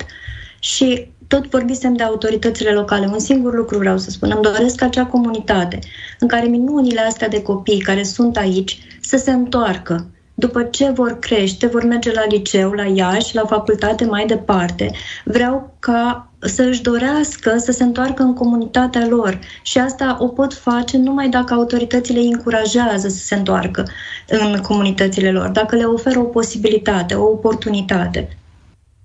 și 0.59 1.11
tot 1.28 1.49
vorbisem 1.49 1.93
de 1.93 2.03
autoritățile 2.03 2.72
locale. 2.72 3.05
Un 3.05 3.19
singur 3.19 3.55
lucru 3.55 3.78
vreau 3.78 3.97
să 3.97 4.09
spun. 4.09 4.32
Îmi 4.32 4.41
doresc 4.41 4.82
acea 4.82 5.05
comunitate 5.05 5.80
în 6.19 6.28
care 6.28 6.47
minunile 6.47 7.01
astea 7.01 7.28
de 7.28 7.41
copii 7.41 7.80
care 7.80 8.03
sunt 8.03 8.38
aici 8.38 8.97
să 9.01 9.17
se 9.17 9.32
întoarcă. 9.32 10.09
După 10.34 10.63
ce 10.63 10.89
vor 10.89 11.19
crește, 11.19 11.67
vor 11.67 11.84
merge 11.84 12.11
la 12.11 12.26
liceu, 12.30 12.72
la 12.72 12.86
Iași, 12.86 13.36
la 13.36 13.45
facultate 13.45 14.05
mai 14.05 14.26
departe. 14.26 14.91
Vreau 15.24 15.76
ca 15.80 16.30
să 16.41 16.63
își 16.63 16.81
dorească 16.81 17.57
să 17.57 17.71
se 17.71 17.83
întoarcă 17.83 18.23
în 18.23 18.33
comunitatea 18.33 19.07
lor. 19.07 19.39
Și 19.61 19.77
asta 19.77 20.17
o 20.19 20.27
pot 20.27 20.53
face 20.53 20.97
numai 20.97 21.29
dacă 21.29 21.53
autoritățile 21.53 22.19
îi 22.19 22.31
încurajează 22.31 23.07
să 23.07 23.25
se 23.25 23.35
întoarcă 23.35 23.87
în 24.27 24.61
comunitățile 24.61 25.31
lor, 25.31 25.49
dacă 25.49 25.75
le 25.75 25.83
oferă 25.83 26.19
o 26.19 26.23
posibilitate, 26.23 27.13
o 27.13 27.23
oportunitate. 27.23 28.37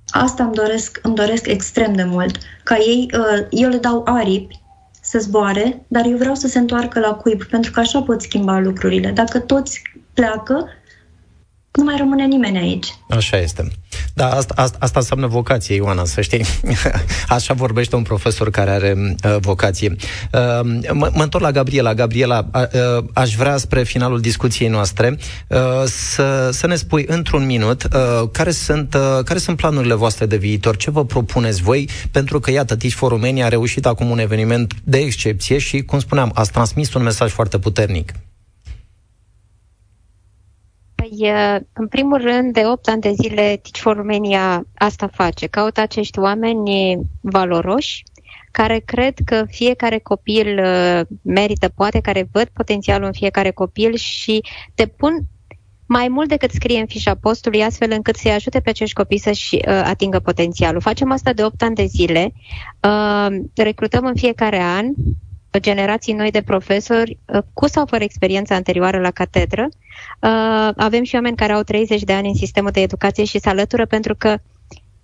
Asta 0.09 0.45
îmi 0.45 0.55
doresc, 0.55 1.01
îmi 1.03 1.14
doresc 1.14 1.47
extrem 1.47 1.93
de 1.93 2.05
mult. 2.05 2.39
Ca 2.64 2.76
ei, 2.76 3.11
uh, 3.14 3.47
eu 3.51 3.68
le 3.68 3.76
dau 3.76 4.03
aripi 4.07 4.61
să 5.01 5.18
zboare, 5.18 5.84
dar 5.89 6.05
eu 6.07 6.16
vreau 6.16 6.34
să 6.34 6.49
se 6.49 6.59
întoarcă 6.59 7.01
la 7.01 7.12
cuib, 7.12 7.45
pentru 7.45 7.70
că 7.70 7.80
așa 7.80 8.03
pot 8.03 8.22
schimba 8.22 8.59
lucrurile. 8.59 9.11
Dacă 9.11 9.39
toți 9.39 9.82
pleacă, 10.14 10.68
nu 11.72 11.84
mai 11.84 11.97
rămâne 11.97 12.24
nimeni 12.24 12.59
aici. 12.59 12.99
Așa 13.09 13.37
este. 13.37 13.70
Da, 14.17 14.31
asta, 14.31 14.55
asta, 14.57 14.77
asta 14.81 14.99
înseamnă 14.99 15.27
vocație, 15.27 15.75
Ioana, 15.75 16.05
să 16.05 16.21
știi. 16.21 16.45
Așa 17.29 17.55
vorbește 17.55 17.97
un 17.97 18.03
profesor 18.03 18.51
care 18.51 18.71
are 18.71 18.95
uh, 18.99 19.37
vocație. 19.41 19.97
Uh, 20.33 20.81
mă, 20.93 21.11
mă 21.14 21.23
întorc 21.23 21.45
la 21.45 21.51
Gabriela. 21.51 21.95
Gabriela, 21.95 22.51
uh, 22.55 23.05
aș 23.12 23.35
vrea 23.35 23.57
spre 23.57 23.83
finalul 23.83 24.21
discuției 24.21 24.69
noastre 24.69 25.19
uh, 25.49 25.59
să, 25.85 26.51
să 26.53 26.67
ne 26.67 26.75
spui 26.75 27.05
într-un 27.09 27.47
minut 27.47 27.83
uh, 27.83 28.29
care, 28.33 28.51
sunt, 28.51 28.95
uh, 28.95 29.25
care 29.25 29.39
sunt 29.39 29.57
planurile 29.57 29.95
voastre 29.95 30.27
de 30.27 30.37
viitor, 30.37 30.77
ce 30.77 30.91
vă 30.91 31.05
propuneți 31.05 31.62
voi, 31.62 31.89
pentru 32.11 32.41
că, 32.41 32.51
iată, 32.51 32.77
Teach 32.77 32.95
for 32.95 33.11
Romania 33.11 33.45
a 33.45 33.49
reușit 33.49 33.87
acum 33.87 34.11
un 34.11 34.19
eveniment 34.19 34.73
de 34.85 34.99
excepție 34.99 35.59
și, 35.59 35.83
cum 35.83 35.99
spuneam, 35.99 36.31
ați 36.35 36.51
transmis 36.53 36.95
un 36.95 37.03
mesaj 37.03 37.31
foarte 37.31 37.59
puternic. 37.59 38.12
Păi, 41.09 41.33
în 41.73 41.89
primul 41.89 42.21
rând, 42.21 42.53
de 42.53 42.63
8 42.67 42.89
ani 42.89 43.01
de 43.01 43.13
zile, 43.13 43.43
Teach 43.43 43.79
for 43.79 43.97
Romania 43.97 44.67
asta 44.75 45.07
face. 45.07 45.47
Caută 45.47 45.81
acești 45.81 46.19
oameni 46.19 46.99
valoroși, 47.21 48.03
care 48.51 48.79
cred 48.79 49.15
că 49.25 49.45
fiecare 49.49 49.99
copil 49.99 50.61
merită, 51.23 51.69
poate, 51.69 52.01
care 52.01 52.29
văd 52.33 52.49
potențialul 52.53 53.07
în 53.07 53.13
fiecare 53.13 53.51
copil 53.51 53.95
și 53.95 54.41
te 54.75 54.87
pun 54.87 55.27
mai 55.87 56.09
mult 56.09 56.29
decât 56.29 56.51
scrie 56.51 56.81
în 56.81 56.87
fișa 56.87 57.15
postului, 57.15 57.63
astfel 57.63 57.91
încât 57.91 58.17
să-i 58.17 58.31
ajute 58.31 58.61
pe 58.61 58.71
acești 58.71 58.95
copii 58.95 59.19
să-și 59.19 59.55
uh, 59.55 59.63
atingă 59.67 60.19
potențialul. 60.19 60.81
Facem 60.81 61.11
asta 61.13 61.33
de 61.33 61.45
8 61.45 61.63
ani 61.63 61.75
de 61.75 61.85
zile, 61.85 62.33
uh, 62.83 63.37
recrutăm 63.55 64.05
în 64.05 64.15
fiecare 64.15 64.61
an 64.61 64.87
generații 65.61 66.13
noi 66.13 66.31
de 66.31 66.43
profesori 66.43 67.19
uh, 67.27 67.43
cu 67.53 67.69
sau 67.69 67.87
fără 67.87 68.03
experiență 68.03 68.55
anterioară 68.55 69.01
la 69.01 69.11
catedră. 69.11 69.69
Uh, 70.21 70.69
avem 70.77 71.03
și 71.03 71.15
oameni 71.15 71.37
care 71.37 71.53
au 71.53 71.63
30 71.63 72.03
de 72.03 72.13
ani 72.13 72.29
în 72.29 72.35
sistemul 72.35 72.71
de 72.71 72.81
educație 72.81 73.25
și 73.25 73.39
se 73.39 73.49
alătură 73.49 73.87
pentru 73.87 74.15
că 74.15 74.37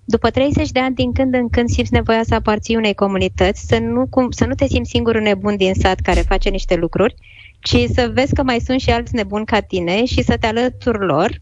după 0.05 0.31
30 0.31 0.71
de 0.71 0.81
ani, 0.81 0.95
din 0.95 1.13
când 1.13 1.35
în 1.35 1.49
când 1.49 1.69
simți 1.69 1.93
nevoia 1.93 2.23
să 2.23 2.35
aparții 2.35 2.77
unei 2.77 2.95
comunități, 2.95 3.67
să 3.67 3.79
nu, 3.79 4.07
cum, 4.11 4.31
să 4.31 4.45
nu 4.47 4.55
te 4.55 4.67
simți 4.67 4.91
singurul 4.91 5.21
nebun 5.21 5.57
din 5.57 5.75
sat 5.75 6.01
care 6.01 6.21
face 6.21 6.49
niște 6.49 6.77
lucruri, 6.77 7.15
ci 7.61 7.77
să 7.95 8.11
vezi 8.15 8.35
că 8.35 8.43
mai 8.43 8.61
sunt 8.61 8.81
și 8.81 8.91
alți 8.91 9.15
nebuni 9.15 9.45
ca 9.45 9.61
tine 9.61 10.05
și 10.05 10.23
să 10.23 10.37
te 10.41 10.47
alături 10.47 11.07
lor. 11.07 11.39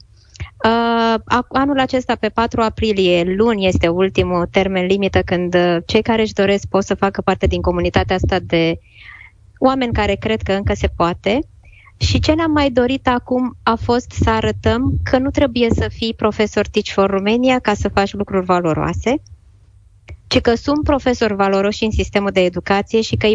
Uh, 0.64 1.42
anul 1.48 1.78
acesta, 1.78 2.14
pe 2.14 2.28
4 2.28 2.60
aprilie, 2.60 3.22
luni, 3.36 3.66
este 3.66 3.88
ultimul 3.88 4.48
termen 4.50 4.86
limită 4.86 5.22
când 5.22 5.54
uh, 5.54 5.76
cei 5.86 6.02
care 6.02 6.22
își 6.22 6.32
doresc 6.32 6.66
pot 6.68 6.84
să 6.84 6.94
facă 6.94 7.20
parte 7.20 7.46
din 7.46 7.60
comunitatea 7.60 8.16
asta 8.16 8.38
de 8.38 8.78
oameni 9.62 9.92
care 9.92 10.14
cred 10.14 10.42
că 10.42 10.52
încă 10.52 10.74
se 10.74 10.88
poate. 10.96 11.38
Și 11.96 12.18
ce 12.18 12.32
ne-am 12.32 12.50
mai 12.50 12.70
dorit 12.70 13.08
acum 13.08 13.56
a 13.62 13.74
fost 13.74 14.10
să 14.10 14.30
arătăm 14.30 14.98
că 15.02 15.18
nu 15.18 15.30
trebuie 15.30 15.68
să 15.74 15.88
fii 15.88 16.14
profesor 16.14 16.66
Teach 16.66 16.88
for 16.88 17.10
Romania 17.10 17.58
ca 17.58 17.74
să 17.74 17.88
faci 17.88 18.12
lucruri 18.12 18.44
valoroase, 18.44 19.14
ci 20.26 20.40
că 20.40 20.54
sunt 20.54 20.82
profesori 20.84 21.34
valoroși 21.34 21.84
în 21.84 21.90
sistemul 21.90 22.30
de 22.30 22.40
educație 22.40 23.00
și 23.00 23.16
că 23.16 23.26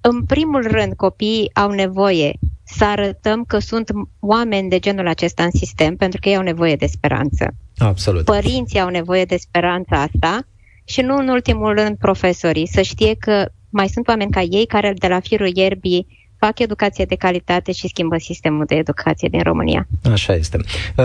în 0.00 0.24
primul 0.24 0.62
rând 0.62 0.94
copiii 0.94 1.50
au 1.54 1.70
nevoie 1.70 2.32
să 2.64 2.84
arătăm 2.84 3.44
că 3.44 3.58
sunt 3.58 3.90
oameni 4.20 4.68
de 4.68 4.78
genul 4.78 5.08
acesta 5.08 5.44
în 5.44 5.50
sistem, 5.50 5.96
pentru 5.96 6.20
că 6.20 6.28
ei 6.28 6.36
au 6.36 6.42
nevoie 6.42 6.76
de 6.76 6.86
speranță. 6.86 7.54
Absolut. 7.78 8.24
Părinții 8.24 8.80
au 8.80 8.88
nevoie 8.88 9.24
de 9.24 9.36
speranța 9.36 10.00
asta 10.00 10.46
și 10.84 11.00
nu 11.00 11.16
în 11.16 11.28
ultimul 11.28 11.74
rând 11.74 11.96
profesorii, 11.96 12.66
să 12.66 12.82
știe 12.82 13.14
că 13.14 13.48
mai 13.80 13.88
sunt 13.88 14.08
oameni 14.08 14.30
ca 14.30 14.40
ei 14.40 14.66
care 14.66 14.94
de 14.98 15.06
la 15.06 15.20
firul 15.20 15.50
ierbii 15.54 16.06
fac 16.38 16.58
educație 16.58 17.04
de 17.04 17.14
calitate 17.14 17.72
și 17.72 17.88
schimbă 17.88 18.16
sistemul 18.18 18.64
de 18.66 18.74
educație 18.74 19.28
din 19.28 19.42
România. 19.42 19.86
Așa 20.12 20.34
este. 20.34 20.58
Uh, 20.96 21.04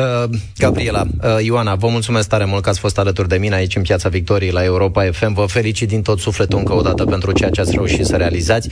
Gabriela, 0.57 1.03
uh, 1.03 1.43
Ioana, 1.43 1.75
vă 1.75 1.87
mulțumesc 1.87 2.27
tare 2.29 2.45
mult 2.45 2.63
că 2.63 2.69
ați 2.69 2.79
fost 2.79 2.97
alături 2.97 3.27
de 3.27 3.37
mine 3.37 3.55
aici 3.55 3.75
în 3.75 3.81
Piața 3.81 4.09
Victoriei 4.09 4.51
la 4.51 4.63
Europa 4.63 5.03
FM. 5.11 5.33
Vă 5.33 5.45
felicit 5.45 5.87
din 5.87 6.01
tot 6.01 6.19
sufletul 6.19 6.57
încă 6.57 6.73
o 6.73 6.81
dată 6.81 7.05
pentru 7.05 7.31
ceea 7.31 7.49
ce 7.49 7.61
ați 7.61 7.71
reușit 7.71 8.05
să 8.05 8.15
realizați. 8.15 8.69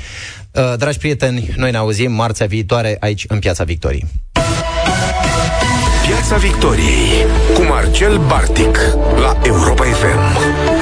Uh, 0.52 0.74
dragi 0.78 0.98
prieteni, 0.98 1.50
noi 1.56 1.72
ne 1.72 1.78
auzim 1.78 2.12
marțea 2.12 2.46
viitoare 2.46 2.98
aici 3.00 3.26
în 3.28 3.40
Piața 3.40 3.64
Victoriei. 3.64 4.06
Piața 6.08 6.38
Victoriei 6.38 7.26
cu 7.54 7.62
Marcel 7.62 8.18
Bartic 8.28 8.78
la 9.22 9.38
Europa 9.44 9.84
FM. 9.84 10.81